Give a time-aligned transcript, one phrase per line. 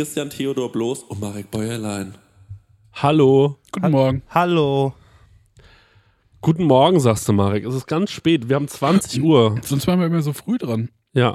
[0.00, 2.14] Christian Theodor Bloß und Marek Bäuerlein.
[2.94, 3.58] Hallo.
[3.70, 4.22] Guten Morgen.
[4.30, 4.94] Hallo.
[6.40, 7.66] Guten Morgen, sagst du, Marek.
[7.66, 8.48] Es ist ganz spät.
[8.48, 9.58] Wir haben 20 Uhr.
[9.62, 11.34] Sonst waren wir immer so früh dran, Ja.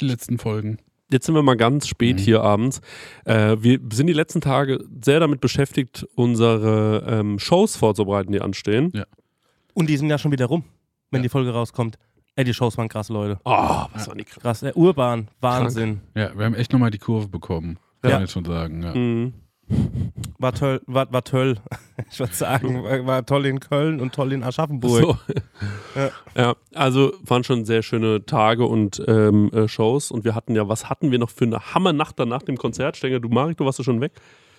[0.00, 0.78] die letzten Folgen.
[1.10, 2.82] Jetzt sind wir mal ganz spät hier abends.
[3.24, 8.92] Äh, wir sind die letzten Tage sehr damit beschäftigt, unsere ähm, Shows vorzubereiten, die anstehen.
[9.74, 10.62] Und die sind ja schon wieder rum,
[11.10, 11.22] wenn Ja.
[11.24, 11.98] die Folge rauskommt.
[12.36, 13.40] Ey, die Shows waren krass, Leute.
[13.44, 14.40] Oh, was war die krass.
[14.40, 16.02] Krass, äh, urban, Wahnsinn.
[16.14, 17.80] Ja, wir haben echt nochmal die Kurve bekommen.
[18.02, 18.16] Kann Ja.
[18.16, 18.82] man jetzt schon sagen.
[18.82, 18.94] Ja.
[18.94, 19.32] Mhm.
[20.38, 21.56] War toll, war, war toll.
[22.10, 25.02] Ich würde sagen, war, war toll in Köln und toll in Aschaffenburg.
[25.02, 25.18] So.
[25.94, 26.10] Ja.
[26.36, 30.10] Ja, also waren schon sehr schöne Tage und ähm, äh, Shows.
[30.10, 32.96] Und wir hatten ja, was hatten wir noch für eine Hammernacht dann nach dem Konzert?
[32.96, 34.12] Ich denke, du, Marek, du warst ja schon weg.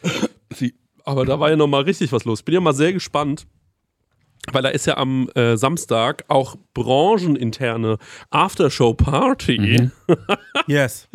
[0.53, 2.43] Sie, Aber da war ja nochmal richtig was los.
[2.43, 3.47] Bin ja mal sehr gespannt,
[4.53, 7.97] weil da ist ja am äh, Samstag auch brancheninterne
[8.29, 9.91] Aftershow-Party.
[10.67, 11.07] Yes.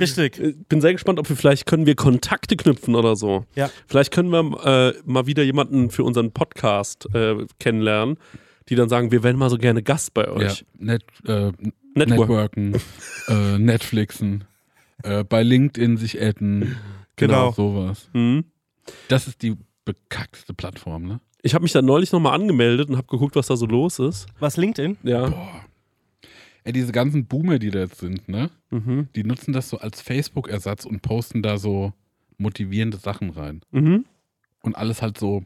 [0.00, 0.38] Richtig.
[0.38, 3.44] Äh, Bin sehr gespannt, ob wir vielleicht können wir Kontakte knüpfen oder so.
[3.54, 3.70] Ja.
[3.86, 8.16] Vielleicht können wir äh, mal wieder jemanden für unseren Podcast äh, kennenlernen,
[8.68, 10.64] die dann sagen, wir wären mal so gerne Gast bei ja, euch.
[10.78, 11.52] Net, äh,
[11.94, 12.56] Network.
[12.56, 12.80] Networken,
[13.28, 14.44] äh, Netflixen,
[15.02, 16.76] äh, bei LinkedIn sich adden.
[17.16, 17.52] Genau.
[17.52, 18.08] sowas.
[18.12, 18.44] Mhm.
[19.08, 21.20] Das ist die bekackteste Plattform, ne?
[21.46, 24.26] Ich habe mich da neulich nochmal angemeldet und habe geguckt, was da so los ist.
[24.40, 24.96] Was LinkedIn?
[25.04, 25.28] Ja.
[25.28, 25.64] Boah.
[26.64, 28.50] Ey, diese ganzen Boomer, die da jetzt sind, ne?
[28.70, 29.06] Mhm.
[29.14, 31.92] Die nutzen das so als Facebook-Ersatz und posten da so
[32.36, 33.60] motivierende Sachen rein.
[33.70, 34.06] Mhm.
[34.62, 35.44] Und alles halt so,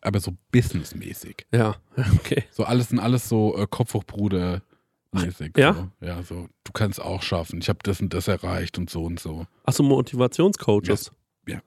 [0.00, 1.44] aber so businessmäßig.
[1.52, 1.74] Ja,
[2.14, 2.44] okay.
[2.52, 4.62] So alles sind alles so äh, Kopf hoch Bruder
[5.10, 5.58] mäßig.
[5.58, 5.74] ja?
[5.74, 6.06] So.
[6.06, 7.58] Ja, so, du kannst auch schaffen.
[7.60, 9.44] Ich habe das und das erreicht und so und so.
[9.64, 11.10] Achso, Motivationscoaches.
[11.48, 11.60] Ja.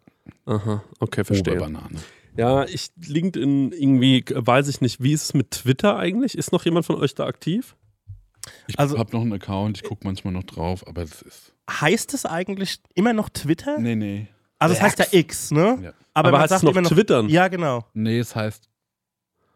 [0.45, 1.55] Aha, okay, verstehe.
[1.55, 1.99] Oberbanane.
[2.37, 6.37] Ja, ich LinkedIn irgendwie, weiß ich nicht, wie ist es mit Twitter eigentlich?
[6.37, 7.75] Ist noch jemand von euch da aktiv?
[8.67, 11.53] Ich Also- habe noch einen Account, ich gucke manchmal noch drauf, aber das ist.
[11.69, 13.79] Heißt es eigentlich immer noch Twitter?
[13.79, 14.27] Nee, nee.
[14.59, 15.79] Also es heißt ja X, ne?
[15.81, 15.93] Ja.
[16.13, 17.27] Aber, man heißt es sagt noch immer noch Twittern?
[17.29, 17.85] Ja, genau.
[17.93, 18.69] Nee, es heißt.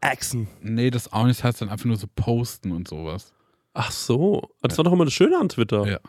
[0.01, 0.47] Axen.
[0.61, 1.37] Nee, das auch nicht.
[1.39, 3.33] Es heißt dann einfach nur so posten und sowas.
[3.73, 4.49] Ach so.
[4.61, 5.85] Das war doch immer das Schöne an Twitter.
[5.85, 5.99] Ja.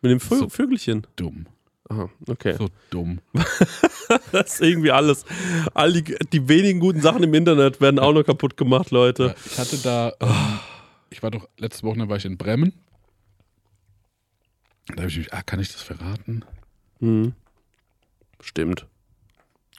[0.00, 0.48] Mit dem Vö So.
[0.48, 1.06] Vögelchen.
[1.16, 1.46] Dumm.
[1.92, 2.54] Aha, okay.
[2.58, 3.20] So dumm.
[4.30, 5.24] Das ist irgendwie alles.
[5.72, 9.34] All die, die wenigen guten Sachen im Internet werden auch noch kaputt gemacht, Ja, Leute.
[9.46, 10.12] ich hatte da.
[10.20, 10.58] Ähm,
[11.08, 12.74] ich war doch letzte Woche war ich in Bremen.
[14.88, 16.44] Da habe ich mich, ah, kann ich das verraten?
[17.00, 17.32] Hm.
[18.42, 18.86] Stimmt.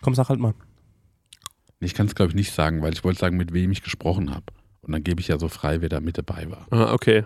[0.01, 0.53] Komm, sag halt mal.
[1.79, 3.83] Nee, ich kann es, glaube ich, nicht sagen, weil ich wollte sagen, mit wem ich
[3.83, 4.45] gesprochen habe.
[4.81, 6.65] Und dann gebe ich ja so frei, wer da mit dabei war.
[6.71, 7.23] Ah, okay.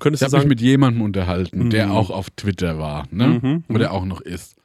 [0.00, 1.92] Könntest Ich habe mich mit jemandem unterhalten, der Mhm.
[1.92, 3.40] auch auf Twitter war, ne?
[3.42, 4.56] Mhm, Oder auch noch ist.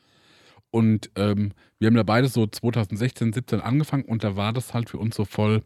[0.71, 4.89] Und ähm, wir haben da beide so 2016, 17 angefangen und da war das halt
[4.89, 5.63] für uns so voll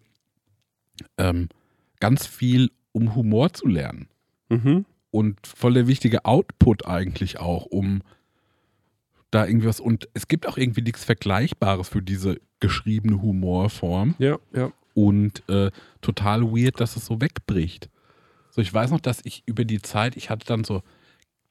[1.17, 1.49] ähm,
[1.99, 4.07] ganz viel, um Humor zu lernen.
[4.49, 4.85] mhm.
[5.11, 8.01] Und voll der wichtige Output eigentlich auch, um
[9.31, 9.79] da irgendwie was.
[9.79, 14.15] Und es gibt auch irgendwie nichts Vergleichbares für diese geschriebene Humorform.
[14.19, 14.71] ja, ja.
[14.93, 15.71] Und äh,
[16.01, 17.89] total weird, dass es so wegbricht.
[18.55, 20.81] So, ich weiß noch, dass ich über die Zeit, ich hatte dann so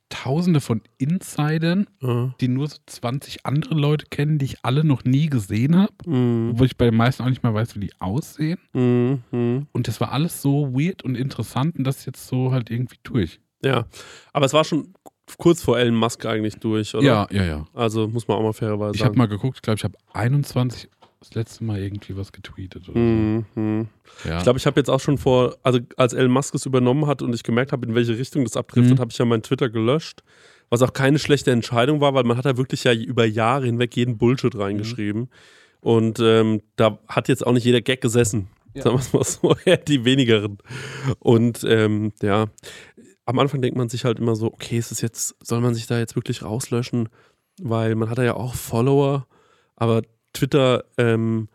[0.08, 5.04] tausende von Insidern, Ah, die nur so 20 andere Leute kennen, die ich alle noch
[5.04, 5.92] nie gesehen habe.
[6.06, 6.50] mhm.
[6.52, 8.58] Obwohl ich bei den meisten auch nicht mal weiß, wie die aussehen.
[8.72, 9.22] Mhm.
[9.32, 9.66] Mhm.
[9.72, 12.98] Und das war alles so weird und interessant und das ist jetzt so halt irgendwie
[13.02, 13.40] durch.
[13.62, 13.86] Ja.
[14.32, 14.94] Aber es war schon
[15.38, 17.04] kurz vor Elon Musk eigentlich durch, oder?
[17.04, 17.66] Ja, ja, ja.
[17.74, 19.18] Also muss man auch mal fairerweise Ich habe sagen.
[19.18, 20.88] mal geguckt, ich glaube, ich habe 21
[21.28, 23.44] das letzte Mal irgendwie was getweetet oder Mhm.
[23.54, 23.88] Mhm.
[24.22, 24.28] so.
[24.28, 24.38] Ja.
[24.38, 27.22] Ich glaube, ich habe jetzt auch schon vor, also als Elon Musk es übernommen hat
[27.22, 29.00] und ich gemerkt habe, in welche Richtung das abdriftet, Mhm.
[29.00, 30.22] habe ich ja mein Twitter gelöscht.
[30.70, 33.94] Was auch keine schlechte Entscheidung war, weil man hat ja wirklich ja über Jahre hinweg
[33.96, 35.28] jeden Bullshit reingeschrieben.
[35.80, 38.48] Und ähm, da hat jetzt auch nicht jeder Gag gesessen.
[38.74, 40.58] Sagen wir es mal so, eher die wenigeren.
[41.20, 42.46] Und ähm, ja,
[43.26, 45.86] am Anfang denkt man sich halt immer so, okay, ist es jetzt, soll man sich
[45.86, 47.08] da jetzt wirklich rauslöschen?
[47.62, 49.26] Weil man hat ja auch Follower,
[49.76, 50.02] aber
[50.34, 51.48] Twitter, ähm,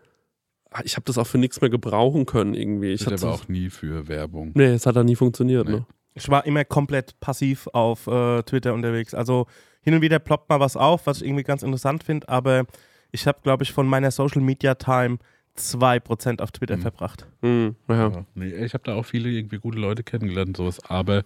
[0.84, 2.94] ich habe das auch für nichts mehr gebrauchen können irgendwie.
[2.94, 4.52] Ich hatte aber das- auch nie für Werbung.
[4.56, 5.76] Nee, es hat da nie funktioniert, Nee.
[5.78, 5.86] ne?
[6.16, 9.14] Ich war immer komplett passiv auf äh, Twitter unterwegs.
[9.14, 9.46] Also
[9.82, 12.66] hin und wieder ploppt mal was auf, was ich irgendwie ganz interessant finde, aber
[13.12, 15.18] ich habe, glaube ich, von meiner Social Media Time
[15.56, 16.82] 2% auf Twitter Mhm.
[16.82, 17.26] verbracht.
[17.42, 18.10] Hm, ja.
[18.10, 18.26] Ja.
[18.36, 21.24] Nee, ich habe da auch viele irgendwie gute Leute kennengelernt und sowas, aber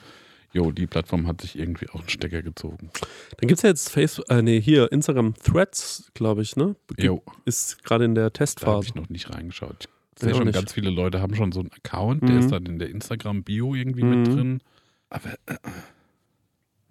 [0.53, 2.89] jo, die Plattform hat sich irgendwie auch einen Stecker gezogen.
[3.37, 6.75] Dann gibt es ja jetzt Facebook, äh, nee, hier, Instagram Threads, glaube ich, ne?
[6.87, 8.87] Gibt- Jo, Ist gerade in der da habe Testphase.
[8.87, 9.89] ich noch nicht reingeschaut.
[10.15, 10.55] Ich Ja, sehe schon, nicht.
[10.55, 12.39] ganz viele Leute haben schon so einen Account, der Mhm.
[12.39, 14.09] ist dann in der Instagram-Bio irgendwie Mhm.
[14.21, 14.61] mit drin.
[15.09, 15.57] Aber äh, ich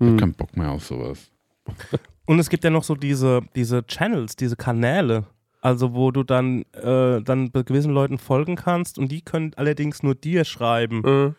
[0.00, 0.06] Hm.
[0.08, 1.30] habe keinen Bock mehr auf sowas.
[2.26, 5.26] Und es gibt ja noch so diese, diese Channels, diese Kanäle,
[5.60, 10.02] also wo du dann, äh, dann bei gewissen Leuten folgen kannst und die können allerdings
[10.02, 10.98] nur dir schreiben.
[11.04, 11.32] Äh,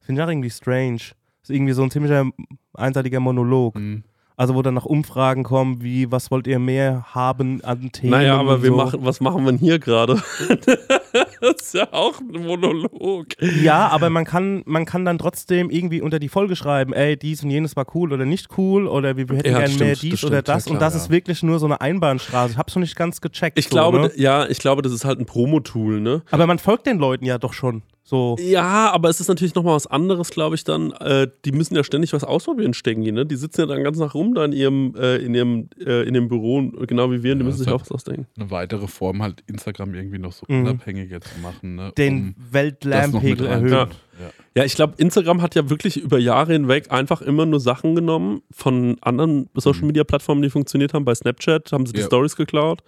[0.00, 1.00] Finde ich auch irgendwie strange.
[1.48, 2.26] Ist irgendwie so ein ziemlicher
[2.74, 3.74] einseitiger Monolog.
[3.76, 4.04] Mhm.
[4.36, 8.12] Also wo dann noch Umfragen kommen, wie, was wollt ihr mehr haben an Themen?
[8.12, 8.76] Naja, aber und wir so.
[8.76, 10.22] machen, was machen wir denn hier gerade?
[11.40, 13.26] das ist ja auch ein Monolog.
[13.40, 17.42] Ja, aber man kann, man kann dann trotzdem irgendwie unter die Folge schreiben, ey, dies
[17.42, 20.00] und jenes war cool oder nicht cool oder wir, wir hätten Ja, gerne mehr das
[20.00, 21.00] dies stimmt, oder das ja, und klar, das ja.
[21.00, 22.52] ist wirklich nur so eine Einbahnstraße.
[22.52, 23.58] Ich hab's noch nicht ganz gecheckt.
[23.58, 24.12] Ich so, glaube, ne?
[24.14, 26.22] ja, ich glaube, das ist halt ein Promo-Tool, ne?
[26.30, 27.82] Aber man folgt den Leuten ja doch schon.
[28.08, 28.36] So.
[28.40, 30.92] Ja, aber es ist natürlich nochmal was anderes, glaube ich, dann.
[30.92, 33.26] Äh, die müssen ja ständig was ausprobieren, Steggi, ne?
[33.26, 36.14] Die sitzen ja dann ganz nach rum da in ihrem, äh, in ihrem, äh, in
[36.14, 38.26] dem Büro, genau wie wir, und die Ja, müssen sich auch was ausdenken.
[38.38, 40.62] Eine weitere Form, halt Instagram irgendwie noch so Mhm.
[40.62, 41.74] unabhängiger zu machen.
[41.74, 41.92] Ne?
[41.98, 43.72] Den um Weltlärmpegel erhöhen.
[43.74, 43.88] reinzunehmen.
[44.20, 44.30] Ja.
[44.56, 48.40] Ja, ich glaube, Instagram hat ja wirklich über Jahre hinweg einfach immer nur Sachen genommen
[48.50, 51.04] von anderen Social-Media-Plattformen, die funktioniert haben.
[51.04, 52.06] Bei Snapchat haben sie die Ja.
[52.06, 52.80] Stories geklaut.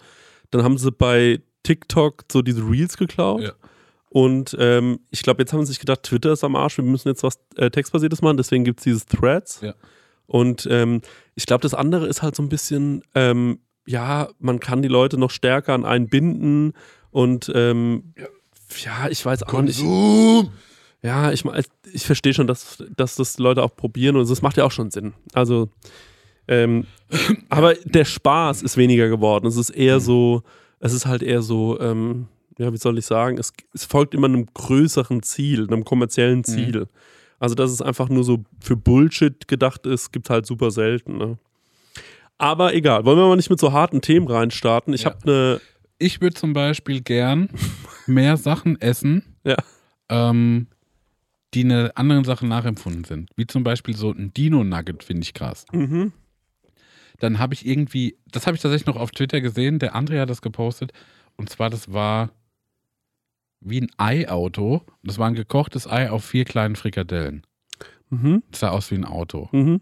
[0.49, 3.41] Dann haben sie bei TikTok so diese Reels geklaut.
[3.43, 3.51] Ja.
[4.13, 7.07] Und ähm, ich glaube, jetzt haben sie sich gedacht, Twitter ist am Arsch, wir müssen
[7.07, 9.61] jetzt was äh, Textbasiertes machen, deswegen gibt es dieses Threads.
[9.61, 9.73] Ja.
[10.25, 11.01] Und ähm,
[11.35, 15.17] ich glaube, das andere ist halt so ein bisschen, ähm, ja, man kann die Leute
[15.17, 16.73] noch stärker an einen binden
[17.09, 19.07] und ähm, ja.
[19.07, 19.81] ich weiß auch nicht.
[21.01, 21.45] Ja, ich,
[21.93, 24.91] ich verstehe schon, dass, dass das Leute auch probieren und das macht ja auch schon
[24.91, 25.13] Sinn.
[25.31, 25.69] Also,
[26.49, 26.85] ähm,
[27.49, 29.47] aber der Spaß ist weniger geworden.
[29.47, 30.43] Es ist eher so,
[30.81, 32.27] es ist halt eher so, ähm,
[32.61, 36.87] ja, wie soll ich sagen, es, es folgt immer einem größeren Ziel, einem kommerziellen Ziel.
[37.39, 41.17] Also, dass es einfach nur so für Bullshit gedacht ist, gibt halt super selten.
[41.17, 41.37] Ne?
[42.37, 44.93] Aber egal, wollen wir mal nicht mit so harten Themen reinstarten.
[44.93, 45.11] Ich Ja.
[45.11, 45.61] habe eine,
[45.97, 47.49] Ich würde zum Beispiel gern
[48.07, 49.55] mehr Sachen essen, ja,
[50.09, 50.67] ähm,
[51.53, 53.29] die eine anderen Sache nachempfunden sind.
[53.35, 55.65] Wie zum Beispiel so ein Dino-Nugget, finde ich krass.
[55.71, 56.13] mhm.
[57.19, 60.29] Dann habe ich irgendwie, das habe ich tatsächlich noch auf Twitter gesehen, der André hat
[60.31, 60.91] das gepostet.
[61.37, 62.31] Und zwar, das war
[63.61, 64.81] wie ein Ei-Auto.
[65.03, 67.45] Das war ein gekochtes Ei auf vier kleinen Frikadellen.
[68.09, 68.43] Mhm.
[68.51, 69.47] Das sah aus wie ein Auto.
[69.51, 69.81] Mhm.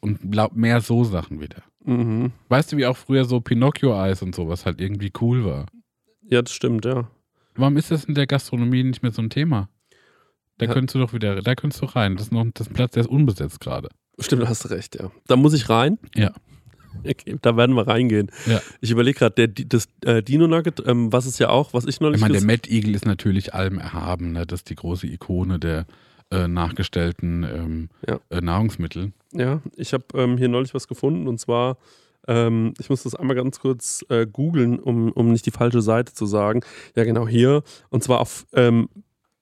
[0.00, 1.62] Und glaub, mehr so Sachen wieder.
[1.84, 2.32] Mhm.
[2.48, 5.66] Weißt du, wie auch früher so Pinocchio-Eis und sowas halt irgendwie cool war?
[6.22, 7.08] Ja, das stimmt, ja.
[7.54, 9.68] Warum ist das in der Gastronomie nicht mehr so ein Thema?
[10.58, 10.72] Da Ja.
[10.72, 12.16] könntest du doch wieder, da könntest du rein.
[12.16, 13.88] Das ist noch das Platz, der ist unbesetzt gerade.
[14.18, 15.10] Stimmt, hast recht, ja.
[15.26, 15.98] Da muss ich rein.
[16.14, 16.32] Ja.
[17.08, 18.30] Okay, da werden wir reingehen.
[18.46, 18.60] Ja.
[18.80, 22.16] Ich überlege gerade, das äh, Dino Nugget, ähm, was ist ja auch, was ich neulich
[22.16, 24.32] Ich meine, der Mad Eagle ist natürlich allem erhaben.
[24.32, 24.46] Ne?
[24.46, 25.84] Das ist die große Ikone der
[26.30, 28.18] äh, nachgestellten ähm, Ja.
[28.30, 29.12] äh, Nahrungsmittel.
[29.32, 31.76] Ja, ich habe ähm, hier neulich was gefunden und zwar,
[32.26, 36.14] ähm, ich muss das einmal ganz kurz äh, googeln, um, um nicht die falsche Seite
[36.14, 36.62] zu sagen.
[36.96, 37.62] Ja, genau hier.
[37.90, 38.88] Und zwar auf ähm,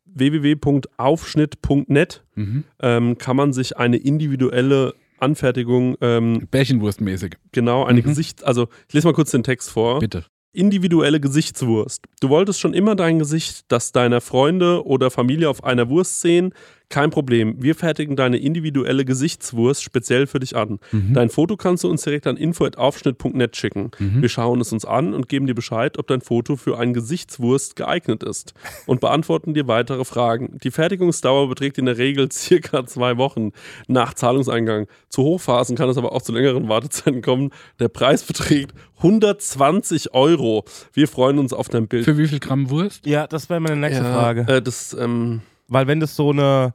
[0.06, 2.64] www.aufschnitt.net Mhm.
[2.80, 7.36] ähm, kann man sich eine individuelle Anfertigung, ähm, Bärchenwurstmäßig.
[7.52, 8.04] genau, eine Mhm.
[8.04, 10.00] Gesicht, also ich lese mal kurz den Text vor.
[10.00, 10.24] Bitte.
[10.54, 12.04] individuelle Gesichtswurst.
[12.20, 16.52] Du wolltest schon immer dein Gesicht, das deiner Freunde oder Familie auf einer Wurst sehen?
[16.92, 17.54] Kein Problem.
[17.58, 20.78] Wir fertigen deine individuelle Gesichtswurst speziell für dich an.
[20.90, 21.14] Mhm.
[21.14, 23.92] Dein Foto kannst du uns direkt an info.aufschnitt.net schicken.
[23.98, 24.20] Mhm.
[24.20, 27.76] Wir schauen es uns an und geben dir Bescheid, ob dein Foto für eine Gesichtswurst
[27.76, 28.52] geeignet ist
[28.84, 30.58] und beantworten dir weitere Fragen.
[30.62, 33.52] Die Fertigungsdauer beträgt in der Regel circa zwei Wochen
[33.88, 34.86] nach Zahlungseingang.
[35.08, 37.52] Zu Hochphasen kann es aber auch zu längeren Wartezeiten kommen.
[37.80, 40.66] Der Preis beträgt 120 Euro.
[40.92, 42.04] Wir freuen uns auf dein Bild.
[42.04, 43.06] Für wie viel Gramm Wurst?
[43.06, 44.46] Ja, das wäre meine nächste Ja, Frage.
[44.46, 45.40] Äh, das, ähm,
[45.72, 46.74] Weil wenn das so eine,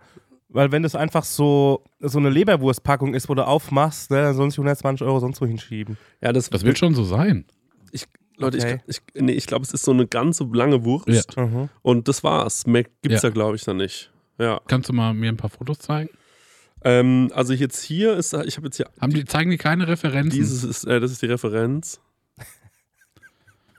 [0.49, 4.49] weil wenn das einfach so, so eine Leberwurstpackung ist, wo du aufmachst, ne, dann sollen
[4.49, 5.97] sich 120 Euro sonst wo hinschieben.
[6.21, 7.45] ja, das, Das wird schon so sein.
[7.91, 8.05] ich,
[8.37, 8.79] Leute, Okay.
[8.87, 11.35] ich, ich, nee, ich glaube, es ist so eine ganze lange Wurst.
[11.37, 11.69] Mhm.
[11.81, 12.65] Und das war's.
[12.67, 13.29] Mehr gibt's Ja.
[13.29, 14.11] ja, glaube ich, dann nicht.
[14.39, 14.61] Ja.
[14.67, 16.09] Kannst du mal mir ein paar Fotos zeigen?
[16.83, 20.29] Ähm, also jetzt hier ist, ich habe jetzt hier, Haben die, zeigen die keine Referenzen?
[20.39, 21.99] dieses ist, äh, das ist die Referenz.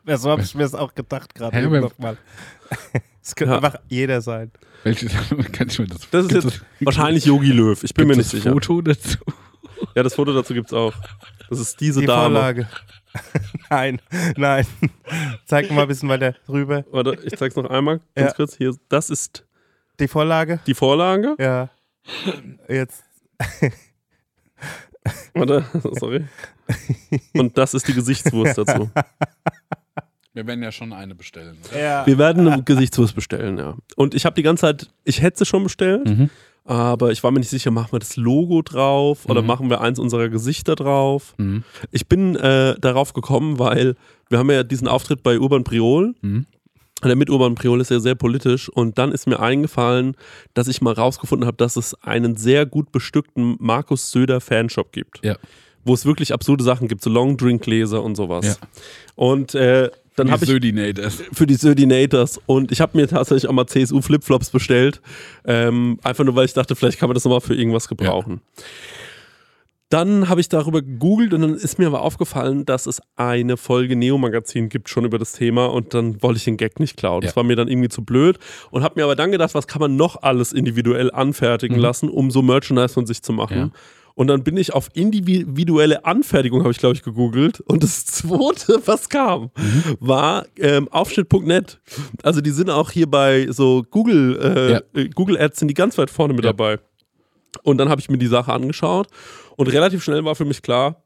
[0.07, 1.55] Ja, so habe ich mir das auch gedacht gerade.
[1.55, 1.63] Hä,
[3.29, 3.59] Es könnte Ja.
[3.61, 4.51] einfach jeder sein.
[4.85, 5.13] Welches,
[5.53, 7.83] kann ich mir das, Das ist jetzt wahrscheinlich Yogi Löw.
[7.85, 8.45] Ich bin mir nicht sicher.
[8.45, 9.19] das Foto dazu?
[9.95, 10.95] Ja, das Foto dazu gibt's auch.
[11.51, 12.23] Das ist diese Die Dame.
[12.35, 12.69] Vorlage.
[13.71, 14.01] nein,
[14.37, 14.67] nein.
[15.45, 16.85] Zeig mal ein bisschen weiter drüber.
[16.91, 18.33] Warte, ich zeig's noch einmal ganz Ja.
[18.35, 18.57] kurz.
[18.57, 19.45] Hier, das ist
[20.01, 20.61] Die Vorlage?
[20.67, 21.37] die Vorlage.
[21.39, 21.69] Ja.
[22.69, 23.05] Jetzt.
[25.35, 25.65] Warte,
[26.01, 26.25] sorry.
[27.35, 28.91] Und das ist die Gesichtswurst dazu.
[30.39, 31.57] Wir werden ja schon eine bestellen.
[31.69, 31.81] Oder?
[31.83, 32.07] Ja.
[32.07, 33.75] Wir werden eine Gesichtswurst bestellen, ja.
[33.97, 36.31] Und ich habe die ganze Zeit, ich hätte sie schon bestellt, Mhm.
[36.65, 39.49] aber ich war mir nicht sicher, machen wir das Logo drauf oder Mhm.
[39.49, 41.35] machen wir eins unserer Gesichter drauf.
[41.39, 41.65] Mhm.
[41.91, 43.97] Ich bin äh, darauf gekommen, weil
[44.29, 46.15] wir haben ja diesen Auftritt bei Urban Priol.
[46.21, 46.47] Mhm.
[47.03, 50.17] Der mit Urban Priol ist ja sehr politisch und dann ist mir eingefallen,
[50.55, 55.19] dass ich mal rausgefunden habe, dass es einen sehr gut bestückten Markus Söder Fanshop gibt.
[55.25, 55.37] Ja.
[55.85, 58.47] Wo es wirklich absurde Sachen gibt, so Long Drink Gläser und sowas.
[58.47, 58.69] Ja.
[59.17, 61.23] Und äh, dann habe ich Södinators.
[61.33, 65.01] für die Södinators und ich habe mir tatsächlich auch mal CSU Flipflops bestellt.
[65.45, 68.41] Ähm, einfach nur, weil ich dachte, vielleicht kann man das nochmal für irgendwas gebrauchen.
[69.91, 73.97] Dann habe ich darüber gegoogelt und dann ist mir aber aufgefallen, dass es eine Folge
[73.97, 77.23] Neo-Magazin gibt schon über das Thema und dann wollte ich den Gag nicht klauen.
[77.23, 77.37] Das Ja.
[77.37, 78.39] war mir dann irgendwie zu blöd
[78.71, 81.83] und habe mir aber dann gedacht, was kann man noch alles individuell anfertigen Mhm.
[81.83, 83.57] lassen, um so Merchandise von sich zu machen.
[83.57, 83.71] Ja.
[84.19, 87.61] Und dann bin ich auf individuelle Anfertigung, habe ich glaube ich gegoogelt.
[87.61, 89.97] Und das zweite, was kam, Mhm.
[90.01, 91.81] war ähm, Aufschnitt.net.
[92.25, 95.09] Also die sind auch hier bei so Google, äh, Ja.
[95.15, 96.51] Google Ads sind die ganz weit vorne mit Ja.
[96.53, 96.81] dabei.
[97.63, 99.07] Und dann habe ich mir die Sache angeschaut
[99.57, 101.05] und relativ schnell war für mich klar,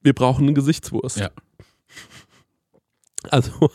[0.00, 1.18] wir brauchen eine Gesichtswurst.
[1.18, 1.30] Ja.
[3.30, 3.70] Also,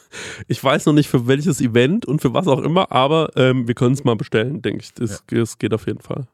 [0.48, 3.76] ich weiß noch nicht für welches Event und für was auch immer, aber ähm, wir
[3.76, 4.94] können es mal bestellen, denke ich.
[4.96, 6.28] Das, das geht auf jeden Fall.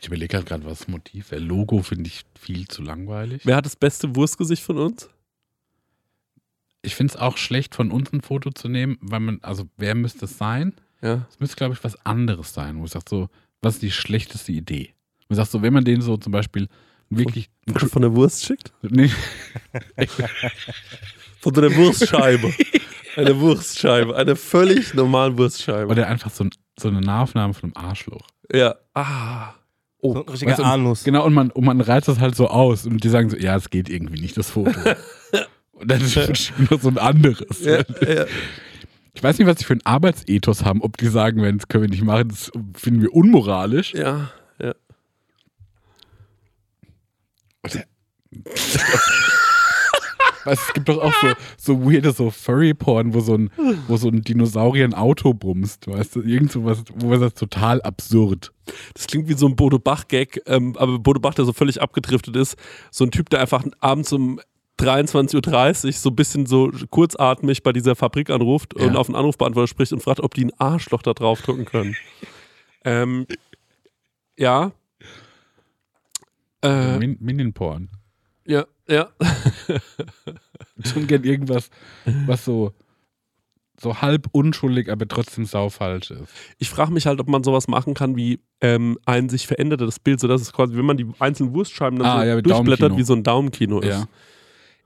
[0.00, 1.40] Ich überlege halt gerade, was das Motiv wäre.
[1.42, 3.42] Logo finde ich viel zu langweilig.
[3.44, 5.08] Wer hat das beste Wurstgesicht von uns?
[6.82, 9.94] Ich finde es auch schlecht, von uns ein Foto zu nehmen, weil man, also wer
[9.94, 10.74] müsste es sein?
[11.00, 11.26] Ja.
[11.30, 13.28] Es müsste, glaube ich, was anderes sein, wo ich sage so,
[13.62, 14.94] was ist die schlechteste Idee?
[15.28, 16.68] Man sagt so, wenn man den so zum Beispiel
[17.08, 17.48] wirklich.
[17.74, 18.72] Von der Wurst schickt?
[18.82, 19.10] Nee,
[21.40, 22.52] Von so einer Wurstscheibe.
[23.16, 24.16] eine Wurstscheibe.
[24.16, 25.90] Eine völlig normale Wurstscheibe.
[25.90, 26.46] oder einfach so,
[26.78, 28.26] so eine Nahaufnahme von einem Arschloch.
[28.52, 28.74] ja.
[28.94, 29.54] Ah.
[30.12, 31.04] So ein richtiger Weißt Anus.
[31.04, 33.56] Genau, und man, und man reizt das halt so aus und die sagen so, ja,
[33.56, 34.70] es geht irgendwie nicht, das Foto.
[35.72, 37.64] und dann ist noch so ein anderes.
[37.64, 38.26] Ja, ja.
[39.14, 41.84] Ich weiß nicht, was die für ein Arbeitsethos haben, ob die sagen, wenn das können
[41.84, 43.94] wir nicht machen, das finden wir unmoralisch.
[43.94, 44.30] ja.
[44.60, 44.74] ja.
[50.44, 53.50] Weißt, es gibt doch auch so, so weirde so Furry-Porn, wo so ein,
[53.88, 56.20] wo so ein Dinosaurier ein Auto brumst, weißt du?
[56.22, 58.52] Irgend so was, wo man sagt, total absurd.
[58.94, 62.36] Das klingt wie so ein Bodo Bach-Gag, ähm, aber Bodo Bach, der so völlig abgedriftet
[62.36, 62.56] ist,
[62.90, 64.40] so ein Typ, der einfach abends um
[64.80, 68.86] 23.30 Uhr so ein bisschen so kurzatmig bei dieser Fabrik anruft Ja.
[68.86, 71.94] und auf einen Anrufbeantworter spricht und fragt, ob die ein Arschloch da drauf drücken können.
[72.84, 73.26] ähm,
[74.36, 74.72] ja.
[76.62, 77.88] Äh, Min Minion-Porn.
[78.46, 79.08] ja, ja.
[80.84, 81.70] Schon gern irgendwas,
[82.26, 82.72] was so,
[83.80, 86.32] so halb unschuldig, aber trotzdem saufalsch ist.
[86.58, 90.20] Ich frage mich halt, ob man sowas machen kann wie ähm, ein sich verändertes Bild,
[90.20, 93.14] sodass es quasi, wenn man die einzelnen Wurstscheiben dann Ah, so ja, durchblättert, wie so
[93.14, 93.88] ein Daumenkino ist.
[93.88, 94.08] Ja.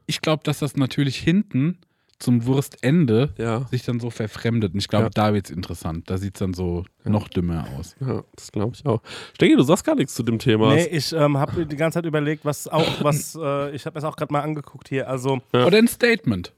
[0.07, 1.79] Ich glaube, dass das natürlich hinten
[2.19, 4.73] zum Wurstende Ja, sich dann so verfremdet.
[4.75, 5.11] Und ich glaube, Ja.
[5.11, 6.11] da wird es interessant.
[6.11, 7.95] Da sieht es dann so noch dümmer aus.
[8.01, 9.01] ja das glaube ich auch.
[9.35, 10.75] Stegi, du sagst gar nichts zu dem Thema.
[10.75, 14.05] Nee, ich ähm, habe die ganze Zeit überlegt, was auch, was, äh, ich habe das
[14.05, 15.09] auch gerade mal angeguckt hier.
[15.09, 15.65] Also, Ja.
[15.67, 16.53] Oder ein Statement.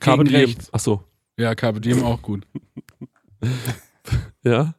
[0.00, 0.36] Carpe Diem.
[0.36, 0.72] rechts.
[0.72, 1.02] Achso.
[1.36, 2.46] Ja, Carpe Diem auch gut.
[4.42, 4.74] Ja.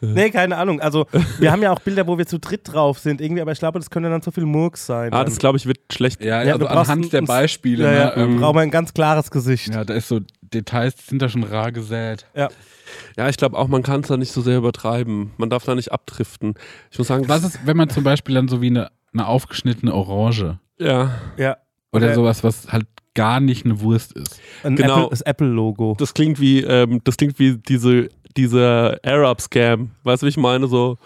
[0.14, 0.80] nee, keine Ahnung.
[0.80, 1.06] Also,
[1.38, 3.78] wir haben ja auch Bilder, wo wir zu dritt drauf sind, irgendwie, aber ich glaube,
[3.78, 5.12] das könnte dann zu viel Murks sein.
[5.12, 6.22] Ah, das glaube ich wird schlecht.
[6.22, 7.84] Ja, Ja, also du brauchst anhand ein- der Beispiele.
[7.84, 9.74] ja, ja, ne, ähm, brauchen wir ein ganz klares Gesicht.
[9.74, 12.26] ja, da ist so, Details sind da schon rar gesät.
[13.16, 15.30] Ja, ich glaube auch, man kann es da nicht so sehr übertreiben.
[15.36, 16.54] Man darf da nicht abdriften.
[16.90, 19.94] Ich muss sagen, Was ist, wenn man zum Beispiel dann so wie eine, eine aufgeschnittene
[19.94, 21.56] Orange ja, Ja.
[21.92, 24.40] oder Oder- sowas, was halt gar nicht eine Wurst ist.
[24.64, 24.98] Ein Genau.
[24.98, 25.96] Apple, das Apple-Logo.
[25.98, 29.90] das klingt wie, ähm, das klingt wie diese, dieser Arab-Scam.
[30.04, 30.66] Weißt du, wie ich meine?
[30.66, 30.98] So,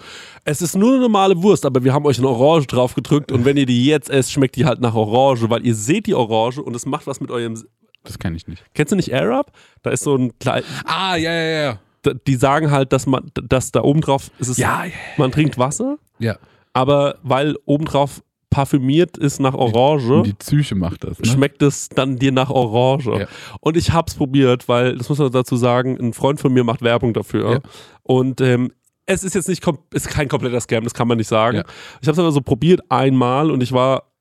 [0.45, 3.45] es ist nur eine normale Wurst, aber wir haben euch eine Orange drauf gedrückt und
[3.45, 6.61] wenn ihr die jetzt esst, schmeckt die halt nach Orange, weil ihr seht die Orange
[6.63, 7.61] und es macht was mit eurem.
[8.05, 8.63] Das kenne ich nicht.
[8.75, 9.53] Kennst du nicht Arab?
[9.83, 11.63] Da ist so ein klein, Ah, ja, ja,
[12.05, 12.15] ja.
[12.27, 14.93] die sagen halt, dass man, dass da oben drauf ist es, Ja, ja.
[15.17, 16.37] man trinkt Wasser, Ja,
[16.75, 18.23] aber weil obendrauf
[18.55, 21.19] parfümiert ist nach Orange, und die Psyche macht das.
[21.19, 21.27] Ne?
[21.27, 23.19] schmeckt es dann dir nach Orange.
[23.19, 23.27] Ja.
[23.59, 26.81] Und ich hab's probiert, weil, das muss man dazu sagen, ein Freund von mir macht
[26.81, 27.51] Werbung dafür.
[27.51, 27.59] Ja.
[28.05, 28.71] Und ähm,
[29.07, 31.59] es ist jetzt nicht, ist kein kompletter Scam, das kann man nicht sagen.
[31.59, 31.65] Ja.
[32.01, 34.14] Ich hab's aber so probiert einmal und ich war,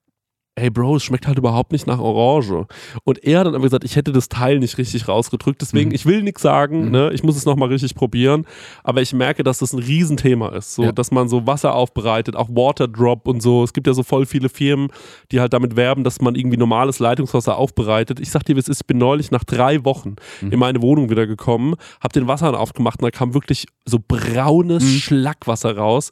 [0.58, 2.68] hey Bro, es schmeckt halt überhaupt nicht nach Orange.
[3.04, 5.62] Und er hat dann aber gesagt, ich hätte das Teil nicht richtig rausgedrückt.
[5.62, 5.96] Deswegen, Mhm.
[5.96, 6.92] ich will nichts sagen, Mhm.
[6.92, 7.12] ne?
[7.12, 8.46] ich muss es nochmal richtig probieren.
[8.84, 10.76] Aber ich merke, dass das ein Riesenthema ist.
[10.76, 10.92] So, Ja.
[10.92, 13.64] dass man so Wasser aufbereitet, auch Waterdrop und so.
[13.64, 14.90] Es gibt ja so voll viele Firmen,
[15.32, 18.20] die halt damit werben, dass man irgendwie normales Leitungswasser aufbereitet.
[18.20, 20.52] Ich sag dir, wie es ist, ich bin neulich nach drei Wochen Mhm.
[20.52, 24.84] in meine Wohnung wieder gekommen, hab den Wasserhahn aufgemacht und da kam wirklich so braunes
[24.84, 24.88] Mhm.
[25.00, 26.12] Schlackwasser raus.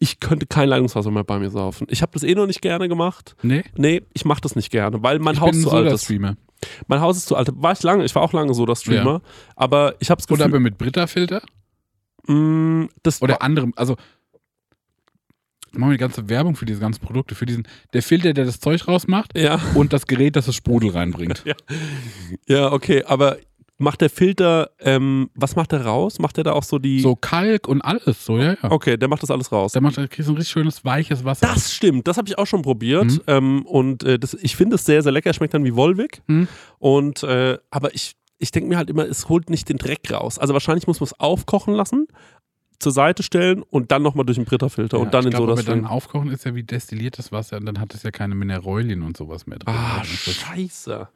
[0.00, 1.86] Ich könnte kein Leitungswasser mehr bei mir saufen.
[1.90, 3.34] Ich habe das eh noch nicht gerne gemacht.
[3.42, 6.06] Nee, Nee, ich mache das nicht gerne, weil mein ich Haus bin zu alt ist.
[6.06, 6.36] Soda-Streamer.
[6.86, 7.50] Mein Haus ist zu alt.
[7.54, 9.22] War ich lange, ich war auch lange Soda-Streamer,
[9.56, 11.42] aber ich habe das Oder aber mit Brita-Filter?
[12.26, 13.96] mh, das Oder anderem, also
[15.72, 18.60] machen wir die ganze Werbung für diese ganzen Produkte, für diesen, der Filter, der das
[18.60, 21.44] Zeug rausmacht ja, und das Gerät, das das Sprudel reinbringt.
[22.46, 23.38] ja, okay, aber
[23.78, 26.18] macht der Filter, ähm, was macht der raus?
[26.18, 27.00] Macht der da auch so die.
[27.00, 28.70] So Kalk und alles, so, ja, ja.
[28.70, 29.72] Okay, der macht das alles raus.
[29.72, 31.46] Der macht, da kriegst du ein richtig schönes, weiches Wasser.
[31.46, 33.04] Das stimmt, das habe ich auch schon probiert.
[33.06, 33.20] Mhm.
[33.26, 35.32] Ähm, und äh, das, ich finde es sehr, sehr lecker.
[35.32, 36.22] Schmeckt dann wie Wolwig.
[36.26, 36.48] Mhm.
[36.78, 40.38] Und äh, aber ich, ich denke mir halt immer, es holt nicht den Dreck raus.
[40.38, 42.06] Also wahrscheinlich muss man es aufkochen lassen.
[42.80, 45.42] zur Seite stellen und dann nochmal durch den Brita-Filter Ja, und dann ich in glaub,
[45.44, 45.82] aber Sodastream.
[45.82, 49.16] dann aufkochen ist ja wie destilliertes Wasser und dann hat es ja keine Mineralien und
[49.16, 49.74] sowas mehr drin.
[49.76, 51.08] Ah, das, ist, scheiße.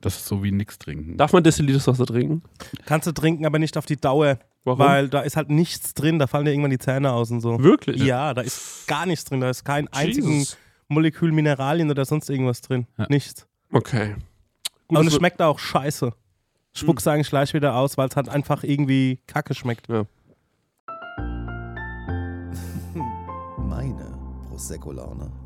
[0.00, 1.16] Das ist so wie nix trinken.
[1.16, 2.42] Darf man destilliertes Wasser trinken?
[2.84, 4.38] Kannst du trinken, aber nicht auf die Dauer.
[4.64, 4.78] Warum?
[4.80, 7.62] Weil da ist halt nichts drin, da fallen dir irgendwann die Zähne aus und so.
[7.62, 8.02] Wirklich?
[8.02, 10.56] Ja, da ist gar nichts drin, da ist kein einzigen Jesus.
[10.88, 12.86] Molekül Mineralien oder sonst irgendwas drin.
[12.98, 13.06] Ja.
[13.08, 13.46] Nichts.
[13.72, 14.16] Okay.
[14.88, 16.12] Und es schmeckt auch scheiße.
[16.72, 19.88] Spuck's eigentlich gleich wieder aus, weil es halt einfach irgendwie kacke schmeckt.
[23.58, 24.06] Meine
[24.48, 25.45] Prosecco-Laune.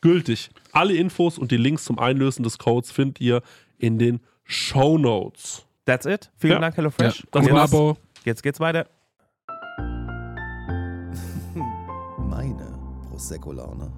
[0.00, 0.50] gültig.
[0.72, 3.42] Alle Infos und die Links zum Einlösen des Codes findet ihr
[3.78, 5.66] in den Show Notes.
[5.84, 6.30] That's it.
[6.36, 6.58] Vielen Ja.
[6.60, 6.78] Dank, Ja.
[6.78, 7.26] HelloFresh.
[7.30, 7.96] Das Und ein jetzt, Abo.
[8.24, 8.86] jetzt geht's weiter.
[12.18, 12.78] Meine
[13.08, 13.92] Prosecco-Laune.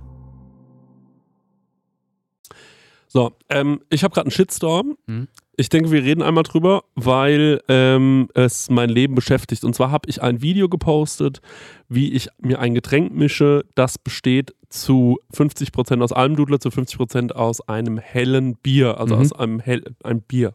[3.09, 4.97] So, ähm, ich habe gerade einen Shitstorm.
[5.07, 5.29] Mhm.
[5.57, 9.65] Ich denke, wir reden einmal drüber, weil ähm, es mein Leben beschäftigt.
[9.65, 11.41] Und zwar habe ich ein Video gepostet,
[11.89, 17.61] wie ich mir ein Getränk mische, das besteht zu 50% aus Almdudler, zu 50% aus
[17.67, 19.21] einem hellen Bier, also Mhm.
[19.23, 20.53] aus einem, hell, einem Bier.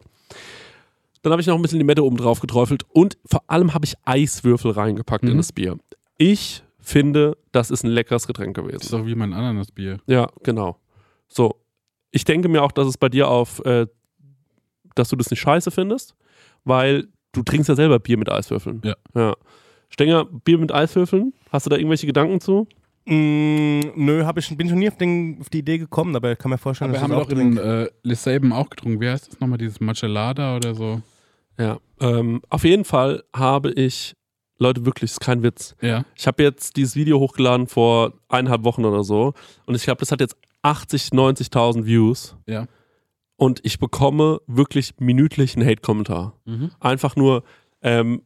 [1.22, 3.94] Dann habe ich noch ein bisschen Limette oben drauf geträufelt und vor allem habe ich
[4.04, 5.36] Eiswürfel reingepackt in Mhm.
[5.38, 5.76] das Bier.
[6.16, 8.74] Ich finde, das ist ein leckeres Getränk gewesen.
[8.76, 9.98] Das ist doch wie mein Ananasbier.
[10.06, 10.78] Ja, genau.
[11.28, 11.56] So.
[12.14, 13.86] Ich denke mir auch, dass es bei dir auf, äh,
[14.94, 16.14] dass du das nicht scheiße findest,
[16.64, 18.80] weil du trinkst ja selber Bier mit Eiswürfeln.
[18.84, 18.94] Ja.
[19.14, 19.34] ja.
[19.88, 21.34] Stenger, Bier mit Eiswürfeln?
[21.50, 22.68] Hast du da irgendwelche Gedanken zu?
[23.06, 26.38] Mm, nö, hab ich, bin schon nie auf, den, auf die Idee gekommen, aber ich
[26.38, 29.00] kann mir vorstellen, Aber wir dass haben das doch auch in äh, Lissaben auch getrunken.
[29.00, 29.58] Wie heißt das nochmal?
[29.58, 31.02] Dieses Machelada oder so?
[31.58, 31.78] Ja.
[32.00, 34.14] Ähm, auf jeden Fall habe ich,
[34.58, 35.74] Leute, wirklich, ist kein Witz.
[35.80, 36.04] Ja.
[36.14, 39.34] Ich habe jetzt dieses Video hochgeladen vor eineinhalb Wochen oder so.
[39.66, 42.36] Und ich glaube, das hat jetzt 80, 90.000 Views.
[42.46, 42.66] Ja.
[43.36, 46.34] Und ich bekomme wirklich minütlich einen Hate-Kommentar.
[46.44, 46.70] Mhm.
[46.80, 47.42] Einfach nur,
[47.82, 48.22] ähm,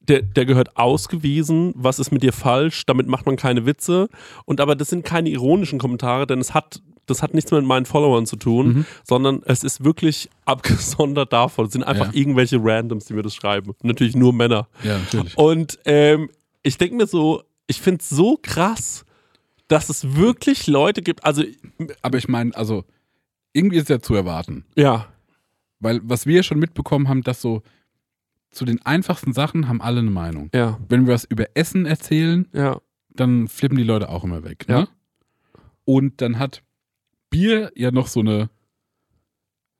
[0.00, 4.08] der, der gehört ausgewiesen, was ist mit dir falsch, damit macht man keine Witze.
[4.44, 7.68] Und aber das sind keine ironischen Kommentare, denn es hat, das hat nichts mehr mit
[7.68, 8.86] meinen Followern zu tun, Mhm.
[9.04, 11.66] sondern es ist wirklich abgesondert davon.
[11.66, 12.20] Es sind einfach Ja.
[12.20, 13.72] irgendwelche Randoms, die mir das schreiben.
[13.82, 14.68] Natürlich nur Männer.
[14.82, 15.36] Ja, natürlich.
[15.36, 16.30] Und ähm,
[16.62, 19.04] ich denke mir so, ich finde es so krass,
[19.68, 21.42] dass es wirklich Leute gibt, also
[22.02, 22.84] Aber ich meine, also,
[23.52, 24.64] irgendwie ist ja zu erwarten.
[24.76, 25.06] ja,
[25.80, 27.62] Weil was wir schon mitbekommen haben, dass so
[28.50, 30.50] zu den einfachsten Sachen haben alle eine Meinung.
[30.54, 34.66] ja, Wenn wir was über Essen erzählen, ja, dann flippen die Leute auch immer weg.
[34.68, 34.80] Ja.
[34.80, 34.88] Ne?
[35.84, 36.62] Und dann hat
[37.30, 38.50] Bier ja noch so eine,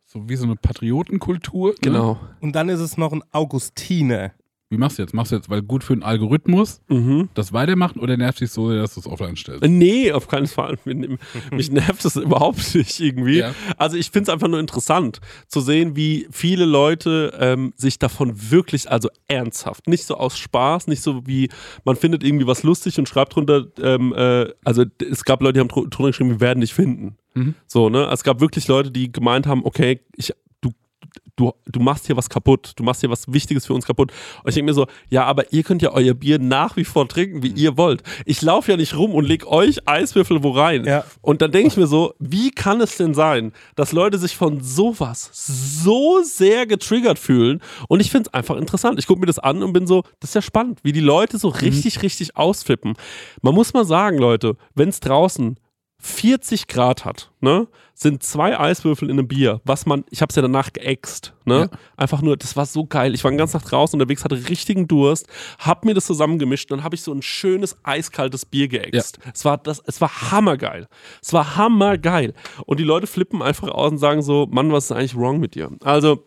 [0.04, 1.70] so wie so eine Patriotenkultur.
[1.70, 1.76] Ne?
[1.80, 2.20] genau.
[2.40, 4.32] Und dann ist es noch ein Augustiner.
[4.68, 5.14] Wie machst du jetzt?
[5.14, 7.28] Machst du jetzt, weil gut für den Algorithmus Mhm.
[7.34, 9.62] das weitermachen oder nervt dich so, dass du es offline stellst?
[9.64, 10.76] Nee, auf keinen Fall.
[11.52, 13.38] Mich nervt das überhaupt nicht irgendwie.
[13.38, 13.54] Ja.
[13.76, 18.32] Also ich finde es einfach nur interessant zu sehen, wie viele Leute ähm, sich davon
[18.50, 21.48] wirklich, also ernsthaft, nicht so aus Spaß, nicht so wie
[21.84, 25.60] man findet irgendwie was lustig und schreibt drunter, ähm, äh, also es gab Leute, die
[25.60, 27.16] haben dr- drunter geschrieben, wir werden dich finden.
[27.34, 27.54] Mhm.
[27.68, 28.08] So, ne?
[28.12, 30.32] Es gab wirklich Leute, die gemeint haben, okay, ich,
[31.36, 34.12] du, du, machst hier was kaputt, du machst hier was Wichtiges für uns kaputt.
[34.42, 37.08] Und ich denke mir so, ja, aber ihr könnt ja euer Bier nach wie vor
[37.08, 38.02] trinken, wie ihr wollt.
[38.24, 40.84] Ich laufe ja nicht rum und leg euch Eiswürfel wo rein.
[40.84, 41.04] Ja.
[41.20, 44.60] Und dann denke ich mir so, wie kann es denn sein, dass Leute sich von
[44.62, 47.60] sowas so sehr getriggert fühlen?
[47.88, 48.98] Und ich finde es einfach interessant.
[48.98, 51.38] Ich gucke mir das an und bin so, das ist ja spannend, wie die Leute
[51.38, 52.94] so richtig, richtig ausflippen.
[53.42, 55.56] Man muss mal sagen, Leute, wenn es draußen
[55.98, 57.68] 40 Grad hat, ne,
[57.98, 61.70] sind zwei Eiswürfel in einem Bier, was man, ich habe es ja danach geäxt, ne,
[61.72, 61.78] Ja.
[61.96, 63.14] einfach nur, das war so geil.
[63.14, 65.26] Ich war den ganzen Tag draußen unterwegs, hatte richtigen Durst,
[65.58, 69.18] hab mir das zusammengemischt und dann habe ich so ein schönes eiskaltes Bier geäxt.
[69.34, 70.88] Es war das, es war hammergeil.
[71.22, 72.34] Es war hammergeil.
[72.66, 75.54] Und die Leute flippen einfach aus und sagen so, Mann, was ist eigentlich wrong mit
[75.54, 75.70] dir?
[75.82, 76.22] Also,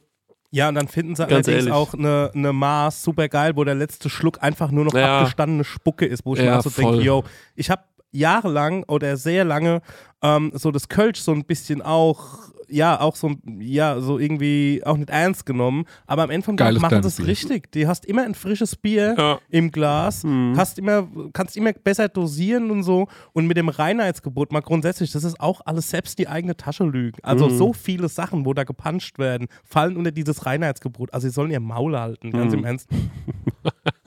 [0.52, 1.74] Ja, und dann finden sie Ganz allerdings ehrlich.
[1.74, 5.20] auch eine, eine Maß super geil, wo der letzte Schluck einfach nur noch Ja.
[5.20, 7.24] abgestandene Spucke ist, wo ich Ja, mir so denke, yo,
[7.56, 9.82] ich habe jahrelang oder sehr lange
[10.22, 14.96] ähm, so das Kölsch so ein bisschen auch, ja, auch so, ja, so irgendwie auch
[14.98, 17.26] nicht ernst genommen, aber am Ende vom Tag machen das Bier.
[17.28, 17.72] richtig.
[17.72, 19.40] Die hast immer ein frisches Bier Ja.
[19.50, 20.24] im Glas,
[20.56, 25.24] hast immer, kannst immer besser dosieren und so und mit dem Reinheitsgebot mal grundsätzlich, das
[25.24, 27.18] ist auch alles selbst die eigene Tasche lügen.
[27.24, 31.12] Also so viele Sachen, wo da gepanscht werden, fallen unter dieses Reinheitsgebot.
[31.14, 32.88] Also sie sollen ihr Maul halten, ganz im Ernst.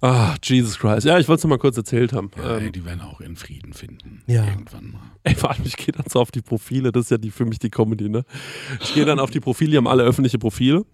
[0.00, 1.06] ah, Jesus Christ.
[1.06, 2.30] Ja, ich wollte es noch mal kurz erzählt haben.
[2.36, 4.22] Ja, Ähm, ey, die werden auch ihren Frieden finden.
[4.26, 4.44] Ja.
[4.46, 5.00] Irgendwann mal.
[5.24, 7.44] Ey, vor allem, ich gehe dann so auf die Profile, das ist ja die, für
[7.44, 8.24] mich die Comedy, ne?
[8.80, 10.84] Ich gehe dann auf die Profile, die haben alle öffentliche Profile.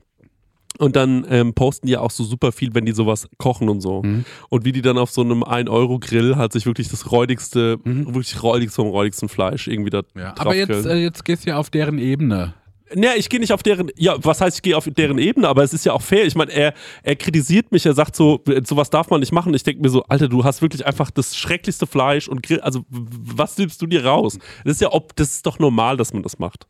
[0.78, 3.80] Und dann ähm, posten die ja auch so super viel, wenn die sowas kochen und
[3.80, 4.02] so.
[4.02, 4.24] Mhm.
[4.48, 8.06] Und wie die dann auf so einem 1-Euro-Grill halt sich wirklich das räudigste, Mhm.
[8.06, 10.34] wirklich räudigste vom räudigsten Fleisch irgendwie da Ja.
[10.36, 12.54] Aber jetzt, äh, jetzt gehst du ja auf deren Ebene.
[12.96, 15.62] Ja, ich gehe nicht auf deren, ja, was heißt, ich gehe auf deren Ebene, aber
[15.62, 16.26] es ist ja auch fair.
[16.26, 19.52] Ich meine, er, er kritisiert mich, er sagt so, sowas darf man nicht machen.
[19.54, 22.84] Ich denke mir so, Alter, du hast wirklich einfach das schrecklichste Fleisch und Grill, also
[22.88, 24.38] was nimmst du dir raus?
[24.64, 26.66] Das ist ja, ob, das ist doch normal, dass man das macht.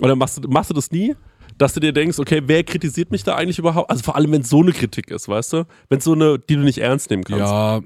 [0.00, 1.14] Oder machst du, machst du das nie?
[1.58, 3.90] Dass du dir denkst, okay, wer kritisiert mich da eigentlich überhaupt?
[3.90, 5.66] Also vor allem, wenn es so eine Kritik ist, weißt du?
[5.88, 7.40] Wenn es so eine, die du nicht ernst nehmen kannst.
[7.40, 7.80] Ja,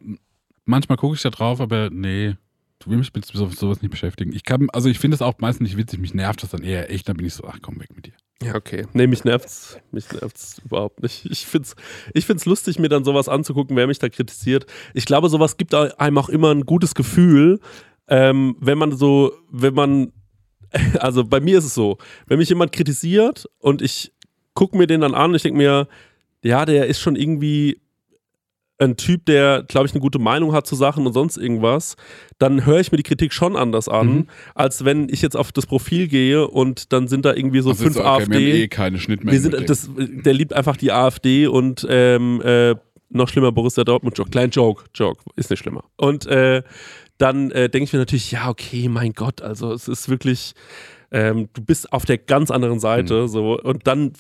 [0.64, 2.35] manchmal gucke ich da drauf, aber nee,
[2.87, 4.33] will mich mit so, sowas nicht beschäftigen.
[4.33, 6.90] Ich kann, also ich finde es auch meistens nicht witzig, mich nervt das dann eher
[6.90, 8.12] echt, dann bin ich so, ach komm, weg mit dir.
[8.43, 8.87] Ja, okay.
[8.95, 9.79] Nee, mich nervt's.
[9.93, 11.27] Mich nervt's überhaupt nicht.
[11.27, 11.77] Ich find's,
[12.14, 14.66] ich find's lustig, mir dann sowas anzugucken, wer mich da kritisiert.
[14.95, 17.61] Ich glaube, sowas gibt einem auch immer ein gutes Gefühl,
[18.09, 20.12] ähm, wenn man so, wenn man,
[20.99, 24.12] also bei mir ist es so, wenn mich jemand kritisiert und ich
[24.55, 25.87] gucke mir den dann an, ich denke mir,
[26.43, 27.81] ja, der ist schon irgendwie
[28.81, 31.97] ein Typ, der, glaube ich, eine gute Meinung hat zu Sachen und sonst irgendwas,
[32.38, 34.27] dann höre ich mir die Kritik schon anders an, Mhm.
[34.55, 37.85] als wenn ich jetzt auf das Profil gehe und dann sind da irgendwie so Also
[37.85, 38.31] fünf ist okay, AfD.
[38.38, 39.33] Wir haben eh keine Schnittmenge.
[39.33, 42.75] Wir sind, das, der liebt einfach die AfD und ähm, äh,
[43.11, 44.31] noch schlimmer Borussia Dortmund Joke.
[44.31, 45.85] Klein Joke, Joke, ist nicht schlimmer.
[45.97, 46.62] Und äh,
[47.19, 50.55] dann äh, denke ich mir natürlich, ja, okay, mein Gott, also es ist wirklich,
[51.11, 54.12] ähm, du bist auf der ganz anderen Seite, so und dann.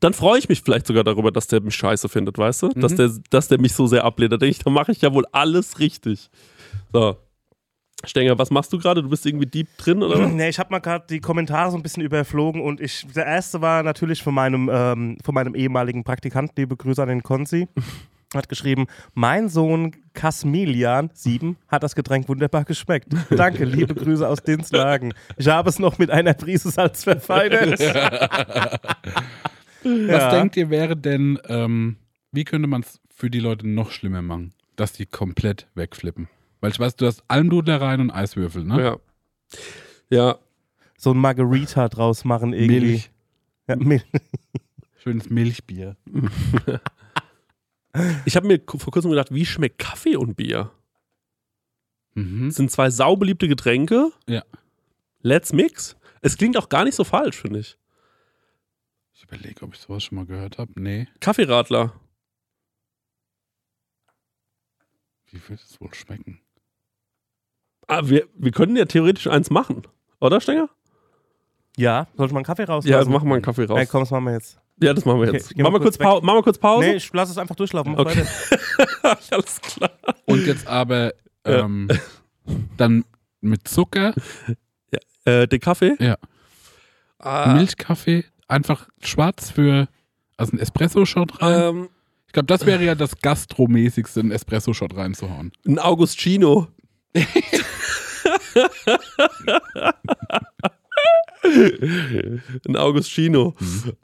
[0.00, 2.68] Dann freue ich mich vielleicht sogar darüber, dass der mich scheiße findet, weißt du?
[2.70, 4.32] Dass, der, dass der mich so sehr ablehnt.
[4.32, 6.30] Da denke ich, dann mache ich ja wohl alles richtig.
[6.92, 7.16] So.
[8.06, 9.02] Stenger, was machst du gerade?
[9.02, 10.26] Du bist irgendwie deep drin, oder?
[10.28, 13.60] Nee, ich habe mal gerade die Kommentare so ein bisschen überflogen und ich, der erste
[13.60, 17.68] war natürlich von meinem, ähm, von meinem ehemaligen Praktikanten, liebe Grüße an den Konzi.
[18.34, 23.06] Hat geschrieben, mein Sohn Kasmilian, sieben, hat das Getränk wunderbar geschmeckt.
[23.30, 25.14] Danke, liebe Grüße aus Dinslagen.
[25.36, 27.78] Ich habe es noch mit einer Prise Salz verfeinert.
[29.84, 31.96] Was denkt ihr wäre denn, ähm,
[32.32, 36.28] wie könnte man es für die Leute noch schlimmer machen, dass die komplett wegflippen?
[36.60, 38.82] Weil ich weiß, du hast Almdudler rein und Eiswürfel, ne?
[38.82, 38.96] Ja.
[40.10, 40.38] Ja,
[40.96, 42.80] So ein Margarita draus machen irgendwie.
[42.80, 43.10] Milch.
[43.68, 44.04] Ja, Milch.
[45.02, 45.96] Schönes Milchbier.
[48.24, 50.70] ich habe mir vor kurzem gedacht, wie schmeckt Kaffee und Bier?
[52.14, 52.46] Mhm.
[52.46, 54.10] Das sind zwei saubeliebte Getränke.
[54.26, 54.42] Ja.
[55.20, 55.96] Let's mix.
[56.22, 57.76] Es klingt auch gar nicht so falsch, finde ich.
[59.24, 60.70] Ich überlege, ob ich sowas schon mal gehört habe.
[60.76, 61.08] Nee.
[61.20, 61.94] Kaffeeradler.
[65.30, 66.40] Wie wird es wohl schmecken?
[67.88, 69.82] Ah, wir, wir können ja theoretisch eins machen.
[70.20, 70.68] Oder, Stenger?
[71.76, 72.84] Ja, soll ich mal einen Kaffee raus?
[72.84, 73.78] Ja, also machen wir einen Kaffee raus.
[73.78, 74.60] Ja, komm, das machen wir jetzt.
[74.82, 75.56] Ja, das machen wir Okay, jetzt.
[75.56, 76.86] wir machen, wir kurz kurz machen wir kurz Pause?
[76.86, 77.98] Nee, ich lass es einfach durchlaufen.
[77.98, 78.24] Okay.
[79.30, 79.90] Alles klar.
[80.26, 81.14] Und jetzt aber
[81.46, 81.64] Ja.
[81.64, 81.88] ähm,
[82.76, 83.04] dann
[83.40, 84.14] mit Zucker,
[85.26, 85.96] Äh, den Kaffee?
[86.00, 86.18] Ja.
[87.18, 89.88] Ah, Milchkaffee, einfach schwarz für,
[90.36, 91.76] also ein Espresso-Shot rein.
[91.76, 91.88] ähm,
[92.26, 95.52] Ich glaube, das wäre ja das Gastromäßigste, einen Espresso-Shot reinzuhauen.
[95.66, 96.68] ein Augustino.
[102.66, 103.54] ein Augustino.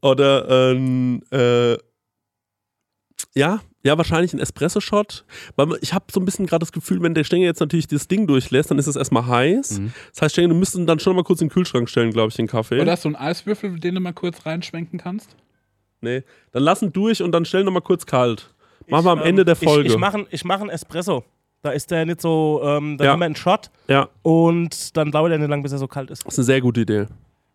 [0.03, 1.77] Oder ein, äh,
[3.35, 5.25] ja, ja, wahrscheinlich ein Espresso-Shot.
[5.81, 8.27] Ich habe so ein bisschen gerade das Gefühl, wenn der Stängel jetzt natürlich das Ding
[8.27, 9.79] durchlässt, dann ist es erstmal heiß.
[9.81, 9.93] Mhm.
[10.13, 12.35] Das heißt, Stängel, du müsstest dann schon mal kurz in den Kühlschrank stellen, glaube ich,
[12.37, 12.81] den Kaffee.
[12.81, 15.37] Oder hast du einen Eiswürfel, den du mal kurz reinschwenken kannst?
[16.03, 18.53] Nee, dann lass ihn durch und dann stell ihn noch mal kurz kalt.
[18.89, 19.87] Machen wir am Ende ähm, der Folge.
[19.89, 21.25] Ich, ich mache ich mach einen Espresso.
[21.63, 23.13] Da ist der nicht so, ähm, da Ja.
[23.13, 26.11] haben wir einen Shot ja, und dann dauert er nicht lang, bis er so kalt
[26.11, 26.25] ist.
[26.27, 27.07] das ist eine sehr gute Idee.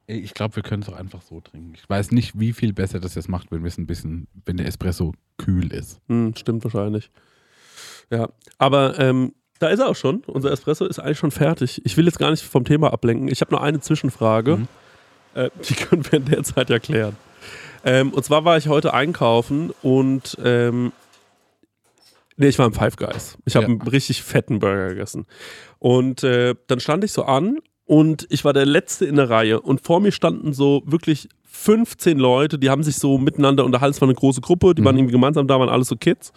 [0.08, 1.74] Ich glaube, wir können es auch einfach so trinken.
[1.76, 4.58] Ich weiß nicht, wie viel besser das jetzt macht, wenn wir es ein bisschen, wenn
[4.58, 6.00] der Espresso kühl ist.
[6.08, 7.10] Hm, stimmt wahrscheinlich.
[8.12, 10.22] Ja, aber ähm, da ist er auch schon.
[10.28, 11.82] Unser Espresso ist eigentlich schon fertig.
[11.86, 13.30] Ich will jetzt gar nicht vom Thema ablenken.
[13.30, 14.58] Ich habe nur eine Zwischenfrage.
[14.58, 14.68] Mhm.
[15.34, 17.16] Äh, die können wir in der Zeit erklären.
[17.84, 20.92] Ähm, und zwar war ich heute einkaufen und ähm,
[22.38, 23.38] nee, ich war im Five Guys.
[23.46, 23.72] Ich habe Ja.
[23.72, 25.26] einen richtig fetten Burger gegessen.
[25.80, 29.62] Und äh, dann stand ich so an und ich war der Letzte in der Reihe
[29.62, 33.96] und vor mir standen so wirklich 15 Leute, die haben sich so miteinander unterhalten.
[33.96, 36.34] Es war eine große Gruppe, die waren irgendwie gemeinsam da, waren alles so Kids.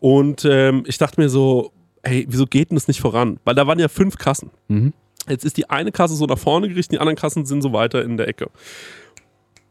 [0.00, 1.72] Und ähm, ich dachte mir so,
[2.02, 3.38] hey, wieso geht denn das nicht voran?
[3.44, 4.50] Weil da waren ja fünf Kassen.
[4.68, 4.92] Mhm.
[5.28, 8.02] Jetzt ist die eine Kasse so nach vorne gerichtet, die anderen Kassen sind so weiter
[8.02, 8.48] in der Ecke.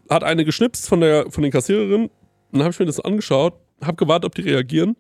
[0.10, 2.10] Hat eine geschnipst von, der, von den Kassiererinnen,
[2.52, 4.96] dann habe ich mir das angeschaut, habe gewartet, ob die reagieren.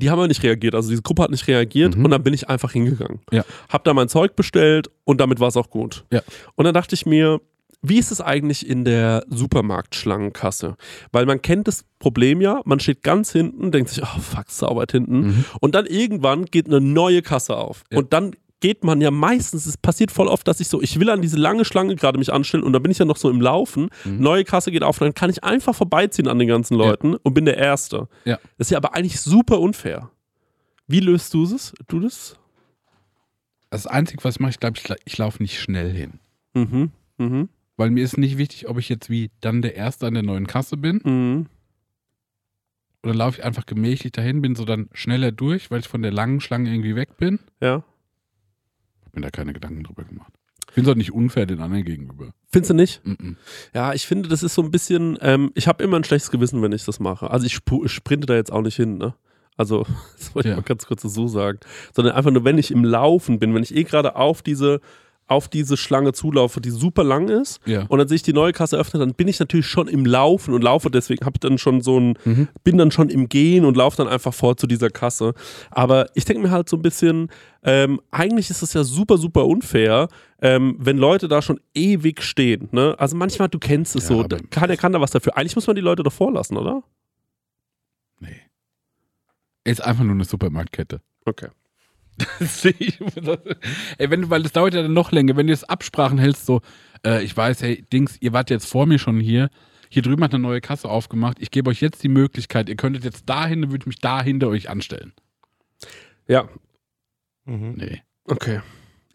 [0.00, 2.04] Die haben aber nicht reagiert, also diese Gruppe hat nicht reagiert Mhm.
[2.04, 3.20] und dann bin ich einfach hingegangen.
[3.30, 3.44] Ja.
[3.68, 6.04] Hab da mein Zeug bestellt und damit war es auch gut.
[6.12, 6.22] Ja.
[6.54, 7.40] Und dann dachte ich mir,
[7.84, 10.76] wie ist es eigentlich in der Supermarktschlangenkasse?
[11.10, 14.76] Weil man kennt das Problem ja, man steht ganz hinten, denkt sich, oh fuck, sau
[14.76, 15.20] weit hinten.
[15.20, 15.44] Mhm.
[15.60, 17.84] Und dann irgendwann geht eine neue Kasse auf.
[17.90, 17.98] Ja.
[17.98, 21.10] Und dann geht man ja meistens, es passiert voll oft, dass ich so, ich will
[21.10, 23.40] an diese lange Schlange gerade mich anstellen und dann bin ich ja noch so im
[23.40, 23.90] Laufen.
[24.04, 24.20] Mhm.
[24.20, 27.44] Neue Kasse geht auf, dann kann ich einfach vorbeiziehen an den ganzen Leuten und bin
[27.44, 28.08] der Erste.
[28.24, 28.38] Ja.
[28.56, 30.10] Das ist ja aber eigentlich super unfair.
[30.86, 31.74] Wie löst du es?
[31.88, 32.36] Du das?
[33.68, 36.20] Das Einzige, was ich mache, ich glaube, ich, ich laufe nicht schnell hin.
[36.54, 36.90] Mhm.
[37.18, 37.48] Mhm.
[37.76, 40.46] Weil mir ist nicht wichtig, ob ich jetzt wie dann der Erste an der neuen
[40.46, 41.00] Kasse bin.
[41.02, 41.46] Mhm.
[43.02, 46.12] Oder laufe ich einfach gemächlich dahin, bin so dann schneller durch, weil ich von der
[46.12, 47.40] langen Schlange irgendwie weg bin.
[47.60, 47.82] Ja.
[49.12, 50.32] Hab mir da keine Gedanken drüber gemacht.
[50.68, 52.32] Ich finde es auch nicht unfair den anderen gegenüber.
[52.50, 53.04] Findest du nicht?
[53.06, 53.36] Mhm.
[53.74, 56.62] Ja, ich finde, das ist so ein bisschen, ähm, ich habe immer ein schlechtes Gewissen,
[56.62, 57.30] wenn ich das mache.
[57.30, 59.14] Also ich sprinte da jetzt auch nicht hin, ne?
[59.58, 59.84] Also,
[60.18, 60.56] das wollte ich Ja.
[60.56, 61.58] mal ganz kurz so sagen.
[61.94, 64.80] Sondern einfach nur, wenn ich im Laufen bin, wenn ich eh gerade auf diese,
[65.28, 67.86] auf diese Schlange zulaufe, die super lang ist, Ja.
[67.86, 70.52] und dann sehe ich die neue Kasse öffnen, dann bin ich natürlich schon im Laufen
[70.52, 72.48] und laufe deswegen, habe dann schon so ein, Mhm.
[72.64, 75.32] bin dann schon im Gehen und laufe dann einfach vor zu dieser Kasse.
[75.70, 77.30] Aber ich denke mir halt so ein bisschen,
[77.62, 80.08] ähm, eigentlich ist es ja super, super unfair,
[80.42, 82.68] ähm, wenn Leute da schon ewig stehen.
[82.72, 82.94] Ne?
[82.98, 85.36] Also manchmal, du kennst es Ja, so, da kann, kann da was dafür.
[85.38, 86.82] Eigentlich muss man die Leute doch vorlassen, oder?
[88.20, 88.36] Nee.
[89.64, 91.00] Ist einfach nur eine Supermarktkette.
[91.24, 91.48] Okay.
[93.98, 96.46] Ey, wenn du, weil das dauert ja dann noch länger, wenn du jetzt Absprachen hältst,
[96.46, 96.60] so,
[97.06, 99.50] äh, ich weiß, hey, Dings, ihr wart jetzt vor mir schon hier,
[99.88, 103.04] hier drüben hat eine neue Kasse aufgemacht, ich gebe euch jetzt die Möglichkeit, ihr könntet
[103.04, 105.12] jetzt dahin, dann würde ich mich da hinter euch anstellen.
[106.28, 106.48] Ja,
[107.44, 107.74] Mhm.
[107.76, 108.60] Nee, okay.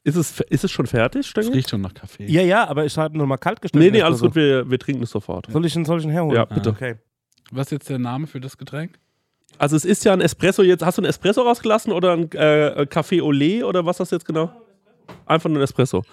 [0.04, 1.54] Ist es, ist es schon fertig, es Stengel?
[1.54, 2.26] riecht schon nach Kaffee.
[2.26, 3.82] Ja, ja, aber ich habe nur mal kalt gestellt.
[3.86, 5.50] Nee, nee, alles gut, wir, wir trinken es sofort.
[5.50, 6.36] Soll ich, einen- soll ich herholen?
[6.36, 6.70] Ja, bitte.
[6.72, 6.96] Okay.
[7.52, 9.00] Was ist jetzt der Name für das Getränk?
[9.58, 10.84] Also es ist ja ein Espresso jetzt.
[10.84, 14.26] Hast du einen Espresso rausgelassen oder ein äh, Café Olé oder was hast du jetzt
[14.26, 14.52] genau?
[15.26, 16.04] Einfach nur ein Espresso.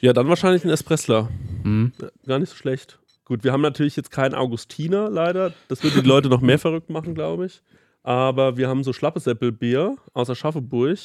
[0.00, 1.28] Ja, dann wahrscheinlich ein Espressler.
[1.62, 1.92] Mhm.
[2.26, 2.98] Gar nicht so schlecht.
[3.24, 5.52] Gut, wir haben natürlich jetzt keinen Augustiner leider.
[5.68, 7.62] Das würde die Leute noch mehr verrückt machen, glaube ich.
[8.02, 10.98] Aber wir haben so Schlappesäppelbier aus Aschaffenburg.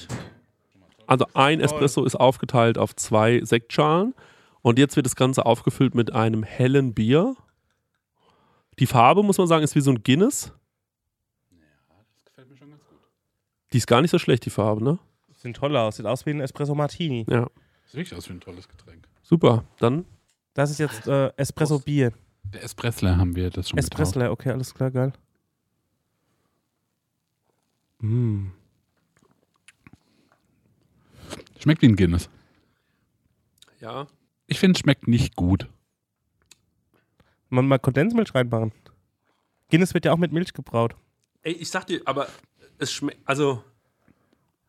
[1.06, 4.16] Also ein Espresso ist aufgeteilt auf zwei Sektschalen.
[4.62, 7.36] Und jetzt wird das Ganze aufgefüllt mit einem hellen Bier.
[8.80, 10.52] Die Farbe, muss man sagen, ist wie so ein Guinness.
[12.16, 13.00] Das gefällt mir schon ganz gut.
[13.78, 14.98] Die ist gar nicht so schlecht, die Farbe, ne?
[15.36, 15.98] Sieht toll aus.
[15.98, 17.28] Sieht aus wie ein Espresso Martini.
[17.30, 17.48] Ja.
[17.84, 19.08] Das riecht aus wie ein tolles Getränk.
[19.22, 19.66] Super.
[19.78, 20.04] Dann
[20.56, 22.12] Das ist jetzt äh, Espresso Bier.
[22.46, 23.78] Der Espressler haben wir das schon.
[23.78, 25.14] Espressler, okay, alles klar, geil.
[28.00, 28.48] Mm.
[31.60, 32.32] Schmeckt wie ein Guinness.
[33.80, 34.08] Ja.
[34.48, 35.70] Ich finde, es schmeckt nicht gut.
[37.50, 38.72] Man mal Kondensmilch reinmachen.
[39.70, 40.96] Guinness wird ja auch mit Milch gebraut.
[41.44, 42.28] Ey, ich sag dir, aber
[42.80, 43.64] es schmeckt, also,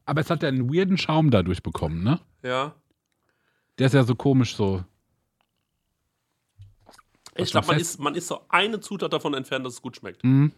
[0.05, 2.21] Aber es hat ja einen weirden Schaum dadurch bekommen, ne?
[2.42, 2.75] ja.
[3.79, 4.83] Der ist ja so komisch so.
[7.37, 10.25] Ich glaube, man ist, man ist so eine Zutat davon entfernt, dass es gut schmeckt.
[10.25, 10.51] Mhm.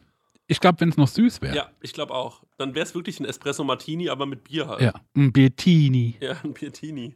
[0.47, 1.55] Ich glaube, wenn es noch süß wäre.
[1.55, 2.43] Ja, ich glaube auch.
[2.57, 4.81] Dann wäre es wirklich ein Espresso Martini, aber mit Bier halt.
[4.81, 4.93] Ja.
[5.15, 6.17] Ein Bettini.
[6.21, 7.15] Ja, ein Biertini.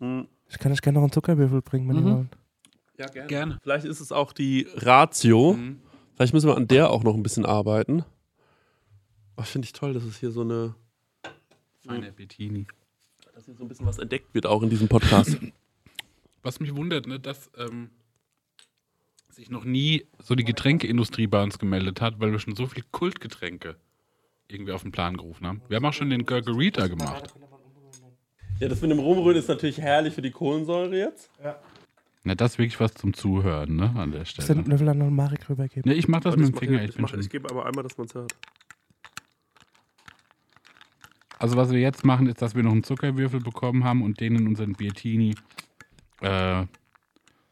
[0.00, 0.26] Hm.
[0.48, 2.06] Ich kann euch gerne noch einen Zuckerwürfel bringen, wenn Mhm.
[2.08, 2.36] ihr wollt.
[2.98, 3.28] Ja, gerne.
[3.28, 3.58] Gerne.
[3.62, 5.52] Vielleicht ist es auch die Ratio.
[5.52, 5.80] Mhm.
[6.16, 8.04] Vielleicht müssen wir an der auch noch ein bisschen arbeiten.
[9.36, 10.74] Ach, finde ich toll, dass es hier so eine,
[11.86, 12.66] Feiner Bettini.
[13.34, 15.38] dass hier so ein bisschen was entdeckt wird, auch in diesem Podcast.
[16.42, 17.90] Was mich wundert, ne, dass ähm,
[19.30, 22.86] sich noch nie so die Getränkeindustrie bei uns gemeldet hat, weil wir schon so viele
[22.92, 23.76] Kultgetränke
[24.48, 25.62] irgendwie auf den Plan gerufen haben.
[25.68, 27.34] Wir haben auch schon den Gurgerita gemacht.
[28.60, 31.30] ja, das mit dem Rumrühren ist natürlich herrlich für die Kohlensäure jetzt.
[32.22, 34.62] Na, das ist wirklich was zum Zuhören, ne, an der Ich Stelle.
[34.62, 35.90] den Löffel an noch Marek rübergeben.
[35.90, 36.82] Ne, ich mach das Warte, mit ich dem Finger.
[36.84, 37.20] Ich ich, bin mach- schon.
[37.20, 38.32] ich gebe aber einmal, dass man es hört.
[41.38, 44.36] Also was wir jetzt machen, ist, dass wir noch einen Zuckerwürfel bekommen haben und den
[44.36, 45.34] in unseren Bettini
[46.20, 46.64] äh,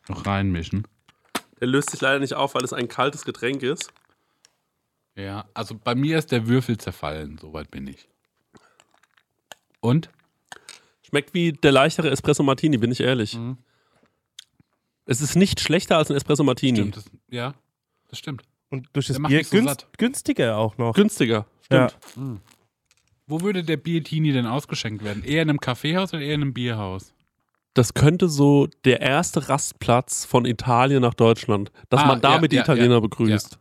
[0.09, 0.87] noch reinmischen.
[1.61, 3.93] Der löst sich leider nicht auf, weil es ein kaltes Getränk ist.
[5.15, 8.09] Ja, also bei mir ist der Würfel zerfallen, soweit bin ich.
[9.81, 10.11] Und?
[11.03, 13.37] Schmeckt wie der leichtere Espresso Martini, bin ich ehrlich.
[13.37, 13.59] Mhm.
[15.05, 16.79] Es ist nicht schlechter als ein Espresso Martini.
[16.79, 17.55] Stimmt, das, ja,
[18.09, 18.43] das stimmt.
[18.71, 20.95] Und durch das Bier so günst, günstiger auch noch.
[20.95, 21.47] Günstiger.
[21.71, 21.91] Ja.
[21.91, 22.41] Stimmt.
[23.27, 25.23] Wo würde der Biertini denn ausgeschenkt werden?
[25.25, 27.15] Eher in einem Kaffeehaus oder eher in einem Bierhaus?
[27.75, 32.49] Das könnte so der erste Rastplatz von Italien nach Deutschland, dass Ah, man damit ja,
[32.49, 33.01] die ja, Italiener ja.
[33.01, 33.59] begrüßt.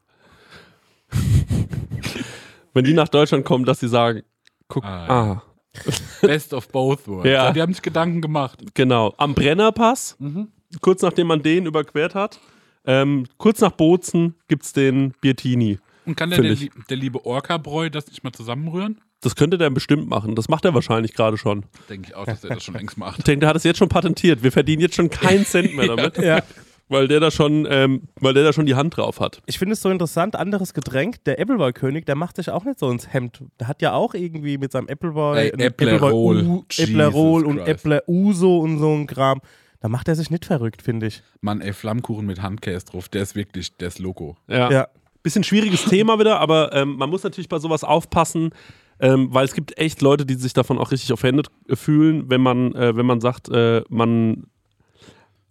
[2.73, 4.23] Wenn die nach Deutschland kommen, dass sie sagen,
[4.67, 5.43] guck, Ah, ah, ja.
[6.27, 7.29] Best of both worlds.
[7.29, 7.51] Ja.
[7.53, 8.59] Die haben sich Gedanken gemacht.
[8.73, 10.49] genau, am Brennerpass, Mhm.
[10.81, 12.39] kurz nachdem man den überquert hat,
[12.85, 15.79] ähm, kurz nach Bozen gibt es den Biertini.
[16.05, 16.55] Und kann der, der,
[16.89, 18.99] der liebe Orca-Bräu das nicht mal zusammenrühren?
[19.21, 20.35] Das könnte der bestimmt machen.
[20.35, 21.63] Das macht er wahrscheinlich gerade schon.
[21.89, 23.27] Denke ich auch, dass er das schon längst Ich macht.
[23.27, 24.41] denke, der hat es jetzt schon patentiert.
[24.43, 26.41] Wir verdienen jetzt schon keinen Cent mehr damit, Ja.
[26.89, 29.41] weil der da schon, ähm, weil der da schon die Hand drauf hat.
[29.45, 32.89] Ich finde es so interessant, anderes Getränk, der Appleboy-König, der macht sich auch nicht so
[32.89, 33.43] ins Hemd.
[33.59, 37.59] Der hat ja auch irgendwie mit seinem Appleboy, Ey, Jesus Äpplerol und.
[37.59, 39.39] Äppler Uso und so ein Kram.
[39.81, 41.21] Da macht er sich nicht verrückt, finde ich.
[41.41, 44.35] Mann, ey, Flammkuchen mit Handkäse drauf, der ist wirklich, der ist Loco.
[44.47, 44.71] Ja.
[44.71, 44.87] Ja.
[45.23, 48.49] Bisschen schwieriges Thema wieder, aber ähm, man muss natürlich bei sowas aufpassen,
[49.01, 52.73] ähm, weil es gibt echt Leute, die sich davon auch richtig offended fühlen, wenn man,
[52.75, 54.45] äh, wenn man sagt, äh, man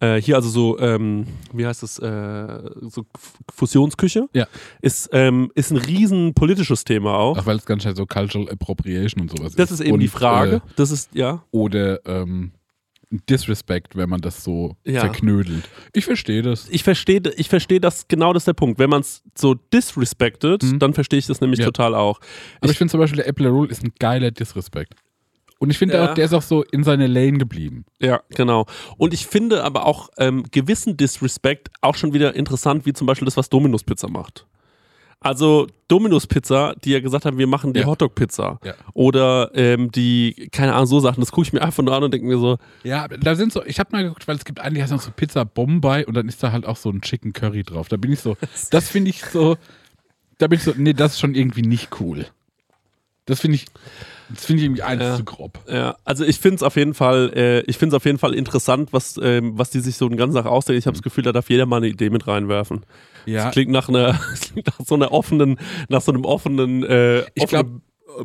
[0.03, 3.05] äh, hier also so, ähm, wie heißt es, äh, so
[3.53, 4.47] Fusionsküche Ja.
[4.81, 7.37] ist, ähm, ist ein riesen politisches Thema auch.
[7.37, 10.11] Ach, weil es ganz schnell so Cultural Appropriation und sowas das ist eben die Und,
[10.13, 10.57] Frage.
[10.57, 11.43] Äh, das ist, ja.
[11.51, 12.53] oder ähm,
[13.11, 15.01] Disrespect, wenn man das so Ja.
[15.01, 15.69] zerknödelt.
[15.93, 16.69] Ich verstehe das.
[16.71, 18.79] Ich verstehe, ich verstehe das, genau das ist der Punkt.
[18.79, 20.79] Wenn man es so disrespected, Mhm.
[20.79, 21.67] dann verstehe ich das nämlich Ja.
[21.67, 22.21] total auch.
[22.61, 24.95] Aber ich, finde zum Beispiel, der Apple Roll ist ein geiler Disrespect.
[25.59, 26.11] Und ich finde Ja.
[26.11, 27.85] auch, der ist auch so in seine Lane geblieben.
[28.01, 28.65] Ja, genau.
[28.97, 33.27] Und ich finde aber auch ähm, gewissen Disrespect auch schon wieder interessant, wie zum Beispiel
[33.27, 34.47] das, was Dominus Pizza macht.
[35.23, 37.87] Also Dominus Pizza, die ja gesagt haben, wir machen die Ja.
[37.87, 38.59] Hotdog Pizza.
[38.65, 38.75] Ja.
[38.95, 42.15] Oder ähm, die, keine Ahnung, so Sachen, das gucke ich mir einfach nur an und
[42.15, 44.75] denke mir so, Ja, da sind so, ich habe mal geguckt, weil es gibt einen,
[44.77, 47.35] die heißt noch so Pizza Bombay und dann ist da halt auch so ein Chicken
[47.35, 47.89] Curry drauf.
[47.89, 48.37] Da bin ich so,
[48.71, 49.59] das finde ich so,
[50.39, 52.27] da bin ich so, nee, das ist schon irgendwie nicht cool.
[53.27, 53.67] Das finde ich,
[54.35, 55.17] das finde ich irgendwie eins Ja.
[55.17, 55.59] zu grob.
[55.69, 58.35] Ja, also ich finde es auf jeden Fall, äh, ich finde es auf jeden Fall
[58.35, 60.79] interessant, was, ähm, was die sich so den ganzen Tag ausdenken.
[60.79, 62.81] Ich habe das Gefühl, da darf jeder mal eine Idee mit reinwerfen.
[63.27, 65.59] Ja, Das klingt nach einer, klingt nach so einer offenen,
[65.89, 67.67] nach so einem offenen, äh, Ich glaub-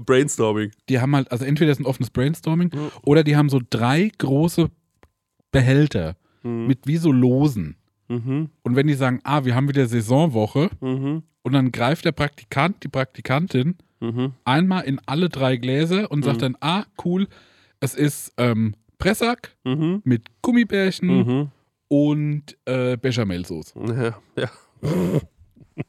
[0.06, 0.72] Brainstorming.
[0.90, 2.72] die haben halt, also entweder ist ein offenes Brainstorming
[3.04, 4.70] oder die haben so drei große
[5.52, 7.76] Behälter mit wie so Losen.
[8.08, 12.12] Mhm, Und wenn die sagen, ah, wir haben wieder Saisonwoche mhm, und dann greift der
[12.12, 14.34] Praktikant, die Praktikantin mhm.
[14.46, 17.28] einmal in alle drei Gläser und sagt dann, ah, cool,
[17.80, 20.02] es ist ähm, Pressack Mhm.
[20.04, 21.52] mit Gummibärchen Mhm.
[21.88, 23.80] und äh, Bechamelsoße.
[23.88, 24.50] Ja, ja.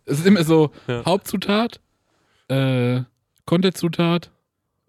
[0.04, 1.04] Es ist immer so Ja.
[1.04, 1.80] Hauptzutat,
[2.48, 3.02] äh,
[3.44, 4.32] Konterzutat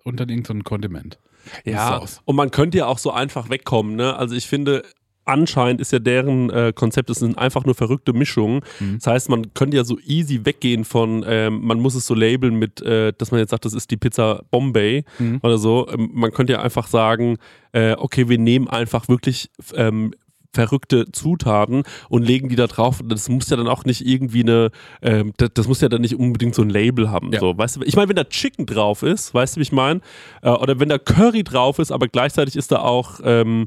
[0.03, 1.19] und dann irgend so ein Kondiment.
[1.65, 2.01] ja.
[2.25, 4.15] Und man könnte ja auch so einfach wegkommen, ne?
[4.15, 4.83] Also ich finde,
[5.27, 8.61] anscheinend ist ja deren äh, Konzept, es sind einfach nur verrückte Mischungen.
[8.79, 8.95] Mhm.
[8.99, 12.55] Das heißt, man könnte ja so easy weggehen von, ähm, man muss es so labeln
[12.55, 15.39] mit, äh, dass man jetzt sagt, das ist die Pizza Bombay Mhm.
[15.43, 15.87] oder so.
[15.89, 17.37] Ähm, man könnte ja einfach sagen,
[17.73, 20.13] äh, okay, wir nehmen einfach wirklich ähm,
[20.53, 23.01] verrückte Zutaten und legen die da drauf.
[23.05, 24.71] Das muss ja dann auch nicht irgendwie eine,
[25.03, 27.31] ähm, das, das muss ja dann nicht unbedingt so ein Label haben.
[27.31, 27.39] Ja.
[27.39, 30.01] So, weißt du, ich meine, wenn da Chicken drauf ist, weißt du, wie ich meine?
[30.41, 33.65] Äh, oder wenn da Curry drauf ist, aber gleichzeitig ist da auch ähm,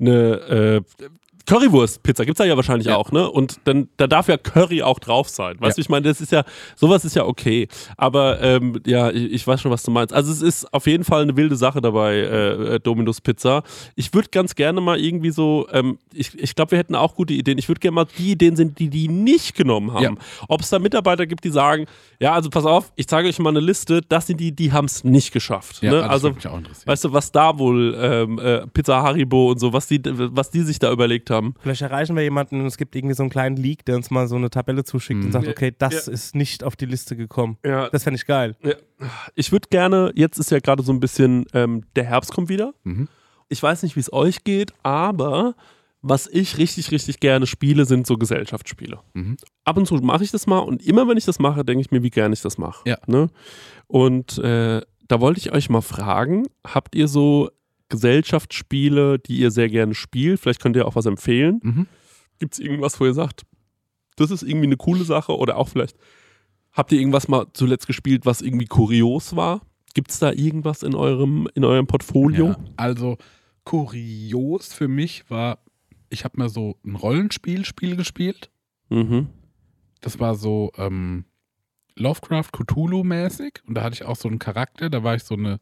[0.00, 1.08] eine äh,
[1.50, 2.96] Currywurst-Pizza, gibt es da ja wahrscheinlich Ja.
[2.96, 3.28] auch, ne?
[3.28, 5.56] Und dann, da darf ja Curry auch drauf sein.
[5.58, 5.84] Weißt du, Ja.
[5.84, 6.44] ich meine, das ist ja,
[6.76, 7.66] sowas ist ja okay.
[7.96, 10.14] Aber ähm, ja, ich, ich weiß schon, was du meinst.
[10.14, 13.64] Also es ist auf jeden Fall eine wilde Sache dabei, äh, äh, Dominus Pizza.
[13.96, 17.34] Ich würde ganz gerne mal irgendwie so, ähm, ich, ich glaube, wir hätten auch gute
[17.34, 17.58] Ideen.
[17.58, 20.02] Ich würde gerne mal die Ideen sind, die die nicht genommen haben.
[20.04, 20.12] Ja.
[20.46, 21.86] Ob es da Mitarbeiter gibt, die sagen,
[22.20, 24.84] ja, also pass auf, ich zeige euch mal eine Liste, das sind die, die haben
[24.84, 25.82] es nicht geschafft.
[25.82, 25.90] Ne?
[25.90, 26.86] das Also würde mich auch interessieren.
[26.86, 30.60] Weißt du, was da wohl ähm, äh, Pizza Haribo und so, was die, was die
[30.62, 31.39] sich da überlegt haben?
[31.60, 34.28] Vielleicht erreichen wir jemanden und es gibt irgendwie so einen kleinen Leak, der uns mal
[34.28, 37.58] so eine Tabelle zuschickt und sagt, okay, das ist nicht auf die Liste gekommen.
[37.64, 38.56] Ja, Das fände ich geil.
[39.34, 42.72] ich würde gerne, jetzt ist ja gerade so ein bisschen, ähm, der Herbst kommt wieder.
[42.84, 43.08] Mhm.
[43.48, 45.54] Ich weiß nicht, wie es euch geht, aber
[46.02, 49.00] was ich richtig, richtig gerne spiele, sind so Gesellschaftsspiele.
[49.14, 49.36] Mhm.
[49.64, 51.90] Ab und zu mache ich das mal und immer wenn ich das mache, denke ich
[51.90, 52.88] mir, wie gerne ich das mache.
[52.88, 52.96] Ja.
[53.06, 53.28] Ne?
[53.86, 57.50] Und äh, da wollte ich euch mal fragen, habt ihr so
[57.90, 60.40] Gesellschaftsspiele, die ihr sehr gerne spielt?
[60.40, 61.60] Vielleicht könnt ihr auch was empfehlen.
[61.62, 61.86] Mhm.
[62.38, 63.42] Gibt es irgendwas, wo ihr sagt,
[64.16, 65.96] das ist irgendwie eine coole Sache oder auch vielleicht
[66.72, 69.60] habt ihr irgendwas mal zuletzt gespielt, was irgendwie kurios war?
[69.94, 72.48] Gibt es da irgendwas in eurem, in eurem Portfolio?
[72.48, 73.18] Ja, also
[73.64, 75.58] kurios für mich war,
[76.08, 78.50] ich habe mal so ein Rollenspiel-Spiel gespielt.
[78.88, 79.28] Mhm.
[80.00, 81.24] Das war so ähm,
[81.96, 85.58] Lovecraft Cthulhu-mäßig und da hatte ich auch so einen Charakter, da war ich so eine,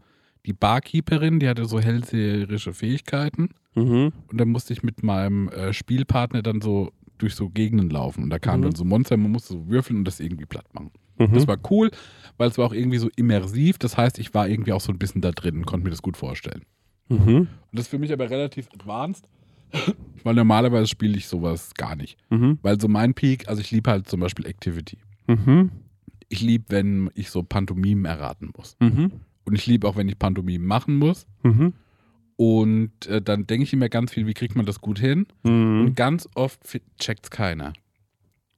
[0.46, 4.12] die Barkeeperin, die hatte so hellseherische Fähigkeiten Mhm.
[4.28, 8.30] und dann musste ich mit meinem äh, Spielpartner dann so durch so Gegenden laufen und
[8.30, 8.64] da kamen Mhm.
[8.64, 10.90] dann so Monster, man musste so würfeln und das irgendwie platt machen.
[11.18, 11.32] Mhm.
[11.34, 11.90] Das war cool,
[12.36, 14.98] weil es war auch irgendwie so immersiv, das heißt, ich war irgendwie auch so ein
[14.98, 16.62] bisschen da drin und konnte mir das gut vorstellen.
[17.08, 17.18] Mhm.
[17.36, 19.28] Und das ist für mich aber relativ advanced,
[20.24, 22.16] weil normalerweise spiele ich sowas gar nicht.
[22.30, 22.58] Mhm.
[22.62, 24.98] Weil so mein Peak, also ich liebe halt zum Beispiel Activity.
[25.26, 25.70] Mhm.
[26.28, 28.76] Ich liebe, wenn ich so Pantomimen erraten muss.
[28.80, 29.12] Mhm.
[29.48, 31.26] Und ich liebe auch, wenn ich Pantomimen machen muss.
[31.42, 31.72] Mhm.
[32.36, 35.26] Und äh, dann denke ich immer ganz viel, wie kriegt man das gut hin?
[35.42, 35.80] Mhm.
[35.80, 36.60] Und ganz oft
[36.98, 37.72] checkt es keiner.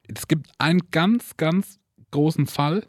[0.08, 1.78] Es gibt einen ganz, ganz
[2.10, 2.84] großen Fall.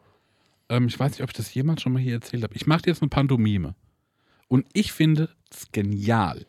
[0.68, 2.56] Ähm, ich weiß nicht, ob ich das jemals schon mal hier erzählt habe.
[2.56, 3.76] Ich mache jetzt eine Pantomime.
[4.47, 6.47] Und ich finde es genial.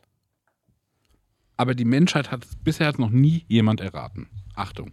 [1.59, 4.30] Aber die Menschheit hat es bisher noch nie jemand erraten.
[4.55, 4.92] Achtung.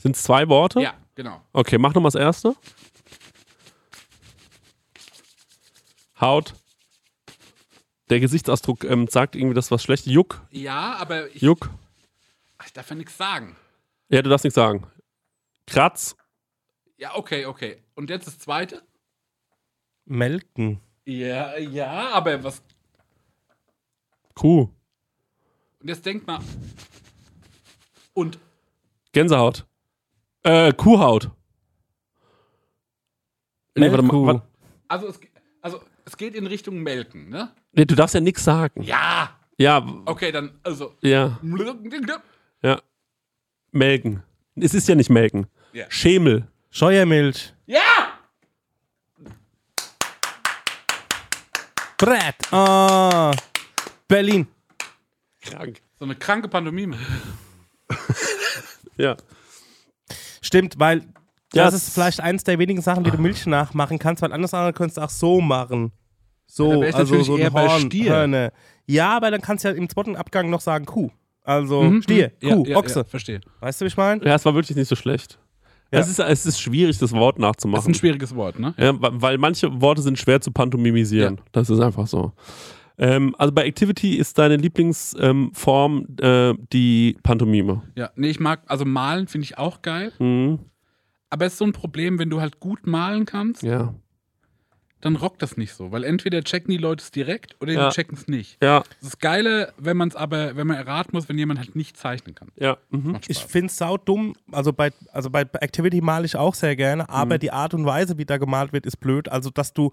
[0.00, 0.80] Sind es zwei Worte?
[0.80, 1.42] Ja, genau.
[1.52, 2.56] Okay, mach nochmal das erste.
[6.18, 6.54] Haut.
[8.08, 10.10] Der Gesichtsausdruck ähm, sagt irgendwie, das ist was Schlechtes.
[10.10, 10.40] Juck.
[10.50, 11.68] Ja, aber ich, Juck.
[12.56, 13.56] Ach, ich darf ja nichts sagen.
[14.08, 14.86] Ja, du darfst nichts sagen.
[15.66, 16.16] Kratz.
[16.96, 17.82] Ja, okay, okay.
[17.94, 18.82] Und jetzt das zweite?
[20.06, 20.80] Melken.
[21.04, 22.62] Ja, ja, aber was.
[24.34, 24.70] Kuh.
[25.80, 26.40] Und jetzt denkt mal.
[28.14, 28.38] Und
[29.12, 29.66] Gänsehaut.
[30.42, 31.30] Äh, Kuhhaut.
[33.76, 34.42] Nee, warte mal, warte.
[34.88, 35.20] Also es,
[35.62, 37.50] also es geht in Richtung Melken, ne?
[37.72, 38.82] Nee, du darfst ja nichts sagen.
[38.82, 39.36] Ja.
[39.58, 40.94] Ja, Okay, dann, also.
[41.02, 41.38] ja,
[42.62, 42.80] ja.
[43.72, 44.22] Melken.
[44.56, 45.46] Es ist ja nicht Melken.
[45.72, 45.84] Ja.
[45.90, 46.48] Schemel.
[46.70, 47.52] Scheuermilch.
[47.66, 48.18] Ja!
[51.98, 52.52] Brett.
[52.52, 53.32] Ah.
[54.08, 54.46] Berlin.
[55.42, 55.82] Krank.
[55.98, 56.96] So eine kranke Pantomime.
[58.96, 59.16] Ja.
[60.40, 61.02] Stimmt, weil
[61.52, 64.32] Ja, das es- ist vielleicht eins der wenigen Sachen, die du Milch nachmachen kannst, weil
[64.32, 65.92] andere könntest du auch so machen.
[66.46, 68.10] So, Ja, also so ein eher bei Horn, Stier.
[68.12, 68.52] Hörne.
[68.86, 71.10] Ja, aber dann kannst du ja im zweiten Abgang noch sagen Kuh.
[71.44, 73.00] Also Mhm, Stier, ja, Kuh, ja, Ochse.
[73.00, 73.40] Ja, verstehe.
[73.60, 74.24] Weißt du, wie ich meine?
[74.24, 75.38] Ja, es war wirklich nicht so schlecht.
[75.92, 75.98] Ja.
[76.00, 77.94] Es, ist, es ist schwierig, das Wort Das ist ein nachzumachen.
[77.94, 78.74] schwieriges Wort, ne?
[78.78, 81.40] Ja, weil manche Worte sind schwer zu pantomimisieren.
[81.50, 82.32] Das ist einfach so.
[83.02, 87.82] Ähm, also bei Activity ist deine Lieblingsform äh, die Pantomime.
[87.96, 90.12] Ja, nee, ich mag, also malen finde ich auch geil.
[90.18, 90.58] Mhm.
[91.30, 93.94] Aber es ist so ein Problem, wenn du halt gut malen kannst, Ja.
[95.00, 95.92] dann rockt das nicht so.
[95.92, 97.88] Weil entweder checken die Leute es direkt oder Ja.
[97.88, 98.58] die checken es nicht.
[98.62, 101.74] Ja, Das ist geile, wenn man es aber, wenn man erraten muss, wenn jemand halt
[101.76, 102.48] nicht zeichnen kann.
[102.56, 102.76] ja.
[102.90, 103.16] Mhm.
[103.28, 104.34] Ich finde es saudumm.
[104.52, 107.40] Also bei, also bei Activity male ich auch sehr gerne, aber Mhm.
[107.40, 109.28] die Art und Weise, wie da gemalt wird, ist blöd.
[109.30, 109.92] Also, dass du,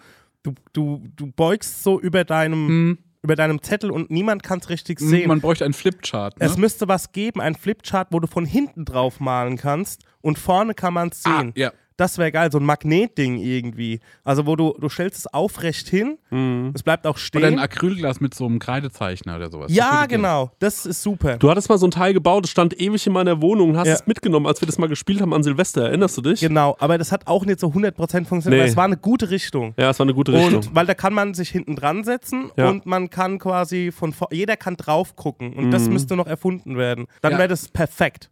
[0.74, 4.70] du, du, du beugst so über deinem, Hm, über deinem Zettel und niemand kann es
[4.70, 5.28] richtig sehen.
[5.28, 6.40] man bräuchte einen Flipchart.
[6.40, 6.46] Ne?
[6.46, 10.74] Es müsste was geben, ein Flipchart, wo du von hinten drauf malen kannst und vorne
[10.74, 11.54] kann man es ah, sehen.
[11.56, 11.72] ja.
[11.98, 14.00] Das wäre geil, so ein Magnetding irgendwie.
[14.24, 16.18] Also wo du, du stellst es aufrecht hin,
[16.76, 17.40] es bleibt auch stehen.
[17.42, 19.68] Oder ein Acrylglas mit so einem Kreidezeichner oder sowas.
[19.68, 20.18] Das ja, gehen.
[20.22, 20.52] genau.
[20.60, 21.38] Das ist super.
[21.38, 23.88] Du hattest mal so ein Teil gebaut, das stand ewig in meiner Wohnung und hast
[23.88, 23.94] Ja.
[23.96, 25.88] es mitgenommen, als wir das mal gespielt haben an Silvester.
[25.88, 26.40] Erinnerst du dich?
[26.40, 28.60] Genau, aber das hat auch nicht so 100% funktioniert, Nee.
[28.62, 29.74] aber es war eine gute Richtung.
[29.78, 30.56] Ja, es war eine gute Richtung.
[30.58, 32.70] Und weil da kann man sich hinten dran setzen Ja.
[32.70, 37.08] und man kann quasi von jeder kann drauf gucken und das müsste noch erfunden werden.
[37.24, 37.38] Dann Ja.
[37.40, 38.30] wäre das perfekt.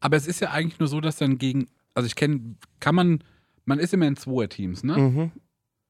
[0.00, 3.22] Aber es ist ja eigentlich nur so, dass dann gegen, also ich kenne, kann man,
[3.64, 4.96] man ist immer in Zweier-Teams, ne?
[4.96, 5.32] Mhm.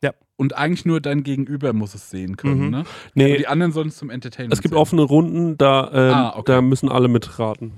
[0.02, 0.12] Ja.
[0.36, 2.70] Und eigentlich nur dein Gegenüber muss es sehen können, Mhm.
[2.70, 2.84] ne?
[3.14, 3.32] Nee.
[3.32, 4.80] Und die anderen sollen es zum Entertainment es gibt sehen.
[4.80, 6.52] offene Runden, da, ähm, Ah, okay.
[6.52, 7.72] da müssen alle mitraten.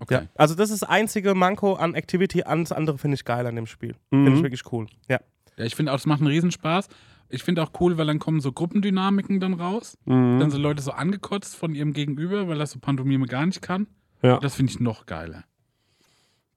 [0.00, 0.14] Okay.
[0.14, 0.22] Ja.
[0.36, 3.66] Also das ist das einzige Manko an Activity, alles andere finde ich geil an dem
[3.66, 3.94] Spiel.
[4.10, 4.24] Mhm.
[4.24, 4.86] Finde ich wirklich cool.
[5.08, 5.20] Ja.
[5.56, 6.88] Ja, ich finde auch, es macht einen Riesenspaß.
[7.30, 9.98] Ich finde auch cool, weil dann kommen so Gruppendynamiken dann raus.
[10.06, 10.38] Mhm.
[10.38, 13.86] Dann sind Leute so angekotzt von ihrem Gegenüber, weil das so Pantomime gar nicht kann.
[14.22, 14.38] Ja.
[14.38, 15.44] Das finde ich noch geiler.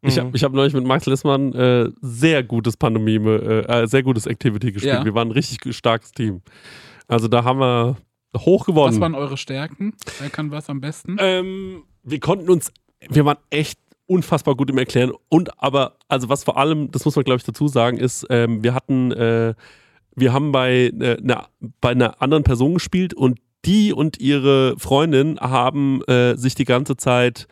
[0.04, 0.20] Ich Mhm.
[0.22, 4.26] habe ich hab neulich mit Max Lissmann äh, sehr gutes Pantomime, äh, äh, sehr gutes
[4.26, 4.96] Activity gespielt.
[4.96, 5.06] Ja.
[5.06, 6.42] Wir waren ein richtig starkes Team.
[7.08, 7.98] Also da haben wir
[8.38, 8.94] hoch gewonnen.
[8.96, 9.94] Was waren eure Stärken?
[10.20, 11.18] Wer kann was am besten?
[11.20, 12.72] Ähm, wir konnten uns,
[13.10, 13.78] wir waren echt
[14.08, 15.12] unfassbar gut im Erklären.
[15.30, 18.64] Und aber, also was vor allem, das muss man glaube ich dazu sagen, ist, ähm,
[18.64, 19.54] wir hatten, äh,
[20.16, 21.48] wir haben bei, äh, einer,
[21.80, 26.98] bei einer anderen Person gespielt und die und ihre Freundin haben äh, sich die ganze
[26.98, 27.48] Zeit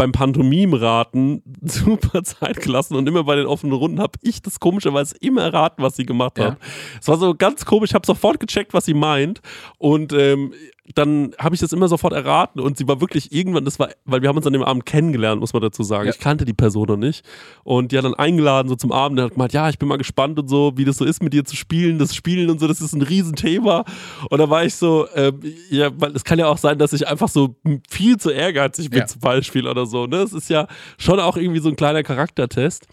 [0.00, 5.14] beim Pantomim-Raten super Zeit gelassen und immer bei den offenen Runden habe ich das komischerweise
[5.20, 6.52] immer erraten, was sie gemacht Ja.
[6.52, 6.58] hat.
[7.00, 9.40] Es war so ganz komisch, ich habe sofort gecheckt, was sie meint
[9.78, 10.52] und ähm,
[10.96, 14.22] dann habe ich das immer sofort erraten und sie war wirklich irgendwann, das war, weil
[14.22, 16.06] wir haben uns an dem Abend kennengelernt, muss man dazu sagen.
[16.06, 16.12] Ja.
[16.12, 17.24] Ich kannte die Person noch nicht
[17.62, 19.98] und die hat dann eingeladen so zum Abend und hat gemeint, ja, ich bin mal
[19.98, 22.66] gespannt und so, wie das so ist mit dir zu spielen, das Spielen und so,
[22.66, 23.84] das ist ein Riesenthema
[24.30, 25.40] und da war ich so, ähm,
[25.70, 27.54] ja, weil es kann ja auch sein, dass ich einfach so
[27.88, 29.06] viel zu ehrgeizig bin Ja.
[29.06, 30.18] zum Beispiel oder so, ne?
[30.18, 30.66] Es ist ja
[30.98, 32.86] schon auch irgendwie so ein kleiner Charaktertest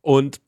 [0.00, 0.40] und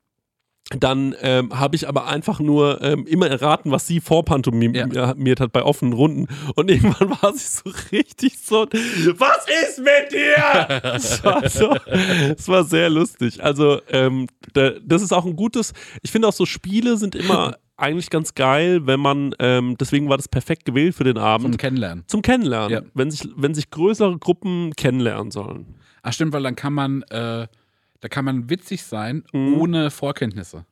[0.79, 5.63] dann ähm, habe ich aber einfach nur ähm, immer erraten, was sie vorpantomimiert hat bei
[5.63, 6.29] offenen Runden.
[6.55, 10.83] Und irgendwann war sie so richtig so, was ist mit dir?
[10.95, 13.43] Es war, so, es war sehr lustig.
[13.43, 15.73] Also ähm, da, das ist auch ein gutes,
[16.03, 20.17] ich finde auch so Spiele sind immer eigentlich ganz geil, wenn man, ähm, deswegen war
[20.17, 22.05] das perfekt gewählt für den Zum Abend, Kennenlernen.
[22.07, 22.71] zum Kennenlernen.
[22.71, 22.83] Ja.
[22.95, 25.75] Wenn, sich, wenn sich größere Gruppen kennenlernen sollen.
[26.03, 27.47] Ach stimmt, weil dann kann man, äh,
[28.01, 29.55] da kann man witzig sein, Mhm.
[29.55, 30.65] ohne Vorkenntnisse.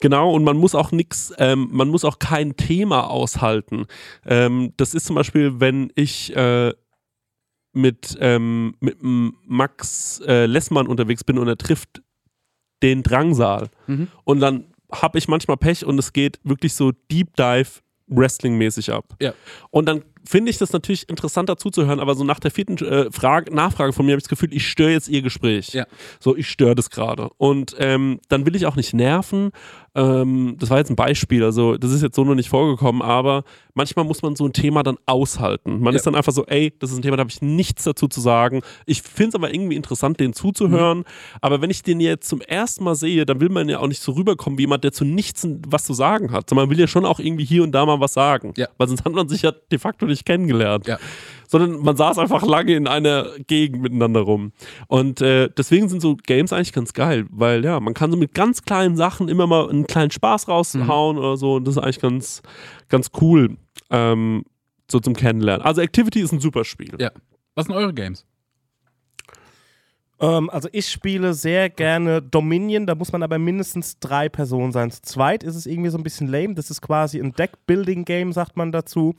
[0.00, 3.86] Genau, und man muss auch nichts, ähm, man muss auch kein Thema aushalten.
[4.24, 6.72] Ähm, das ist zum Beispiel, wenn ich äh,
[7.72, 12.02] mit, ähm, mit Max äh, Lessmann unterwegs bin und er trifft
[12.82, 13.68] den Drangsal.
[13.88, 14.08] Mhm.
[14.24, 17.68] Und dann habe ich manchmal Pech und es geht wirklich so Deep Dive
[18.06, 19.16] Wrestling-mäßig ab.
[19.20, 19.34] Ja.
[19.70, 22.76] Und dann finde ich das natürlich interessant dazu zu hören, aber so nach der vierten
[22.84, 25.72] äh, Frage, Nachfrage von mir habe ich das Gefühl, ich störe jetzt ihr Gespräch.
[25.72, 25.86] Ja.
[26.20, 27.30] So, ich störe das gerade.
[27.38, 29.52] Und ähm, dann will ich auch nicht nerven.
[29.98, 33.42] Ähm, das war jetzt ein Beispiel, also das ist jetzt so noch nicht vorgekommen, aber
[33.74, 35.80] manchmal muss man so ein Thema dann aushalten.
[35.80, 35.96] Man Ja.
[35.96, 38.20] ist dann einfach so, ey, das ist ein Thema, da habe ich nichts dazu zu
[38.20, 38.62] sagen.
[38.86, 41.04] Ich finde es aber irgendwie interessant, den zuzuhören.
[41.40, 44.00] Aber wenn ich den jetzt zum ersten Mal sehe, dann will man ja auch nicht
[44.02, 46.48] so rüberkommen wie jemand, der zu nichts was zu sagen hat.
[46.48, 48.54] Sondern man will ja schon auch irgendwie hier und da mal was sagen.
[48.56, 48.68] Ja.
[48.78, 50.98] Weil sonst hat man sich ja de facto nicht kennengelernt Ja.
[51.48, 54.52] Sondern man saß einfach lange in einer Gegend miteinander rum.
[54.86, 58.34] Und äh, deswegen sind so Games eigentlich ganz geil, weil ja, man kann so mit
[58.34, 62.00] ganz kleinen Sachen immer mal einen kleinen Spaß raushauen oder so und das ist eigentlich
[62.00, 62.42] ganz,
[62.88, 63.56] ganz cool.
[63.90, 64.44] Ähm,
[64.90, 65.64] so zum Kennenlernen.
[65.64, 66.94] Also Activity ist ein super Spiel.
[66.98, 67.10] Ja.
[67.54, 68.24] Was sind eure Games?
[70.20, 74.90] Ähm, also ich spiele sehr gerne Dominion, da muss man aber mindestens drei Personen sein.
[74.90, 76.54] Zu zweit ist es irgendwie so ein bisschen lame.
[76.54, 79.14] Das ist quasi ein Deck-Building-Game, sagt man dazu,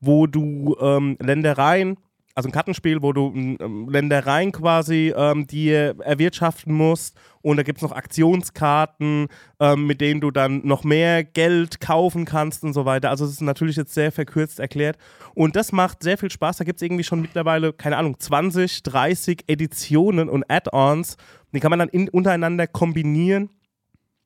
[0.00, 1.98] wo du ähm, Ländereien,
[2.40, 7.14] also ein Kartenspiel, wo du ähm, Ländereien quasi ähm, dir erwirtschaften musst.
[7.42, 9.28] Und da gibt es noch Aktionskarten,
[9.60, 13.10] ähm, mit denen du dann noch mehr Geld kaufen kannst und so weiter.
[13.10, 14.96] Also es ist natürlich jetzt sehr verkürzt erklärt.
[15.34, 16.56] Und das macht sehr viel Spaß.
[16.56, 21.18] Da gibt es irgendwie schon mittlerweile, keine Ahnung, 20, 30 Editionen und Add-ons.
[21.52, 23.50] Die kann man dann in, untereinander kombinieren.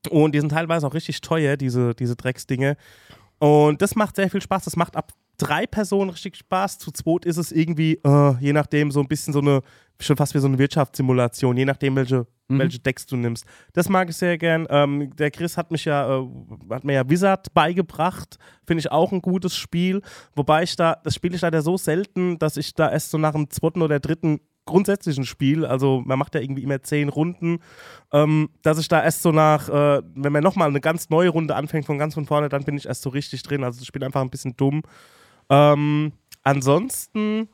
[0.09, 2.77] Und die sind teilweise auch richtig teuer, diese, diese Drecksdinge.
[3.41, 4.65] Und das macht sehr viel Spaß.
[4.65, 6.79] Das macht ab drei Personen richtig Spaß.
[6.79, 9.63] Zu zweit ist es irgendwie, äh, je nachdem, so ein bisschen so eine,
[10.01, 13.45] schon fast wie so eine Wirtschaftssimulation, je nachdem, welche, welche Decks du nimmst.
[13.73, 14.67] Das mag ich sehr gern.
[14.71, 16.27] Ähm, der Chris hat mich ja, äh,
[16.71, 18.39] hat mir ja Wizard beigebracht.
[18.67, 20.03] Finde ich auch ein gutes Spiel.
[20.35, 23.33] Wobei ich da, das spiele ich leider so selten, dass ich da erst so nach
[23.33, 27.59] dem zweiten oder dritten grundsätzlichen Spiel, also man macht ja irgendwie immer zehn Runden,
[28.13, 31.55] ähm, dass ich da erst so nach, äh, wenn man nochmal eine ganz neue Runde
[31.55, 33.65] anfängt von ganz von vorne, dann bin ich erst so richtig drin.
[33.65, 34.83] Also das Spiel einfach ein bisschen dumm.
[35.49, 37.49] Ähm, ansonsten,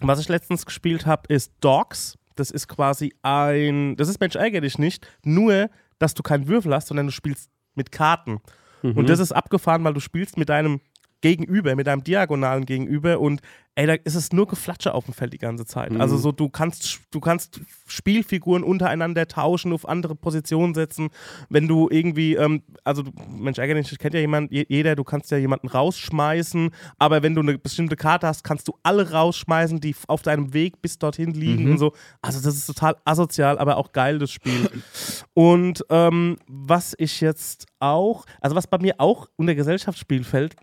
[0.00, 2.18] was ich letztens gespielt habe, ist Dogs.
[2.36, 5.68] Das ist quasi ein, das ist Mensch ärger dich nicht, nur
[5.98, 8.40] dass du keinen Würfel hast, sondern du spielst mit Karten.
[8.82, 8.96] Mhm.
[8.96, 10.80] Und das ist abgefahren, weil du spielst mit deinem
[11.22, 13.40] Gegenüber, mit deinem diagonalen Gegenüber und
[13.74, 15.92] ey, da ist es nur Geflatsche auf dem Feld die ganze Zeit.
[15.92, 16.00] Mhm.
[16.02, 21.08] Also so, du kannst, du kannst Spielfiguren untereinander tauschen, auf andere Positionen setzen.
[21.48, 25.30] Wenn du irgendwie, ähm, also Mensch, ärgere dich, kennt ja jemand, je- jeder, du kannst
[25.30, 26.68] ja jemanden rausschmeißen,
[26.98, 30.82] aber wenn du eine bestimmte Karte hast, kannst du alle rausschmeißen, die auf deinem Weg
[30.82, 31.94] bis dorthin liegen und so.
[32.20, 34.68] Also das ist total asozial, aber auch geil, das Spiel.
[35.32, 40.56] Und ähm, was ich jetzt auch, also was bei mir auch unter Gesellschaftsspiel fällt,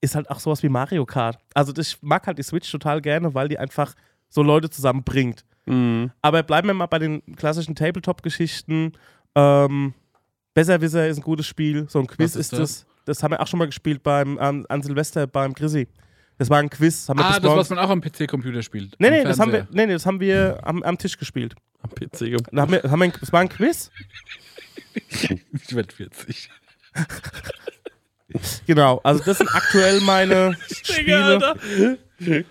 [0.00, 1.38] ist halt auch sowas wie Mario Kart.
[1.54, 3.94] Also ich mag halt die Switch total gerne, weil die einfach
[4.28, 5.44] so Leute zusammenbringt.
[5.66, 6.10] Mhm.
[6.22, 8.92] Aber bleiben wir mal bei den klassischen Tabletop-Geschichten.
[9.34, 9.94] Ähm,
[10.54, 11.86] Besserwisser ist ein gutes Spiel.
[11.88, 12.86] So ein Quiz ist ist das.
[13.04, 15.88] Das haben wir auch schon mal gespielt beim, an, an Silvester beim Chrissy.
[16.36, 17.08] Das war ein Quiz.
[17.10, 18.94] Ah, bis das, was man auch am PC-Computer spielt.
[18.98, 21.54] Nee, nee, das haben wir, nee, nee, das haben wir am, am Tisch gespielt.
[21.82, 22.48] Am PC gemacht.
[22.52, 23.90] Da haben wir, haben wir, ein- das war ein Quiz.
[24.94, 26.50] Ich werde 40.
[28.66, 29.00] Genau.
[29.02, 31.54] Also das sind aktuell meine Spiele.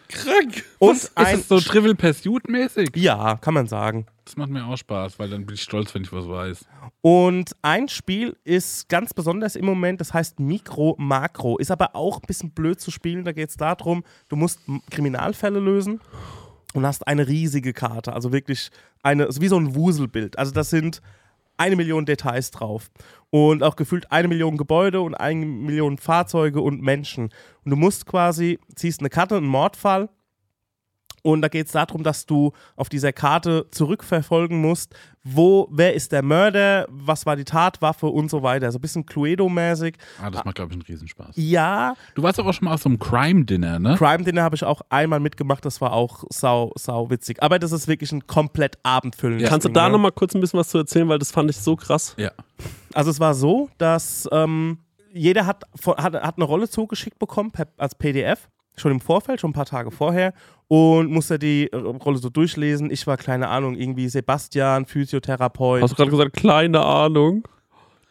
[0.08, 0.64] Krank.
[0.80, 2.96] Und Ist ein es so Trivial Pursuit mäßig?
[2.96, 4.06] ja, kann man sagen.
[4.24, 6.66] Das macht mir auch Spaß, weil dann bin ich stolz, wenn ich was weiß.
[7.02, 11.58] Und ein Spiel ist ganz besonders im Moment, das heißt Mikro Makro.
[11.58, 13.26] Ist aber auch ein bisschen blöd zu spielen.
[13.26, 14.60] Da geht es darum, du musst
[14.90, 16.00] Kriminalfälle lösen
[16.74, 18.14] und hast eine riesige Karte.
[18.14, 18.70] Also wirklich
[19.04, 20.38] eine, also wie so ein Wuselbild.
[20.40, 21.02] Also das sind
[21.58, 22.90] eine Million Details drauf.
[23.30, 27.26] Und auch gefühlt eine Million Gebäude und eine Million Fahrzeuge und Menschen.
[27.66, 30.10] Und du musst quasi, ziehst eine Karte, einen Mordfall.
[31.28, 36.14] Und da geht es darum, dass du auf dieser Karte zurückverfolgen musst, wo, wer ist
[36.14, 38.72] der Mörder, was war die Tatwaffe und so weiter.
[38.72, 39.96] So ein bisschen Cluedo-mäßig.
[40.22, 41.36] Ah, das macht, glaube ich, einen Riesenspaß.
[41.36, 43.96] Ja, Du warst aber auch schon mal auf so einem Crime-Dinner, ne?
[43.98, 47.44] Crime Dinner habe ich auch einmal mitgemacht, das war auch sau, sau witzig.
[47.44, 49.98] Aber das ist wirklich ein komplett abendfüllendes Kannst du da ne?
[49.98, 52.16] noch mal kurz ein bisschen was zu erzählen, weil das fand ich so krass.
[52.16, 52.32] Ja.
[52.94, 54.78] Also es war so, dass ähm,
[55.12, 58.48] jeder hat, hat, hat eine Rolle zugeschickt bekommen per, als PDF,
[58.78, 60.34] schon im Vorfeld, schon ein paar Tage vorher
[60.68, 62.92] und musste die Rolle so durchlesen.
[62.92, 65.82] Ich war, keine Ahnung, irgendwie Sebastian, Physiotherapeut.
[65.82, 67.44] Hast du gerade gesagt, kleine Ahnung?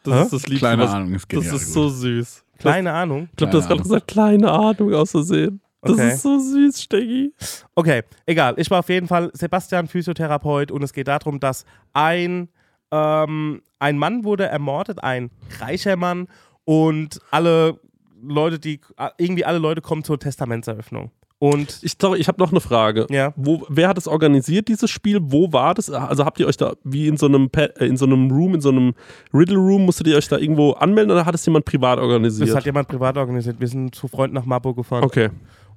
[0.03, 0.23] Das Hä?
[0.23, 0.59] ist das Liebste.
[0.67, 1.57] Kleine was, Ahnung, ist Das genial.
[1.57, 2.45] ist so süß.
[2.59, 3.29] Kleine Ahnung.
[3.31, 5.61] Ich glaube, du hast gerade gesagt, kleine Ahnung aus Versehen.
[5.83, 6.09] Das Okay.
[6.15, 7.33] ist so süß, Steggi.
[7.75, 8.55] Okay, egal.
[8.57, 12.49] Ich war auf jeden Fall Sebastian, Physiotherapeut und es geht darum, dass ein,
[12.91, 16.27] ähm, ein Mann wurde ermordet, ein reicher Mann
[16.65, 17.79] und alle
[18.23, 18.81] Leute, die,
[19.19, 21.11] irgendwie alle Leute kommen zur Testamentseröffnung.
[21.39, 23.07] Und Ich, sorry, ich habe noch eine Frage.
[23.11, 23.35] Ja.
[23.37, 25.19] Wo, wer hat es organisiert, dieses Spiel?
[25.21, 25.91] Wo war das?
[25.91, 28.55] Also habt ihr euch da wie in so einem Pa- äh, in so einem Room,
[28.55, 28.95] in so einem
[29.35, 32.49] Riddle Room, musstet ihr euch da irgendwo anmelden oder hat es jemand privat organisiert?
[32.49, 33.61] das hat jemand privat organisiert.
[33.61, 35.05] Wir sind zu Freunden nach Marburg gefahren.
[35.05, 35.29] okay.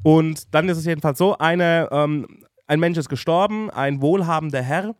[0.01, 2.25] Und dann ist es jedenfalls so, eine, ähm,
[2.67, 4.95] ein Mensch ist gestorben, ein wohlhabender Herr.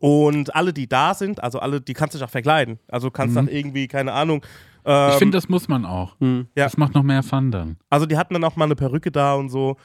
[0.00, 2.78] Und alle, die da sind, also alle, die kannst du dich auch verkleiden.
[2.88, 4.42] Also du kannst dann irgendwie, keine Ahnung.
[4.88, 6.18] Ähm, Ich finde, das muss man auch.
[6.20, 6.46] Hm.
[6.56, 6.64] Ja.
[6.64, 7.76] Das macht noch mehr Fun dann.
[7.90, 9.76] also die hatten dann auch mal eine Perücke da und so,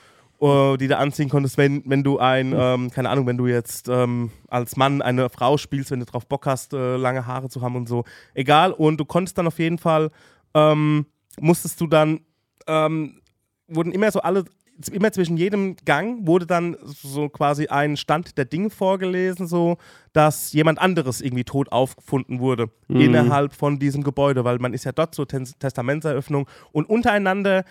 [0.41, 3.89] äh, die du anziehen konntest, wenn, wenn du ein, ähm, keine Ahnung, wenn du jetzt
[3.89, 7.61] ähm, als Mann eine Frau spielst, wenn du drauf Bock hast, äh, lange Haare zu
[7.61, 8.05] haben und so.
[8.33, 8.71] Egal.
[8.71, 10.09] Und du konntest dann auf jeden Fall,
[10.53, 11.05] ähm,
[11.39, 12.21] musstest du dann,
[12.67, 13.19] ähm,
[13.67, 14.45] wurden immer so alle,
[14.91, 19.77] immer zwischen jedem Gang wurde dann so quasi ein Stand der Dinge vorgelesen, so,
[20.13, 24.91] dass jemand anderes irgendwie tot aufgefunden wurde innerhalb von diesem Gebäude, weil man ist ja
[24.91, 27.63] dort zur Tes- Testamentseröffnung und untereinander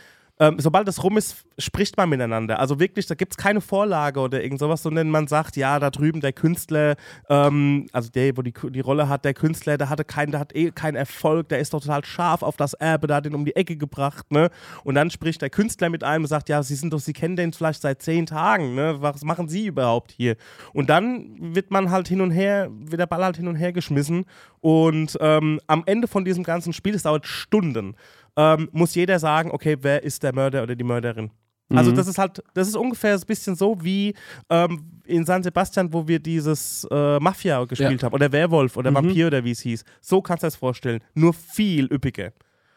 [0.43, 2.59] ähm, sobald es rum ist, spricht man miteinander.
[2.59, 5.89] Also wirklich, da gibt es keine Vorlage oder irgend sowas, sondern man sagt, ja, da
[5.89, 6.97] drüben der Künstler,
[7.29, 10.57] ähm, also der, wo die, die Rolle hat, der Künstler, der hatte keinen, der hat
[10.57, 13.45] eh keinen Erfolg, der ist doch total scharf auf das Erbe, der hat den um
[13.45, 14.51] die Ecke gebracht, ne?
[14.83, 17.37] Und dann spricht der Künstler mit einem und sagt, ja, Sie sind doch, Sie kennen
[17.37, 18.97] den vielleicht seit zehn Tagen, ne?
[18.99, 20.35] Was machen Sie überhaupt hier?
[20.73, 23.73] Und dann wird man halt hin und her, wird der Ball halt hin und her
[23.73, 24.25] geschmissen
[24.63, 27.97] und ähm, am Ende von diesem ganzen Spiel, es dauert Stunden,
[28.37, 31.31] ähm, muss jeder sagen, okay, wer ist der Mörder oder die Mörderin.
[31.75, 34.13] Also das ist halt, das ist ungefähr ein bisschen so wie
[34.51, 39.29] ähm, in San Sebastian, wo wir dieses äh, Mafia gespielt haben oder Werwolf oder Vampir
[39.29, 39.83] oder wie es hieß.
[40.03, 41.01] So kannst du das vorstellen.
[41.15, 42.33] Nur viel üppiger.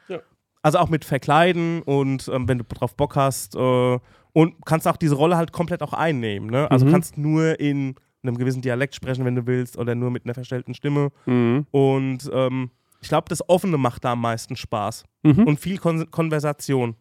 [0.07, 0.19] Ja.
[0.61, 3.99] Also auch mit Verkleiden und ähm, wenn du drauf Bock hast äh,
[4.31, 6.49] und kannst auch diese Rolle halt komplett auch einnehmen.
[6.49, 6.71] Ne?
[6.71, 6.91] Also Mhm.
[6.91, 10.73] kannst nur in einem gewissen Dialekt sprechen, wenn du willst oder nur mit einer verstellten
[10.73, 11.09] Stimme.
[11.25, 11.65] Mhm.
[11.71, 12.71] Und ähm,
[13.05, 15.03] ich glaube, das Offene macht da am meisten Spaß.
[15.21, 15.43] Mhm.
[15.45, 16.95] Und viel Kon Konversation.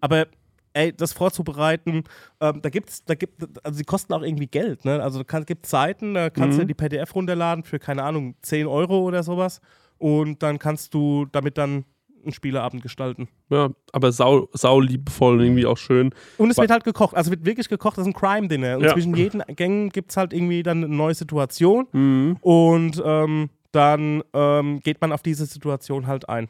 [0.00, 0.26] Aber
[0.72, 2.04] ey, das vorzubereiten,
[2.40, 5.02] ähm, da gibt's, da gibt, also die kosten auch irgendwie Geld, ne?
[5.02, 6.62] Also es gibt Seiten, da kannst Mhm.
[6.62, 9.60] du die PDF runterladen für, keine Ahnung, 10 Euro oder sowas.
[9.98, 11.84] Und dann kannst du damit dann
[12.24, 13.28] einen Spieleabend gestalten.
[13.50, 16.14] Ja, aber sau, sau liebevoll und irgendwie auch schön.
[16.38, 18.78] Und es Wa- wird halt gekocht, also wird wirklich gekocht, das ist ein Crime-Dinner.
[18.78, 18.94] Und Ja.
[18.94, 21.86] zwischen jeden Gängen gibt es halt irgendwie dann eine neue Situation.
[21.92, 22.38] Mhm.
[22.40, 26.48] Und ähm, dann ähm, geht man auf diese Situation halt ein.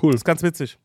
[0.00, 0.12] Cool.
[0.12, 0.78] Das ist ganz witzig.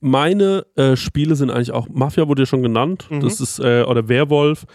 [0.00, 3.20] Meine äh, Spiele sind eigentlich auch, Mafia wurde ja schon genannt, Mhm.
[3.20, 4.66] das ist, äh, oder Werwolf,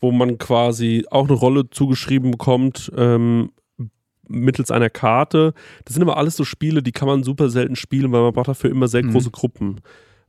[0.00, 3.52] wo man quasi auch eine Rolle zugeschrieben bekommt, ähm,
[4.28, 5.54] mittels einer Karte.
[5.84, 8.48] Das sind aber alles so Spiele, die kann man super selten spielen, weil man braucht
[8.48, 9.12] dafür immer sehr Mhm.
[9.12, 9.80] große Gruppen.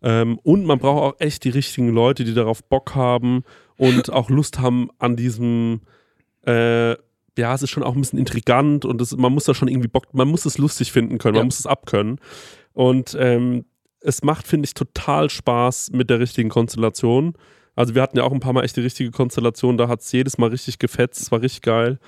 [0.04, 3.44] Ähm, und man braucht auch echt die richtigen Leute, die darauf Bock haben
[3.78, 5.82] und auch Lust haben an diesem,
[6.46, 6.96] äh,
[7.38, 9.88] ja, es ist schon auch ein bisschen intrigant und das, man muss da schon irgendwie
[9.88, 11.42] Bock, man muss es lustig finden können, Ja.
[11.42, 12.20] man muss es abkönnen.
[12.74, 13.66] Und ähm,
[14.02, 17.34] es macht, finde ich, total Spaß mit der richtigen Konstellation.
[17.76, 20.12] Also wir hatten ja auch ein paar Mal echt die richtige Konstellation, da hat es
[20.12, 22.00] jedes Mal richtig gefetzt, es war richtig geil.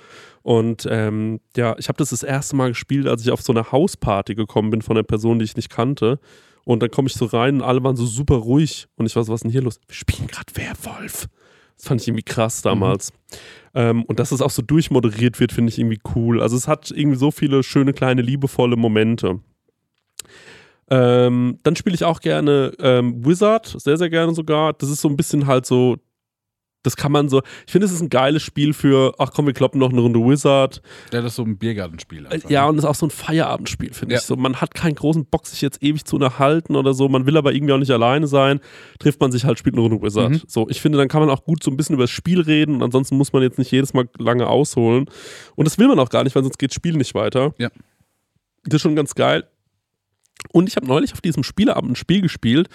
[0.42, 3.72] Und ähm, ja, ich habe das das erste Mal gespielt, als ich auf so eine
[3.72, 6.20] Hausparty gekommen bin von einer Person, die ich nicht kannte.
[6.64, 8.86] Und dann komme ich so rein und alle waren so super ruhig.
[8.96, 9.80] Und ich war so, was ist denn hier los?
[9.88, 11.26] Wir spielen gerade Werwolf.
[11.76, 13.12] Das fand ich irgendwie krass damals.
[13.74, 16.40] Ähm, und dass es auch so durchmoderiert wird, finde ich irgendwie cool.
[16.40, 19.40] Also es hat irgendwie so viele schöne, kleine, liebevolle Momente.
[20.88, 24.72] Ähm, dann spiele ich auch gerne ähm, Wizard, sehr, sehr gerne sogar.
[24.72, 25.96] Das ist so ein bisschen halt so,
[26.86, 29.52] das kann man so, ich finde, es ist ein geiles Spiel für, ach komm, wir
[29.52, 30.80] kloppen noch eine Runde Wizard.
[31.12, 32.24] Ja, das ist so ein Biergartenspiel.
[32.26, 32.68] Äh, Einfach, Ja, ne?
[32.70, 34.20] und es ist auch so ein Feierabendspiel, finde Ja.
[34.20, 34.26] ich.
[34.26, 37.08] So, man hat keinen großen Bock, sich jetzt ewig zu unterhalten oder so.
[37.08, 38.60] Man will aber irgendwie auch nicht alleine sein.
[38.98, 40.30] Trifft man sich halt, spielt eine Runde Wizard.
[40.30, 40.40] Mhm.
[40.46, 42.76] So, ich finde, dann kann man auch gut so ein bisschen über das Spiel reden
[42.76, 45.06] und ansonsten muss man jetzt nicht jedes Mal lange ausholen.
[45.56, 47.52] Und das will man auch gar nicht, weil sonst geht das Spiel nicht weiter.
[47.58, 47.70] Ja.
[48.64, 49.44] Das ist schon ganz geil.
[50.52, 52.68] Und ich habe neulich auf diesem Spieleabend ein Spiel gespielt.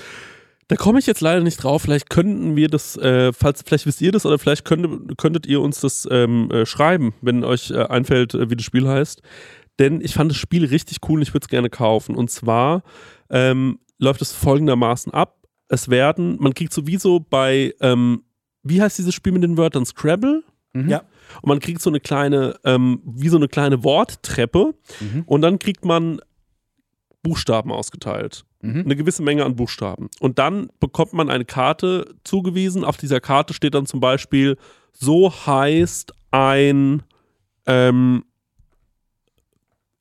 [0.72, 1.82] Da komme ich jetzt leider nicht drauf.
[1.82, 5.60] Vielleicht könnten wir das, äh, falls, vielleicht wisst ihr das oder vielleicht könnte, könntet ihr
[5.60, 9.22] uns das ähm, äh, schreiben, wenn euch äh, einfällt, äh, wie das Spiel heißt.
[9.80, 12.16] Denn ich fand das Spiel richtig cool und ich würde es gerne kaufen.
[12.16, 12.84] Und zwar
[13.30, 15.46] ähm, läuft es folgendermaßen ab.
[15.68, 18.24] Es werden, man kriegt sowieso bei, ähm,
[18.64, 19.86] wie heißt dieses Spiel mit den Wörtern?
[19.86, 20.42] Scrabble?
[20.72, 20.88] Mhm.
[20.88, 21.00] Ja.
[21.42, 24.74] Und man kriegt so eine kleine, ähm, wie so eine kleine Worttreppe.
[25.02, 25.24] Mhm.
[25.26, 26.22] Und dann kriegt man
[27.24, 28.46] Buchstaben ausgeteilt.
[28.62, 28.82] Mhm.
[28.82, 30.10] Eine gewisse Menge an Buchstaben.
[30.20, 32.84] Und dann bekommt man eine Karte zugewiesen.
[32.84, 34.58] Auf dieser Karte steht dann zum Beispiel,
[34.94, 37.04] so heißt ein
[37.66, 38.24] ähm,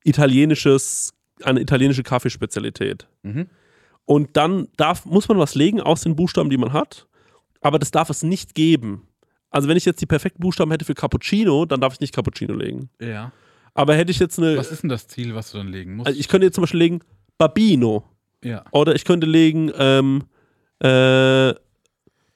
[0.05, 3.07] italienisches, eine italienische Kaffeespezialität.
[3.23, 3.49] Mhm.
[4.05, 7.07] Und dann darf, muss man was legen aus den Buchstaben, die man hat.
[7.61, 9.07] Aber das darf es nicht geben.
[9.51, 12.55] Also wenn ich jetzt die perfekten Buchstaben hätte für Cappuccino, dann darf ich nicht Cappuccino
[12.55, 12.89] legen.
[13.01, 13.33] Ja.
[13.75, 16.07] Aber hätte ich jetzt eine, Was ist denn das Ziel, was du dann legen musst?
[16.09, 17.01] also ich könnte jetzt zum Beispiel legen
[17.39, 18.05] Babino.
[18.45, 18.65] Ja.
[18.73, 20.25] Oder ich könnte legen ähm,
[20.83, 21.55] äh,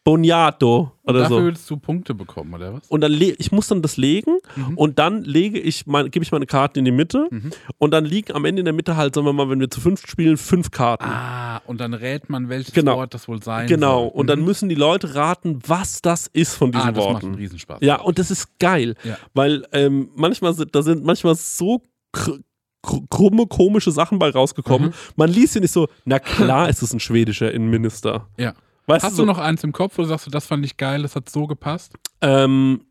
[0.07, 1.43] Boniato oder Dafür so.
[1.45, 2.87] würdest du Punkte bekommen, oder was?
[2.89, 4.77] Und dann ich muss dann das legen Mhm.
[4.77, 7.51] und dann lege ich mein, gebe ich meine Karten in die Mitte Mhm.
[7.79, 9.81] und dann liegen am Ende in der Mitte halt, sagen wir mal, wenn wir zu
[9.81, 11.05] fünf spielen, fünf Karten.
[11.07, 12.97] Ah, und dann rät man, welches Genau.
[12.97, 14.01] Wort das wohl sein genau.
[14.01, 14.09] soll.
[14.11, 14.45] Und dann Mhm.
[14.45, 17.27] müssen die Leute raten, was das ist von diesen ah, das macht Worten.
[17.29, 17.79] einen Riesenspaß.
[17.81, 19.17] Ja, und das ist geil, Ja.
[19.33, 21.81] weil ähm, manchmal sind, da sind manchmal so
[23.11, 24.89] krumme, komische Sachen bei rausgekommen.
[24.89, 24.95] Mhm.
[25.16, 28.28] Man liest hier nicht so, na klar ist es ein schwedischer Innenminister.
[28.37, 28.55] Ja.
[28.87, 31.03] Weißt Hast so, du noch eins im Kopf, wo du sagst, das fand ich geil,
[31.03, 31.95] das hat so gepasst?
[32.20, 32.82] Ähm,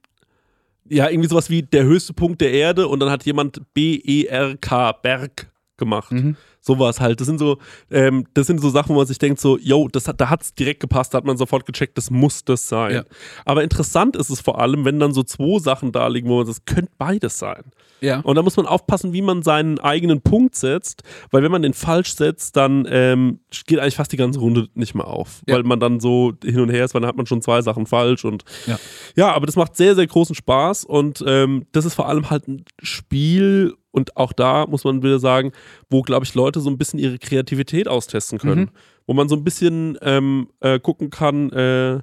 [0.89, 5.53] ja, irgendwie sowas wie der höchste Punkt der Erde und dann hat jemand B-E-R-K, Berg
[5.78, 6.11] gemacht.
[6.11, 6.36] Mhm.
[6.61, 7.19] Sowas halt.
[7.19, 7.57] Das sind so,
[7.91, 10.43] ähm, das sind so Sachen, wo man sich denkt, so, yo, das hat, da hat
[10.43, 12.93] es direkt gepasst, da hat man sofort gecheckt, das muss das sein.
[12.93, 13.03] Ja.
[13.43, 16.45] Aber interessant ist es vor allem, wenn dann so zwei Sachen da liegen, wo man
[16.45, 17.63] sagt, das könnte beides sein.
[17.99, 18.19] Ja.
[18.21, 21.74] Und da muss man aufpassen, wie man seinen eigenen Punkt setzt, weil wenn man den
[21.74, 25.55] falsch setzt, dann ähm, geht eigentlich fast die ganze Runde nicht mehr auf, Ja.
[25.55, 27.86] weil man dann so hin und her ist, weil dann hat man schon zwei Sachen
[27.88, 28.80] falsch und Ja.
[29.15, 32.47] ja, aber das macht sehr, sehr großen Spaß und ähm, das ist vor allem halt
[32.47, 35.51] ein Spiel und auch da muss man wieder sagen,
[35.89, 38.61] wo, glaube ich, Leute so ein bisschen ihre Kreativität austesten können.
[38.61, 38.69] Mhm.
[39.05, 41.99] Wo man so ein bisschen ähm, äh, gucken kann, äh,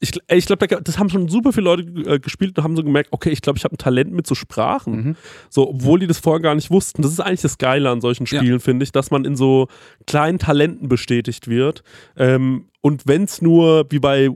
[0.00, 2.84] ich, ey, ich glaube, das haben schon super viele Leute äh, gespielt und haben so
[2.84, 4.94] gemerkt, okay, ich glaube, ich habe ein Talent mit so Sprachen.
[4.94, 5.16] Mhm.
[5.48, 7.00] So, obwohl die das vorher gar nicht wussten.
[7.00, 8.38] Das ist eigentlich das Geile an solchen Ja.
[8.38, 9.68] Spielen, finde ich, dass man in so
[10.06, 11.82] kleinen Talenten bestätigt wird.
[12.16, 14.28] Ähm, und wenn es nur wie bei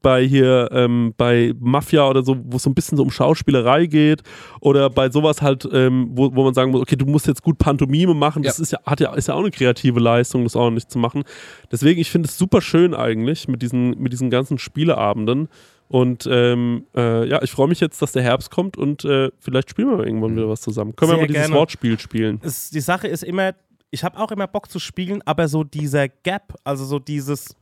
[0.00, 3.86] bei hier ähm, bei Mafia oder so, wo es so ein bisschen so um Schauspielerei
[3.86, 4.22] geht
[4.60, 7.58] oder bei sowas halt, ähm, wo, wo man sagen muss, okay, du musst jetzt gut
[7.58, 8.62] Pantomime machen, das Ja.
[8.62, 11.24] ist ja, hat ja, ist ja auch eine kreative Leistung, das ordentlich zu machen.
[11.70, 15.48] Deswegen, ich finde es super schön eigentlich mit diesen, mit diesen ganzen Spieleabenden.
[15.88, 19.68] Und ähm, äh, ja, ich freue mich jetzt, dass der Herbst kommt und äh, vielleicht
[19.68, 20.96] spielen wir irgendwann wieder was zusammen.
[20.96, 21.54] Können wir Sehr mal dieses gerne.
[21.54, 22.40] Wortspiel spielen?
[22.42, 23.52] Es, die Sache ist immer,
[23.90, 27.54] ich habe auch immer Bock zu spielen, aber so dieser Gap, also so dieses,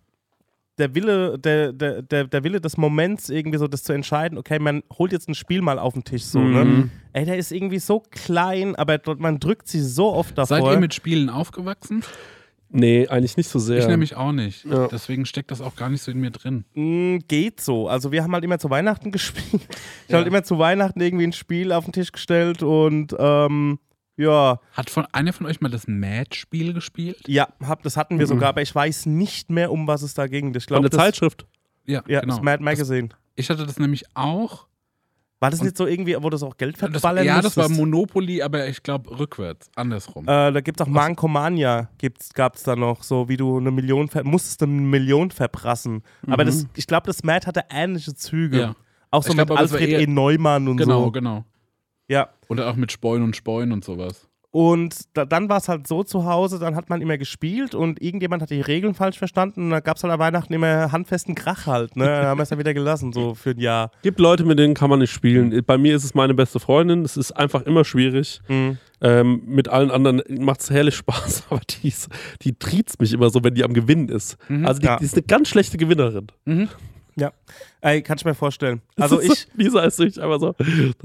[0.80, 4.58] der Wille, der, der, der, der Wille des Moments, irgendwie so das zu entscheiden, okay,
[4.58, 6.64] man holt jetzt ein Spiel mal auf den Tisch so, ne?
[6.64, 6.90] Mhm.
[7.12, 10.58] Ey, der ist irgendwie so klein, aber man drückt sie so oft davor.
[10.58, 12.02] Seid ihr mit Spielen aufgewachsen?
[12.72, 13.78] Nee, eigentlich nicht so sehr.
[13.80, 14.64] Ich nämlich auch nicht.
[14.64, 14.86] Ja.
[14.86, 16.64] Deswegen steckt das auch gar nicht so in mir drin.
[16.74, 17.88] Mm, geht so.
[17.88, 19.46] Also wir haben halt immer zu Weihnachten gespielt.
[19.54, 19.60] Ich
[20.08, 20.14] Ja.
[20.14, 23.80] habe halt immer zu Weihnachten irgendwie ein Spiel auf den Tisch gestellt und ähm,
[24.20, 27.20] ja, Hat von einer von euch mal das Mad-Spiel gespielt?
[27.26, 30.26] ja, hab, das hatten wir sogar, aber ich weiß nicht mehr, um was es da
[30.26, 30.54] ging.
[30.54, 31.46] Ich der das, Zeitschrift.
[31.86, 32.34] Ja, ja, genau.
[32.34, 33.08] das Mad Magazine.
[33.34, 34.66] ich hatte das nämlich auch.
[35.42, 37.80] War das nicht so irgendwie, wo das auch Geld Das, verballern ja, das war musstest?
[37.80, 40.24] Monopoly, aber ich glaube rückwärts, andersrum.
[40.24, 41.88] Äh, da gibt es auch Mankomania,
[42.34, 46.02] gab es da noch, so wie du eine Million, ver musstest eine Million verprassen.
[46.26, 48.56] Aber das, ich glaube, das Mad hatte ähnliche Züge.
[48.56, 48.62] Mhm.
[48.62, 48.76] Ja.
[49.10, 50.06] Auch so Ich glaub, mit das Alfred E.
[50.06, 51.10] Neumann und genau, so.
[51.10, 51.44] genau.
[52.06, 52.28] Ja.
[52.50, 54.26] Oder auch mit Spoin und Spoin und sowas.
[54.52, 58.02] Und da, dann war es halt so zu Hause, dann hat man immer gespielt und
[58.02, 61.36] irgendjemand hat die Regeln falsch verstanden und dann gab es halt an Weihnachten immer handfesten
[61.36, 61.94] Krach halt.
[61.94, 62.04] Ne?
[62.04, 63.92] Dann haben wir es dann wieder gelassen, so für ein Jahr.
[64.02, 65.62] Gibt Leute, mit denen kann man nicht spielen.
[65.64, 67.04] Bei mir ist es meine beste Freundin.
[67.04, 68.40] Es ist einfach immer schwierig.
[68.48, 68.78] Mhm.
[69.00, 72.08] Ähm, mit allen anderen macht es herrlich Spaß, aber die, ist,
[72.42, 74.36] die triezt mich immer so, wenn die am Gewinnen ist.
[74.64, 74.96] Also die, Ja.
[74.96, 76.26] die ist eine ganz schlechte Gewinnerin.
[77.20, 77.32] Ja.
[77.82, 78.80] Ey, kann ich mir vorstellen.
[78.96, 80.54] Also ich, Lisa ist wirklich einfach so,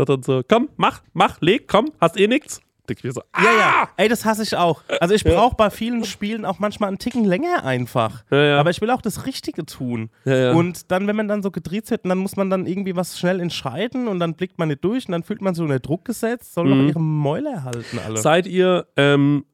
[0.05, 2.61] dann so, komm, mach, mach, leg, komm, hast eh nichts.
[2.88, 3.43] Denk ich mir so, ah!
[3.43, 3.89] Ja, ja.
[3.97, 4.84] Ey, das hasse ich auch.
[4.99, 8.24] Also ich brauche bei vielen Spielen auch manchmal einen Ticken länger einfach.
[8.30, 8.59] Ja, ja.
[8.59, 10.11] Aber ich will auch das Richtige tun.
[10.24, 10.51] Ja.
[10.53, 13.39] Und dann, wenn man dann so gedreht wird, dann muss man dann irgendwie was schnell
[13.39, 16.53] entscheiden und dann blickt man nicht durch und dann fühlt man sich unter Druck gesetzt.
[16.53, 16.70] Soll Mhm.
[16.82, 18.18] doch ihre Mäuler halten alle.
[18.18, 19.45] Seid ihr, ähm,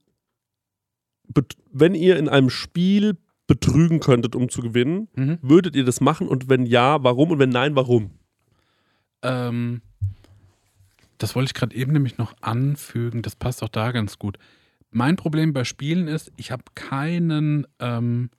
[1.72, 3.16] wenn ihr in einem Spiel
[3.52, 5.38] betrügen könntet, um zu gewinnen, Mhm.
[5.42, 6.28] würdet ihr das machen?
[6.28, 7.32] Und wenn ja, warum?
[7.32, 8.12] Und wenn nein, warum?
[9.24, 9.82] Ähm,
[11.18, 13.22] das wollte ich gerade eben nämlich noch anfügen.
[13.22, 14.38] Das passt auch da ganz gut.
[14.90, 17.68] Mein Problem bei Spielen ist, ich habe keinen.
[17.80, 18.30] Ähm,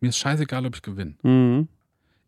[0.00, 1.14] mir ist scheißegal, ob ich gewinne.
[1.22, 1.68] Mhm.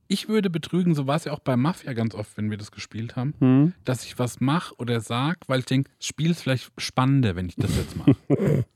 [0.08, 2.70] Ich würde betrügen, so war es ja auch bei Mafia ganz oft, wenn wir das
[2.70, 3.72] gespielt haben, Mhm.
[3.84, 7.48] dass ich was mache oder sag, weil ich denke, das Spiel ist vielleicht spannender, wenn
[7.48, 8.14] ich das jetzt mache.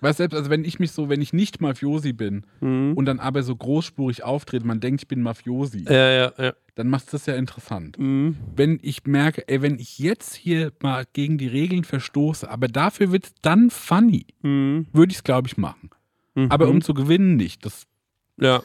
[0.00, 2.94] Weißt selbst, also wenn ich mich so, wenn ich nicht Mafiosi bin Mhm.
[2.96, 7.12] und dann aber so großspurig auftrete, man denkt, ich bin Mafiosi, Ja, ja, dann macht
[7.12, 7.98] das ja interessant.
[7.98, 8.36] Mhm.
[8.56, 13.12] Wenn ich merke, ey, wenn ich jetzt hier mal gegen die Regeln verstoße, aber dafür
[13.12, 14.86] wird es dann funny, Mhm.
[14.92, 15.90] würde ich es, glaube ich, machen.
[16.48, 17.66] Aber um zu gewinnen nicht.
[17.66, 17.84] Das,
[18.38, 18.62] Ja.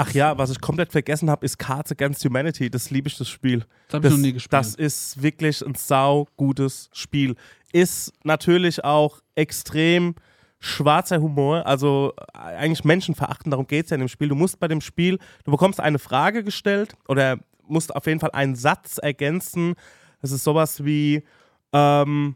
[0.00, 2.70] Ach ja, was ich komplett vergessen habe, ist Cards Against Humanity.
[2.70, 3.64] Das liebe ich, das Spiel.
[3.88, 4.52] das habe ich noch nie gespielt.
[4.52, 7.34] Das ist wirklich ein sau gutes Spiel.
[7.72, 10.14] Ist natürlich auch extrem
[10.60, 14.28] schwarzer Humor, also äh, eigentlich menschenverachtend, darum geht es ja in dem Spiel.
[14.28, 18.30] Du musst bei dem Spiel, du bekommst eine Frage gestellt oder musst auf jeden Fall
[18.32, 19.74] einen Satz ergänzen.
[20.20, 21.22] Das ist sowas wie,
[21.72, 22.34] ähm,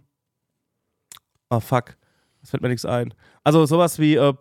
[1.51, 1.97] oh fuck,
[2.41, 3.13] das fällt mir nichts ein.
[3.43, 4.35] Also sowas wie, äh,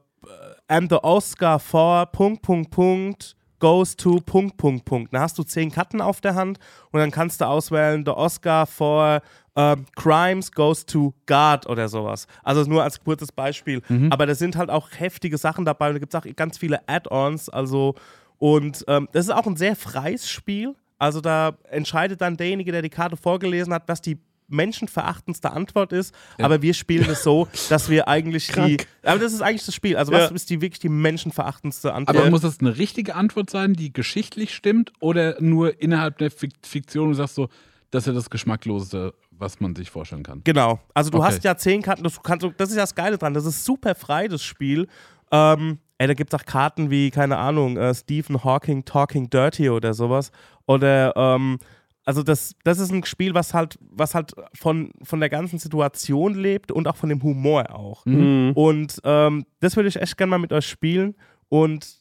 [0.68, 5.14] and the Oscar for Punkt, Punkt, Punkt goes to Punkt, Punkt, Punkt.
[5.14, 6.60] Dann hast du zehn Karten auf der Hand
[6.92, 9.22] und dann kannst du auswählen, the Oscar for
[9.56, 12.28] ähm, Crimes goes to God oder sowas.
[12.44, 13.82] Also nur als kurzes Beispiel.
[14.10, 16.88] Aber da sind halt auch heftige Sachen dabei und da gibt es auch ganz viele
[16.88, 17.50] Add-ons.
[17.50, 17.96] Also,
[18.38, 20.76] und ähm, das ist auch ein sehr freies Spiel.
[20.98, 26.14] Also da entscheidet dann derjenige, der die Karte vorgelesen hat, was die menschenverachtendste Antwort ist.
[26.38, 28.54] Aber wir spielen es so, dass wir eigentlich die.
[28.54, 28.88] Krank.
[29.04, 29.98] Aber das ist eigentlich das Spiel.
[29.98, 30.36] Also was Ja.
[30.36, 32.18] ist die wirklich die menschenverachtendste Antwort?
[32.18, 36.54] aber muss das eine richtige Antwort sein, die geschichtlich stimmt, oder nur innerhalb der Fik-
[36.66, 37.50] Fiktion du sagst so,
[37.92, 40.42] das ist ja das Geschmackloseste, was man sich vorstellen kann?
[40.44, 40.80] Genau.
[40.94, 41.28] Also du Okay.
[41.28, 43.34] hast ja zehn Karten, das, kannst, das ist ja das Geile dran.
[43.34, 44.88] Das ist super frei, das Spiel.
[45.32, 49.70] Ähm, ey, da gibt es auch Karten wie, keine Ahnung, äh, Stephen Hawking Talking Dirty
[49.70, 50.32] oder sowas.
[50.68, 51.58] Oder, ähm,
[52.06, 56.34] also das, das ist ein Spiel, was halt, was halt von, von der ganzen Situation
[56.34, 58.06] lebt und auch von dem Humor auch.
[58.06, 58.52] Mhm.
[58.56, 61.16] Und ähm, das würde ich echt gerne mal mit euch spielen.
[61.50, 62.01] Und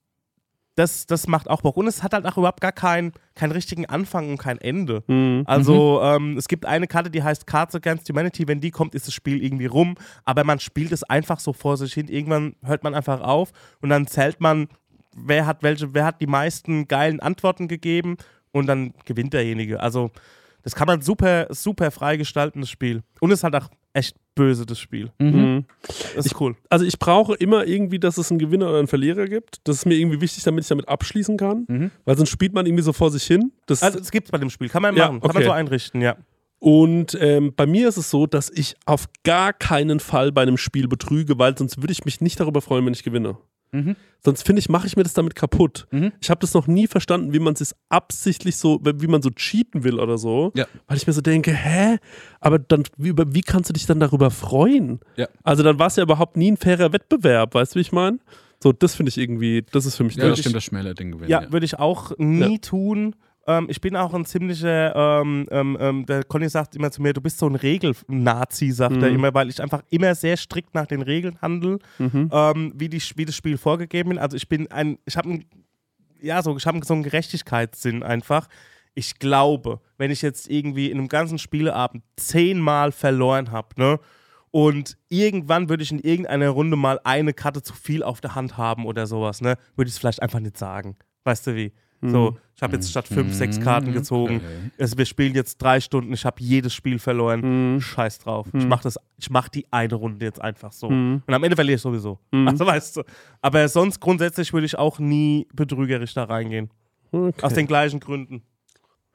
[0.81, 1.77] das, das macht auch Bock.
[1.77, 5.05] Und es hat halt auch überhaupt gar keinen keinen richtigen Anfang und kein Ende.
[5.07, 5.43] Mhm.
[5.47, 8.49] Also ähm, es gibt eine Karte, die heißt Cards Against Humanity.
[8.49, 9.97] Wenn die kommt, ist das Spiel irgendwie rum.
[10.25, 12.09] Aber man spielt es einfach so vor sich hin.
[12.09, 13.53] Irgendwann hört man einfach auf
[13.83, 14.69] und dann zählt man,
[15.15, 18.17] wer hat welche, wer hat die meisten geilen Antworten gegeben
[18.53, 19.81] und dann gewinnt derjenige.
[19.81, 20.11] Also
[20.63, 23.03] das kann man super, super frei gestalten, das Spiel.
[23.21, 25.11] Und es halt auch echt böse, das Spiel.
[25.19, 25.65] Mhm.
[26.17, 26.57] Das ist cool.
[26.69, 29.59] Also ich brauche immer irgendwie, dass es einen Gewinner oder einen Verlierer gibt.
[29.65, 31.91] Das ist mir irgendwie wichtig, damit ich damit abschließen kann.
[32.05, 33.53] Weil sonst spielt man irgendwie so vor sich hin.
[33.67, 34.69] Das, Also es gibt es bei dem Spiel.
[34.69, 35.21] Kann man Ja, machen.
[35.21, 35.39] Kann okay.
[35.41, 36.17] man so einrichten, ja.
[36.59, 40.59] Und ähm, bei mir ist es so, dass ich auf gar keinen Fall bei einem
[40.59, 43.39] Spiel betrüge, weil sonst würde ich mich nicht darüber freuen, wenn ich gewinne.
[43.73, 43.97] Mhm.
[44.23, 45.87] Sonst finde ich, mache ich mir das damit kaputt.
[45.91, 46.13] Mhm.
[46.21, 49.83] Ich habe das noch nie verstanden, wie man es absichtlich so, wie man so cheaten
[49.83, 50.53] will oder so.
[50.55, 50.67] Ja.
[50.87, 51.99] Weil ich mir so denke, hä?
[52.41, 55.01] Aber dann, wie, wie kannst du dich dann darüber freuen?
[55.17, 55.29] Ja.
[55.43, 58.19] Also dann war es ja überhaupt nie ein fairer Wettbewerb, weißt du, wie ich meine?
[58.63, 61.13] So, das finde ich irgendwie, das ist für mich Ja, das stimmt, das schmälert den
[61.13, 61.31] Gewinn.
[61.31, 63.17] Ja, würde ich auch nie tun.
[63.47, 67.13] Ähm, ich bin auch ein ziemlicher, ähm, ähm, ähm, der Conny sagt immer zu mir,
[67.13, 69.15] du bist so ein Regel-Nazi, sagt er Mhm.
[69.17, 72.31] immer, weil ich einfach immer sehr strikt nach den Regeln handle, Mhm.
[72.33, 74.19] ähm, wie, die, wie das Spiel vorgegeben ist.
[74.19, 75.45] Also ich bin ein, ich habe ein,
[76.21, 78.47] ja, so, ich habe so einen Gerechtigkeitssinn einfach.
[78.95, 84.01] Ich glaube, wenn ich jetzt irgendwie in einem ganzen Spieleabend zehnmal verloren habe, ne?
[84.53, 88.57] Und irgendwann würde ich in irgendeiner Runde mal eine Karte zu viel auf der Hand
[88.59, 89.57] haben oder sowas, ne?
[89.77, 90.97] Würde ich es vielleicht einfach nicht sagen.
[91.23, 91.73] Weißt du wie?
[92.03, 94.37] So, ich habe jetzt statt fünf, sechs Karten gezogen.
[94.37, 94.71] Okay.
[94.79, 97.75] Also wir spielen jetzt drei Stunden, ich habe jedes Spiel verloren.
[97.75, 97.81] Mhm.
[97.81, 98.47] Scheiß drauf.
[98.55, 100.89] Ich mache das, ich mache die eine Runde jetzt einfach so.
[100.89, 101.23] Mhm.
[101.27, 102.19] Und am Ende verliere ich sowieso.
[102.33, 103.03] Also weißt du.
[103.43, 106.71] Aber sonst grundsätzlich würde ich auch nie betrügerisch da reingehen.
[107.13, 107.43] Okay.
[107.43, 108.43] Aus den gleichen Gründen.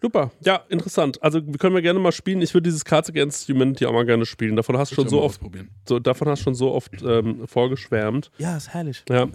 [0.01, 1.23] Super, ja, interessant.
[1.23, 2.41] Also können wir gerne mal spielen.
[2.41, 4.55] Ich würde dieses Cards Against Humanity auch mal gerne spielen.
[4.55, 5.41] Davon hast du schon so oft,
[5.87, 8.29] so, davon hast du schon so oft ähm, vorgeschwärmt.
[8.37, 9.03] Ja, ist herrlich.
[9.09, 9.27] Ja.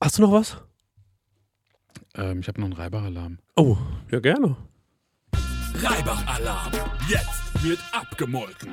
[0.00, 0.56] Hast du noch was?
[2.14, 3.38] Ähm, ich habe noch einen Reibach-Alarm.
[3.56, 3.76] Oh,
[4.10, 4.56] ja gerne.
[5.74, 6.72] Reibach-Alarm.
[7.08, 8.70] Jetzt wird abgemolken.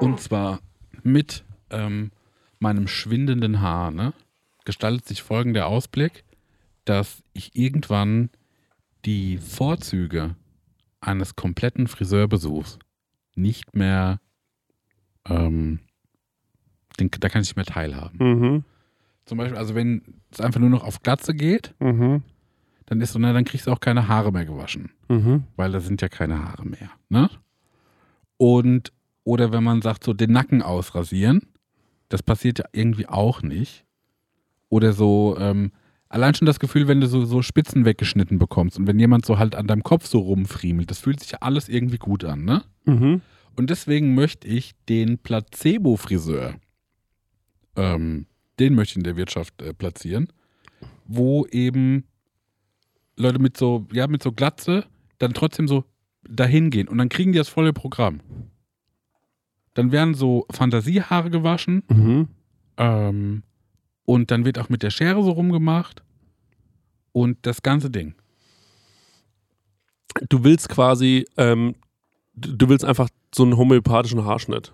[0.00, 0.60] Und zwar
[1.02, 2.10] mit ähm,
[2.58, 4.12] meinem schwindenden Haar, ne,
[4.64, 6.24] gestaltet sich folgender Ausblick,
[6.84, 8.30] dass ich irgendwann
[9.04, 10.36] die Vorzüge
[11.00, 12.78] eines kompletten Friseurbesuchs
[13.34, 14.20] nicht mehr,
[15.26, 15.80] ähm,
[16.98, 18.18] den, da kann ich nicht mehr teilhaben.
[18.18, 18.64] Mhm.
[19.26, 22.22] Zum Beispiel, also wenn es einfach nur noch auf Glatze geht, Mhm.
[22.86, 24.90] dann ist so, na, dann kriegst du auch keine Haare mehr gewaschen.
[25.08, 25.44] Mhm.
[25.56, 26.90] weil da sind ja keine Haare mehr.
[27.08, 27.28] Ne?
[28.36, 28.92] Und,
[29.24, 31.42] oder wenn man sagt, so den Nacken ausrasieren,
[32.08, 33.84] das passiert ja irgendwie auch nicht.
[34.68, 35.72] Oder so, ähm,
[36.08, 39.38] allein schon das Gefühl, wenn du so, so Spitzen weggeschnitten bekommst und wenn jemand so
[39.38, 42.62] halt an deinem Kopf so rumfriemelt, das fühlt sich ja alles irgendwie gut an, ne?
[42.84, 43.20] Mhm.
[43.56, 46.54] Und deswegen möchte ich den Placebo-Friseur,
[47.76, 48.26] ähm,
[48.60, 50.28] den möchte ich in der Wirtschaft äh, platzieren,
[51.06, 52.04] wo eben
[53.16, 54.84] Leute mit so, ja, mit so Glatze
[55.18, 55.84] dann trotzdem so
[56.22, 58.20] dahin gehen und dann kriegen die das volle Programm.
[59.74, 62.28] Dann werden so Fantasiehaare gewaschen Mhm.
[62.76, 63.42] ähm,
[64.04, 66.02] und dann wird auch mit der Schere so rumgemacht
[67.12, 68.14] und das ganze Ding.
[70.28, 71.74] Du willst quasi, ähm,
[72.34, 74.72] du du willst einfach so einen homöopathischen Haarschnitt.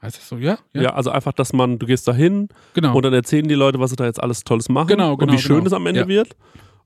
[0.00, 0.36] Heißt das so?
[0.36, 0.58] Ja?
[0.74, 0.94] Ja.
[0.94, 2.94] also einfach, dass man, du gehst da hin genau.
[2.96, 5.32] und dann erzählen die Leute, was sie da jetzt alles Tolles machen Genau, und genau,
[5.32, 5.66] wie schön genau.
[5.66, 6.08] es am Ende Ja.
[6.08, 6.36] wird.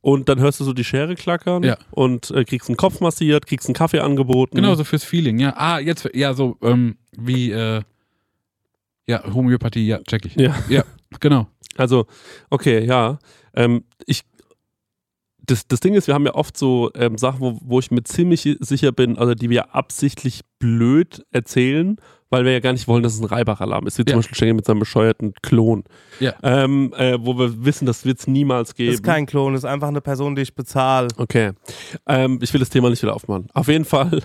[0.00, 1.76] Und dann hörst du so die Schere klackern Ja.
[1.92, 4.56] und äh, kriegst einen Kopf massiert, kriegst einen Kaffee angeboten.
[4.56, 5.54] Genau, so fürs Feeling, ja.
[5.56, 7.82] Ah, jetzt, ja, so, ähm, wie, äh,
[9.06, 10.34] ja, Homöopathie, ja, check ich.
[10.36, 10.54] Ja.
[10.68, 10.84] Ja,
[11.20, 11.46] genau.
[11.76, 12.06] Also,
[12.50, 13.18] okay, ja.
[13.54, 14.22] Ähm, ich,
[15.46, 18.02] das, das Ding ist, wir haben ja oft so ähm, Sachen, wo, wo ich mir
[18.04, 21.96] ziemlich sicher bin, also die wir absichtlich blöd erzählen,
[22.30, 24.16] weil wir ja gar nicht wollen, dass es ein Reibach-Alarm ist, wie zum Ja.
[24.16, 25.84] Beispiel Schengen mit seinem bescheuerten Klon.
[26.20, 26.34] Ja.
[26.42, 28.92] Ähm, äh, wo wir wissen, das wird es niemals geben.
[28.94, 31.08] Ist kein Klon, ist einfach eine Person, die ich bezahle.
[31.16, 31.52] Okay.
[32.06, 33.48] Ähm, ich will das Thema nicht wieder aufmachen.
[33.52, 34.22] Auf jeden Fall,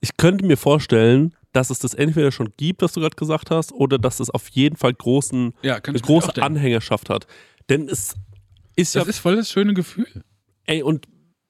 [0.00, 3.72] ich könnte mir vorstellen, dass es das entweder schon gibt, was du gerade gesagt hast,
[3.72, 6.42] oder dass es auf jeden Fall großen, Ja, große.
[6.42, 7.26] Anhängerschaft hat.
[7.68, 8.14] Denn es
[8.76, 10.06] ist ja Das ist voll das schöne Gefühl.
[10.70, 11.08] Ey, und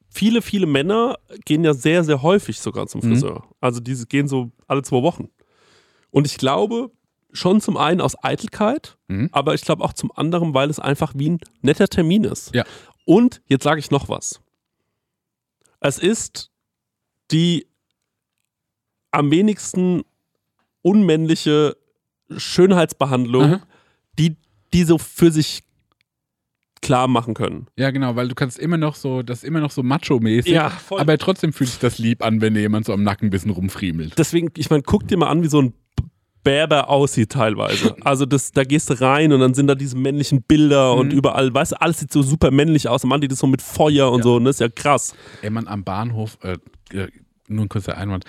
[0.08, 3.08] viele, viele Männer gehen ja sehr, sehr häufig sogar zum Mhm.
[3.12, 3.44] Friseur.
[3.60, 5.28] Also diese gehen so alle zwei Wochen.
[6.10, 6.90] Und ich glaube,
[7.32, 9.28] schon zum einen aus Eitelkeit, Mhm.
[9.32, 12.54] aber ich glaube auch zum anderen, weil es einfach wie ein netter Termin ist.
[12.54, 12.64] Ja.
[13.04, 14.40] Und jetzt sage ich noch was.
[15.80, 16.50] Es ist
[17.30, 17.66] die
[19.10, 20.02] am wenigsten
[20.82, 21.76] unmännliche
[22.34, 23.62] Schönheitsbehandlung, Aha.
[24.18, 24.36] die
[24.72, 25.62] die so für sich
[26.82, 27.66] klar machen können.
[27.76, 30.52] Ja, genau, weil du kannst immer noch so, das ist immer noch so macho-mäßig.
[30.52, 31.00] Ja, voll.
[31.00, 33.50] Aber trotzdem fühlt sich das lieb an, wenn dir jemand so am Nacken ein bisschen
[33.50, 34.18] rumfriemelt.
[34.18, 35.74] deswegen, ich meine, guck dir mal an, wie so ein
[36.42, 37.94] Bärber aussieht teilweise.
[38.04, 41.18] Also das, da gehst du rein und dann sind da diese männlichen Bilder und Mhm.
[41.18, 43.04] überall, weißt du, alles sieht so super männlich aus.
[43.04, 44.22] Man, die das so mit Feuer und Ja.
[44.24, 45.14] so, und das ist ja krass.
[45.42, 46.56] Ey, man, am Bahnhof, äh,
[46.96, 47.08] äh,
[47.48, 48.24] nur ein kurzer Einwand,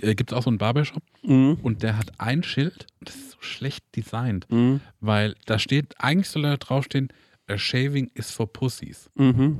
[0.00, 1.58] äh, gibt es auch so einen Barbershop Mhm.
[1.62, 4.80] und der hat ein Schild, das ist so schlecht designt, Mhm.
[5.00, 7.08] weil da steht, eigentlich soll da draufstehen,
[7.48, 9.10] a shaving is for pussies.
[9.14, 9.58] Mhm.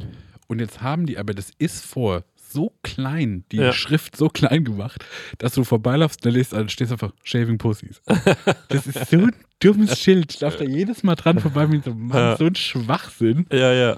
[0.48, 3.72] Und jetzt haben die aber das ist vor so klein, die Ja.
[3.72, 5.02] Schrift so klein gemacht,
[5.38, 8.02] dass du vorbeilaufst und da liest, also stehst einfach Shaving Pussies.
[8.68, 10.34] Das ist so ein dummes Schild.
[10.34, 12.36] Ich laufe da jedes Mal dran vorbei mit so, Mann, Ja.
[12.36, 13.46] so ein Schwachsinn.
[13.50, 13.96] Ja, ja.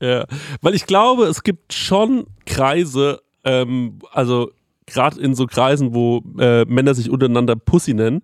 [0.00, 0.26] Ja.
[0.62, 4.52] Weil ich glaube, es gibt schon Kreise, ähm, also
[4.92, 8.20] gerade in so Kreisen, wo äh, Männer sich untereinander Pussy nennen,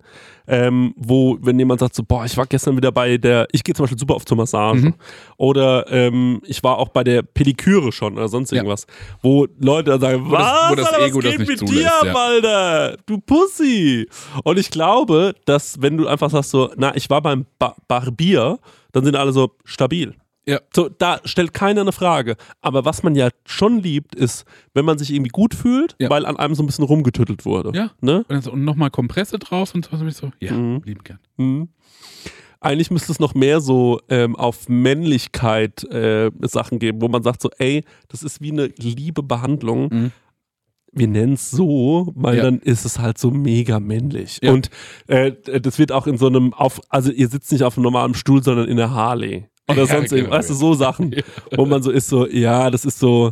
[0.47, 3.73] ähm, wo, wenn jemand sagt so, boah, ich war gestern wieder bei der, ich gehe
[3.75, 4.93] zum Beispiel super oft zur Massage Mhm.
[5.37, 8.57] oder ähm, ich war auch bei der Pediküre schon oder sonst Ja.
[8.57, 8.85] irgendwas,
[9.21, 11.49] wo Leute dann sagen, Wo das- was, wo das Alter, Ego was das geht nicht
[11.49, 12.13] mit zulässt, dir ab, ja.
[12.15, 14.07] Alter, du Pussy.
[14.43, 18.59] Und ich glaube, dass wenn du einfach sagst so, na, ich war beim ba Barbier,
[18.93, 20.13] dann sind alle so stabil.
[20.47, 20.59] Ja.
[20.73, 22.37] So, da stellt keiner eine Frage.
[22.61, 26.09] Aber was man ja schon liebt, ist, wenn man sich irgendwie gut fühlt, Ja.
[26.09, 27.77] weil an einem so ein bisschen rumgetüttelt wurde.
[27.77, 27.91] Ja.
[28.01, 28.23] Ne?
[28.29, 29.97] Und, so, und nochmal Kompresse drauf und so.
[30.09, 30.81] So, ja, Mhm.
[30.85, 31.19] lieb gern.
[31.35, 31.69] Mhm.
[32.59, 37.41] Eigentlich müsste es noch mehr so ähm, auf Männlichkeit äh, Sachen geben, wo man sagt
[37.41, 39.89] so, ey, das ist wie eine liebe Behandlung.
[39.91, 40.11] Mhm.
[40.93, 42.43] Wir nennen es so, weil Ja.
[42.43, 44.39] dann ist es halt so mega männlich.
[44.41, 44.53] Ja.
[44.53, 44.69] Und
[45.07, 48.13] äh, das wird auch in so einem, auf, also ihr sitzt nicht auf einem normalen
[48.15, 49.45] Stuhl, sondern in der Harley.
[49.71, 50.37] Oder Ja, sonst genau, irgendwas.
[50.39, 50.59] Weißt du, ja.
[50.59, 51.15] so Sachen,
[51.55, 53.31] wo man so ist, so, ja, das ist so,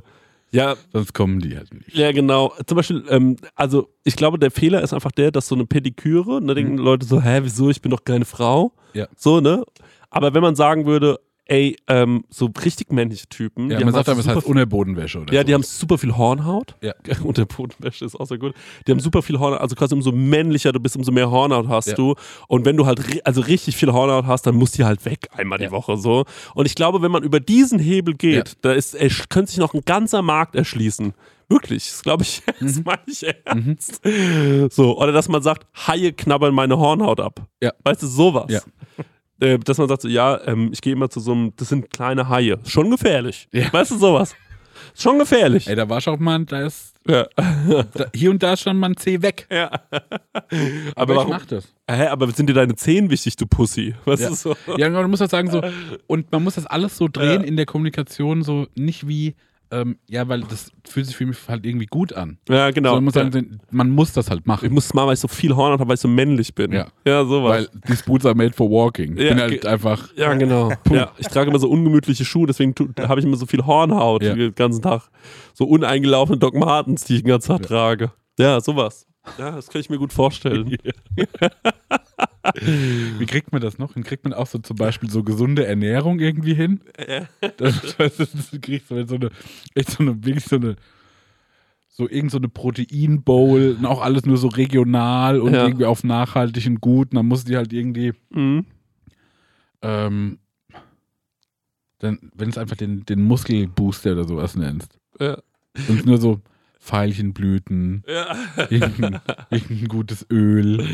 [0.51, 1.93] ja, Sonst kommen die halt nicht.
[1.95, 2.53] ja, genau.
[2.65, 6.41] Zum Beispiel, ähm, also ich glaube, der Fehler ist einfach der, dass so eine Pediküre,
[6.41, 8.71] da denken Leute so, hä, wieso, ich bin doch keine Frau.
[8.93, 8.99] Mhm.
[8.99, 9.07] Ja.
[9.17, 9.63] So, ne?
[10.09, 14.03] Aber wenn man sagen würde, ey, ähm, so richtig männliche Typen, Ja, die man haben
[14.03, 15.45] sagt halt aber, es super heißt Unterbodenwäsche oder ja, so.
[15.47, 16.75] die haben super viel Hornhaut.
[16.81, 16.93] Ja.
[17.23, 18.53] Und der Bodenwäsche ist auch sehr gut.
[18.87, 19.61] Die haben super viel Hornhaut.
[19.61, 21.93] Also quasi umso männlicher du bist, umso mehr Hornhaut hast Ja.
[21.95, 22.15] du.
[22.47, 25.57] Und wenn du halt also richtig viel Hornhaut hast, dann muss die halt weg einmal
[25.59, 25.71] die Ja.
[25.71, 26.25] Woche so.
[26.55, 28.53] Und ich glaube, wenn man über diesen Hebel geht, Ja.
[28.61, 31.13] da ist, er könnte sich noch ein ganzer Markt erschließen.
[31.47, 32.83] Wirklich, das glaube ich, das Mhm.
[32.85, 34.01] meine ich ernst.
[34.73, 37.47] So, oder dass man sagt, Haie knabbern meine Hornhaut ab.
[37.61, 37.71] Ja.
[37.83, 38.51] Weißt du, sowas.
[38.51, 38.61] Ja.
[39.39, 41.89] Äh, dass man sagt so, ja, ähm, ich gehe immer zu so einem, das sind
[41.89, 42.57] kleine Haie.
[42.65, 43.47] Schon gefährlich.
[43.51, 43.71] Ja.
[43.73, 44.33] Weißt du, sowas.
[44.97, 45.67] Schon gefährlich.
[45.67, 47.25] Ey, da war schon mal, da ist, Ja.
[47.93, 49.45] da, hier und da ist schon mal ein C weg.
[49.51, 49.69] ja.
[49.91, 50.51] Aber,
[50.95, 51.29] Aber ich warum?
[51.31, 51.73] mach das.
[51.89, 53.93] Hä, aber sind dir deine Zehen wichtig, du Pussy?
[54.05, 54.29] Was Ja.
[54.29, 54.55] ist so?
[54.77, 55.61] Ja, man muss das sagen so.
[56.07, 57.47] Und man muss das alles so drehen Ja.
[57.47, 59.35] in der Kommunikation so nicht wie,
[59.75, 62.37] ähm, ja, weil das fühlt sich für mich halt irgendwie gut an.
[62.47, 62.95] Ja, genau.
[62.95, 63.23] Sondern man muss ja.
[63.31, 64.73] sagen, man muss das halt ich machen.
[64.73, 66.71] muss es mal, weil ich so viel Horn habe, weil ich so männlich bin.
[66.71, 66.87] Ja.
[67.05, 67.67] ja sowas.
[67.73, 69.17] Weil these boots are made for walking.
[69.17, 70.09] Ich Ja, bin halt einfach.
[70.15, 70.71] ja, genau.
[70.91, 74.33] Ja, ich trage immer so ungemütliche Schuhe, deswegen habe ich immer so viel Hornhaut Ja.
[74.33, 75.09] den ganzen Tag.
[75.53, 78.11] So uneingelaufene Doc Martens, die ich den ganzen Tag trage.
[78.39, 79.07] Ja, sowas.
[79.37, 80.77] Ja, das kann ich mir gut vorstellen.
[83.19, 83.93] Wie kriegt man das noch?
[83.93, 84.03] hin?
[84.03, 86.79] kriegt man auch so zum Beispiel so gesunde Ernährung irgendwie hin?
[87.57, 89.29] Das, das, das, du kriegst so eine,
[89.75, 90.75] echt so eine, wirklich so eine,
[91.87, 95.65] so irgend so eine Proteinbowl und auch alles nur so regional und Ja.
[95.65, 97.11] irgendwie auf nachhaltig und gut.
[97.11, 98.65] Und dann muss die halt irgendwie, Mhm.
[99.81, 100.39] ähm,
[101.99, 104.99] dann, wenn es einfach den, den Muskelbooster oder sowas nennst.
[105.19, 105.37] Ja.
[105.87, 106.41] Und nur so
[106.79, 108.35] Veilchenblüten, Ja.
[108.69, 110.85] irgendein, irgendein gutes Öl.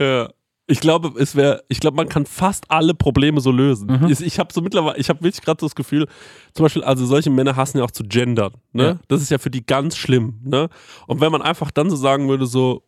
[0.00, 0.30] Ja.
[0.70, 3.88] Ich glaube, es wäre, ich glaube, man kann fast alle Probleme so lösen.
[3.88, 4.08] Mhm.
[4.08, 6.06] Ich, ich habe so mittlerweile, ich habe wirklich gerade so das Gefühl,
[6.54, 8.54] zum Beispiel, also solche Männer hassen ja auch zu gendern.
[8.72, 8.84] Ne?
[8.84, 8.98] Ja.
[9.08, 10.40] Das ist ja für die ganz schlimm.
[10.44, 10.68] Ne?
[11.06, 12.84] Und wenn man einfach dann so sagen würde, so,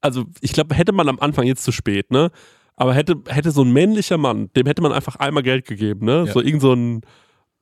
[0.00, 2.30] also ich glaube, hätte man am Anfang jetzt zu spät, ne?
[2.76, 6.24] Aber hätte, hätte so ein männlicher Mann, dem hätte man einfach einmal Geld gegeben, ne?
[6.26, 6.32] Ja.
[6.32, 7.00] So irgend so ein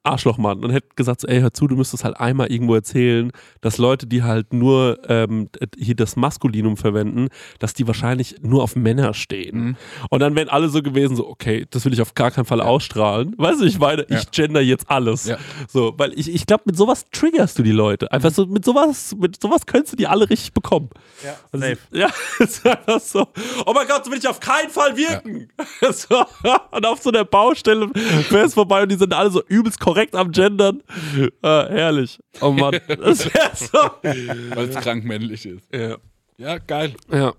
[0.04, 3.32] Arschlochmann und hätte gesagt, so, ey, hör zu, du müsstest halt einmal irgendwo erzählen,
[3.62, 5.48] dass Leute, die halt nur ähm,
[5.78, 7.28] hier das Maskulinum verwenden,
[7.58, 9.56] dass die wahrscheinlich nur auf Männer stehen.
[9.64, 9.76] Mhm.
[10.10, 12.60] Und dann wären alle so gewesen, so, okay, das will ich auf gar keinen Fall
[12.60, 13.34] ausstrahlen.
[13.38, 14.18] Weißt du, ich meine, Ja.
[14.18, 15.24] ich gender jetzt alles.
[15.26, 15.38] Ja.
[15.72, 18.12] So, weil ich, ich glaube, mit sowas triggerst du die Leute.
[18.12, 20.90] Einfach so, mit sowas, mit sowas könntest du die alle richtig bekommen.
[21.24, 21.78] Ja, Also, safe.
[21.92, 22.08] Ja,
[22.40, 23.26] ist einfach so.
[23.64, 25.48] Oh mein Gott, so will ich auf keinen Fall wirken.
[25.92, 26.24] So,
[26.72, 27.88] und auf so der Baustelle
[28.30, 30.82] wäre es vorbei und die sind alle so übelst korrekt am Gendern.
[31.16, 32.18] Äh, herrlich.
[32.40, 32.78] Oh Mann.
[32.88, 33.78] Das wäre so.
[34.02, 35.72] Weil es krank männlich ist.
[35.72, 35.96] Ja.
[36.36, 36.94] Ja, geil.
[37.12, 37.32] Ja,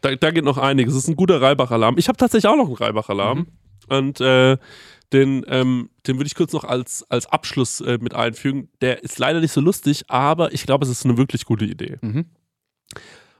[0.00, 0.94] da, da geht noch einiges.
[0.94, 1.98] Es ist ein guter Reibach-Alarm.
[1.98, 3.46] Ich habe tatsächlich auch noch einen Reibach-Alarm.
[3.88, 4.56] Und äh,
[5.12, 8.68] den, ähm, den würde ich kurz noch als, als Abschluss äh, mit einfügen.
[8.80, 11.98] Der ist leider nicht so lustig, aber ich glaube, es ist eine wirklich gute Idee.
[12.00, 12.26] Mhm.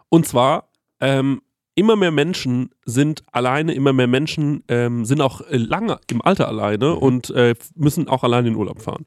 [0.09, 0.69] Und zwar,
[1.01, 1.43] ähm,
[1.75, 6.49] immer mehr Menschen sind alleine, immer mehr Menschen ähm, sind auch äh, lange im Alter
[6.49, 9.07] alleine und äh, müssen auch alleine in Urlaub fahren.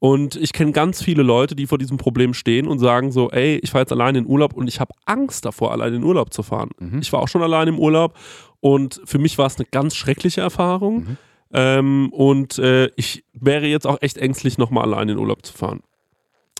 [0.00, 3.58] Und ich kenne ganz viele Leute, die vor diesem Problem stehen und sagen so, ey,
[3.62, 6.44] ich fahre jetzt alleine in Urlaub und ich habe Angst davor, alleine in Urlaub zu
[6.44, 6.70] fahren.
[6.78, 7.00] Mhm.
[7.00, 8.16] Ich war auch schon alleine im Urlaub
[8.60, 11.16] und für mich war es eine ganz schreckliche Erfahrung.
[11.52, 15.80] Ähm, und äh, ich wäre jetzt auch echt ängstlich, nochmal alleine in Urlaub zu fahren.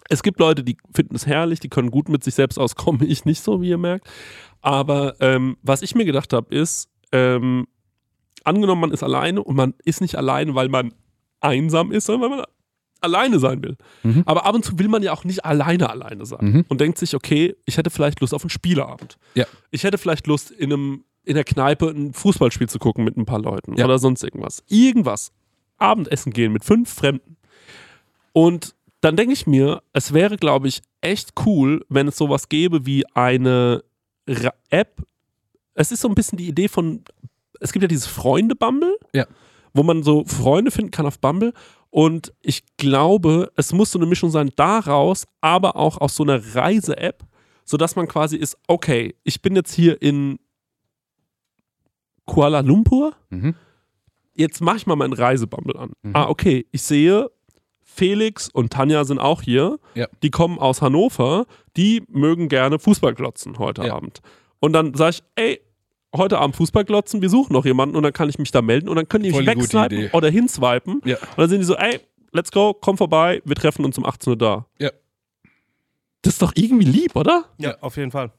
[0.09, 3.03] Es gibt Leute, die finden es herrlich, die können gut mit sich selbst auskommen.
[3.09, 4.09] Ich nicht so, wie ihr merkt.
[4.61, 7.67] Aber ähm, was ich mir gedacht habe, ist, ähm,
[8.45, 10.95] angenommen, man ist alleine und man ist nicht allein, weil man
[11.41, 12.47] einsam ist, sondern weil man
[13.01, 13.77] alleine sein will.
[14.03, 14.23] Mhm.
[14.27, 16.65] Aber ab und zu will man ja auch nicht alleine alleine sein Mhm.
[16.69, 19.19] und denkt sich, okay, ich hätte vielleicht Lust auf einen Spieleabend.
[19.35, 19.45] Ja.
[19.71, 23.27] Ich hätte vielleicht Lust, in einem in der Kneipe ein Fußballspiel zu gucken mit ein
[23.27, 23.85] paar Leuten Ja.
[23.85, 24.65] oder sonst irgendwas.
[24.69, 25.31] Irgendwas.
[25.77, 27.37] Abendessen gehen mit fünf Fremden.
[28.33, 32.85] Und dann denke ich mir, es wäre, glaube ich, echt cool, wenn es sowas gäbe
[32.87, 33.85] wie eine
[34.29, 35.03] Ra App.
[35.75, 37.05] Es ist so ein bisschen die Idee von,
[37.61, 39.27] es gibt ja dieses Freunde-Bumble, Ja.
[39.73, 41.53] wo man so Freunde finden kann auf Bumble.
[41.91, 46.55] Und ich glaube, es muss so eine Mischung sein daraus, aber auch aus so einer
[46.55, 47.25] Reise-App,
[47.65, 50.39] sodass man quasi ist, okay, ich bin jetzt hier in
[52.27, 53.55] Kuala Lumpur, Mhm.
[54.35, 55.93] jetzt mache ich mal meinen Reisebumble an.
[56.13, 57.31] Ah, okay, ich sehe,
[57.99, 59.81] Felix und Tanja sind auch hier.
[59.95, 60.07] Ja.
[60.23, 61.47] Die kommen aus Hannover.
[61.77, 63.95] Die mögen gerne Fußball glotzen heute Ja.
[63.95, 64.21] Abend.
[64.61, 65.61] Und dann sage ich, ey,
[66.15, 68.89] heute Abend Fußball glotzen, wir suchen noch jemanden und dann kann ich mich da melden
[68.89, 71.03] und dann können die Voll mich wegswipen oder hinswipen.
[71.05, 71.17] Ja.
[71.17, 72.01] Und dann sind die so, ey,
[72.33, 74.67] let's go, komm vorbei, wir treffen uns um 18 Uhr da.
[74.79, 74.91] Ja.
[76.23, 77.47] Das ist doch irgendwie lieb, oder?
[77.59, 78.31] Ja, auf jeden Fall.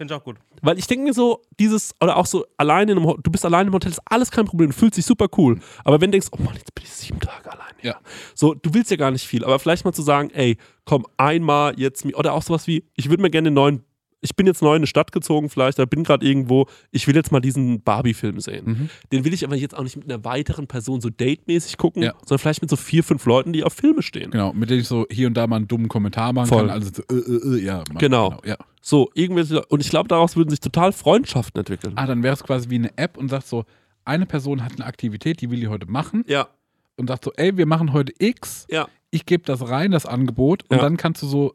[0.00, 0.38] Finde ich auch gut.
[0.62, 3.68] Weil ich denke mir so, dieses, oder auch so alleine in einem du bist alleine
[3.68, 5.60] im Hotel, ist alles kein Problem, du fühlst dich super cool.
[5.84, 7.74] Aber wenn du denkst, oh Mann, jetzt bin ich sieben Tage alleine.
[7.82, 7.96] Ja.
[8.34, 10.56] So, du willst ja gar nicht viel, aber vielleicht mal zu sagen, ey,
[10.86, 13.84] komm, einmal jetzt, oder auch sowas wie, ich würde mir gerne den neuen,
[14.22, 17.14] ich bin jetzt neu in eine Stadt gezogen, vielleicht, da bin gerade irgendwo, ich will
[17.14, 18.64] jetzt mal diesen Barbie-Film sehen.
[18.66, 18.90] Mhm.
[19.12, 22.12] Den will ich aber jetzt auch nicht mit einer weiteren Person so datemäßig gucken, Ja.
[22.26, 24.30] sondern vielleicht mit so vier, fünf Leuten, die auf Filme stehen.
[24.30, 26.66] Genau, mit denen ich so hier und da mal einen dummen Kommentar machen Voll.
[26.66, 26.70] kann.
[26.70, 27.84] Also so, äh, äh, äh, ja.
[27.92, 28.38] mach- Genau.
[28.44, 28.56] Ja.
[28.82, 31.92] So, irgendwelche, und ich glaube, daraus würden sich total Freundschaften entwickeln.
[31.96, 33.64] Ah, dann wäre es quasi wie eine App und sagt so,
[34.04, 36.48] eine Person hat eine Aktivität, die will die heute machen Ja,
[36.96, 40.64] und sagt so, ey, wir machen heute X, ja, ich gebe das rein, das Angebot,
[40.68, 40.82] und Ja.
[40.82, 41.54] dann kannst du so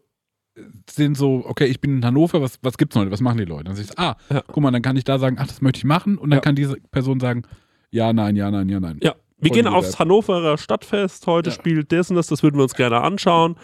[0.90, 3.66] sehen so, okay, ich bin in Hannover, was, was gibt's heute, was machen die Leute?
[3.66, 4.42] Dann sagst du, ah, Ja.
[4.48, 6.42] guck mal, dann kann ich da sagen, ach, das möchte ich machen und dann Ja.
[6.42, 7.44] kann diese Person sagen,
[7.92, 9.00] ja, nein, ja, nein, ja, nein.
[9.04, 10.00] Ja, wir Voll gehen aufs App.
[10.00, 11.28] Hannoverer Stadtfest.
[11.28, 11.56] Heute Ja.
[11.56, 13.56] spielt das und das, das würden wir uns gerne anschauen.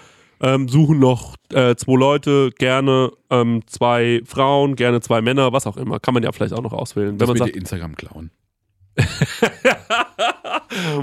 [0.44, 5.78] Ähm, suchen noch äh, zwei Leute, gerne ähm, zwei Frauen, gerne zwei Männer, was auch
[5.78, 6.00] immer.
[6.00, 7.18] Kann man ja vielleicht auch noch auswählen.
[7.18, 8.32] Das Wenn man sagt, Instagram klauen.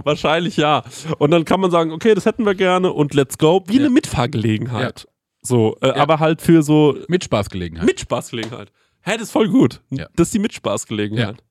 [0.05, 0.83] wahrscheinlich ja.
[1.19, 3.63] Und dann kann man sagen, okay, das hätten wir gerne und let's go.
[3.67, 3.81] Wie Ja.
[3.81, 5.07] eine Mitfahrgelegenheit.
[5.43, 7.87] So, äh, aber halt für so Mit Spaßgelegenheit.
[7.87, 8.73] Mitspaßgelegenheit.
[9.03, 9.81] Hä, das ist voll gut.
[9.91, 10.07] Ja.
[10.17, 11.43] Das ist die Mitspaßgelegenheit.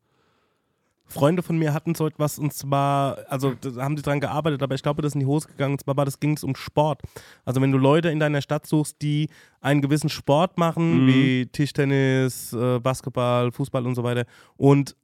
[1.10, 4.76] Freunde von mir hatten so etwas und zwar, also da haben die dran gearbeitet, aber
[4.76, 5.76] ich glaube, das ist in die Hose gegangen.
[5.76, 7.02] Und zwar war das ging es um Sport.
[7.46, 9.30] Also wenn du Leute in deiner Stadt suchst, die
[9.62, 11.08] einen gewissen Sport machen, Mhm.
[11.08, 14.26] wie Tischtennis, äh, Basketball, Fußball und so weiter,
[14.58, 14.98] und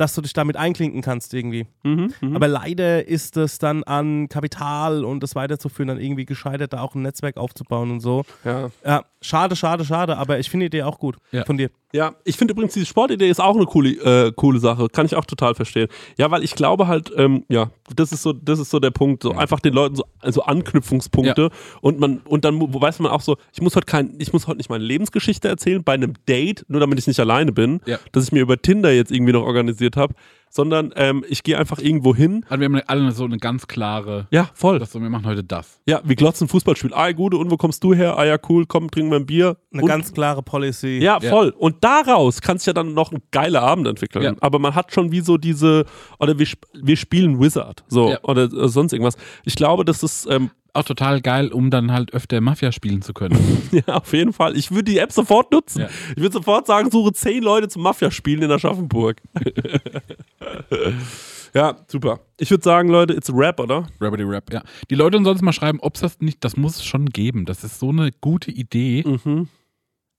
[0.00, 1.66] dass du dich damit einklinken kannst irgendwie.
[1.82, 2.34] Mhm, mhm.
[2.36, 6.94] Aber leider ist es dann an Kapital und das weiterzuführen dann irgendwie gescheitert, da auch
[6.94, 8.24] ein Netzwerk aufzubauen und so.
[8.44, 8.70] ja.
[8.84, 11.44] Ja, schade, schade, schade, aber ich finde die Idee auch gut Ja.
[11.44, 11.68] von dir.
[11.92, 14.86] Ja, ich finde übrigens, diese Sportidee ist auch eine coole, äh, coole Sache.
[14.88, 15.88] Kann ich auch total verstehen.
[16.16, 19.24] Ja, weil ich glaube halt, ähm, ja, das ist so, das ist so der Punkt.
[19.24, 21.50] So einfach den Leuten so also Anknüpfungspunkte
[21.80, 24.58] und man, und dann weiß man auch so, ich muss heute kein, ich muss heute
[24.58, 27.98] nicht meine Lebensgeschichte erzählen bei einem Date, nur damit ich nicht alleine bin, Ja.
[28.12, 30.14] dass ich mir über Tinder jetzt irgendwie noch organisiert habe,
[30.52, 32.44] sondern ähm, ich gehe einfach irgendwo hin.
[32.48, 34.78] Also wir haben alle so eine ganz klare, Ja, voll.
[34.80, 35.80] das so, wir machen heute das.
[35.86, 36.92] Ja, wir glotzen Fußballspiel.
[36.92, 38.18] Ah, gute, und wo kommst du her?
[38.18, 39.56] Ah ja, cool, komm, trinken wir ein Bier.
[39.72, 40.98] Eine und, ganz klare Policy.
[40.98, 41.30] Ja, Ja.
[41.30, 41.50] voll.
[41.56, 44.24] Und daraus kann es ja dann noch ein geiler Abend entwickeln.
[44.24, 44.32] Ja.
[44.40, 45.86] Aber man hat schon wie so diese,
[46.18, 46.46] oder wir,
[46.82, 48.18] wir spielen Wizard, so, Ja.
[48.24, 49.16] oder äh, sonst irgendwas.
[49.44, 53.12] Ich glaube, das ist, ähm, Auch total geil, um dann halt öfter Mafia spielen zu
[53.12, 53.36] können.
[53.72, 54.56] ja, auf jeden Fall.
[54.56, 55.80] Ich würde die App sofort nutzen.
[55.80, 55.88] Ja.
[56.14, 59.16] Ich würde sofort sagen, suche zehn Leute zum Mafia-Spielen in Aschaffenburg.
[61.54, 62.20] ja, super.
[62.38, 63.86] Ich würde sagen, Leute, it's a rap, oder?
[64.00, 64.62] Rabbity Rap, ja.
[64.90, 67.44] Die Leute uns sonst mal schreiben, ob es das nicht, das muss es schon geben.
[67.44, 69.04] Das ist so eine gute Idee.
[69.06, 69.48] Mhm.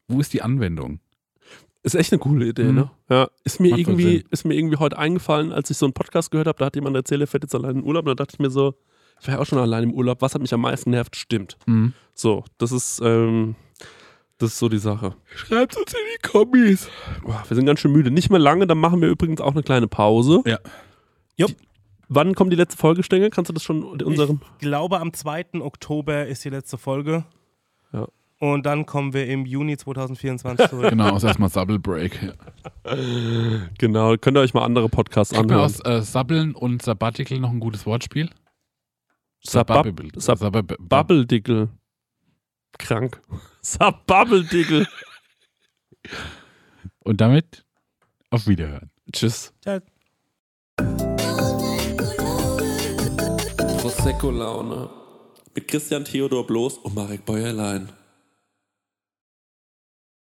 [0.07, 0.99] Wo ist die Anwendung?
[1.83, 2.75] Ist echt eine coole Idee, Mhm.
[2.75, 2.91] ne?
[3.09, 3.29] Ja.
[3.43, 6.47] Ist mir, Macht irgendwie, ist mir irgendwie heute eingefallen, als ich so einen Podcast gehört
[6.47, 8.05] habe, da hat jemand erzählt, er fährt jetzt allein in Urlaub.
[8.05, 8.75] Und da dachte ich mir so,
[9.19, 11.57] ich war ja auch schon allein im Urlaub, was hat mich am meisten nervt, stimmt.
[11.65, 11.93] Mhm.
[12.13, 13.55] So, das ist, ähm,
[14.41, 15.15] das ist so die Sache.
[15.35, 16.89] Schreibt uns in die Kommis.
[17.23, 18.11] Boah, wir sind ganz schön müde.
[18.11, 20.41] Nicht mehr lange, dann machen wir übrigens auch eine kleine Pause.
[20.45, 20.59] Ja.
[21.37, 21.55] Jupp.
[22.09, 23.29] Wann kommt die letzte Folge, Stengel?
[23.29, 24.41] Kannst du das schon in unserem.
[24.59, 25.45] Ich glaube, am 2.
[25.61, 27.23] Oktober ist die letzte Folge.
[27.93, 28.07] Ja.
[28.39, 30.89] Und dann kommen wir im Juni 2024 zurück.
[30.89, 32.19] Genau, ist erstmal Subble Break.
[32.21, 32.97] Ja.
[33.77, 35.63] Genau, könnt ihr euch mal andere Podcasts Kriegt anhören.
[35.65, 38.29] aus äh, Sabbeln und Sabbatical noch ein gutes Wortspiel?
[39.47, 39.85] Sabab-
[40.17, 41.69] Sabbabble.
[42.81, 43.21] Krank.
[43.61, 44.87] Sabbubble-Dickel.
[47.03, 47.65] Und damit
[48.29, 48.89] auf Wiederhören.
[49.11, 49.53] Tschüss.
[49.61, 49.79] Ciao.
[53.81, 54.89] Prosecco-Laune.
[55.53, 57.89] Mit Christian Theodor Bloß und Marek Bäuerlein.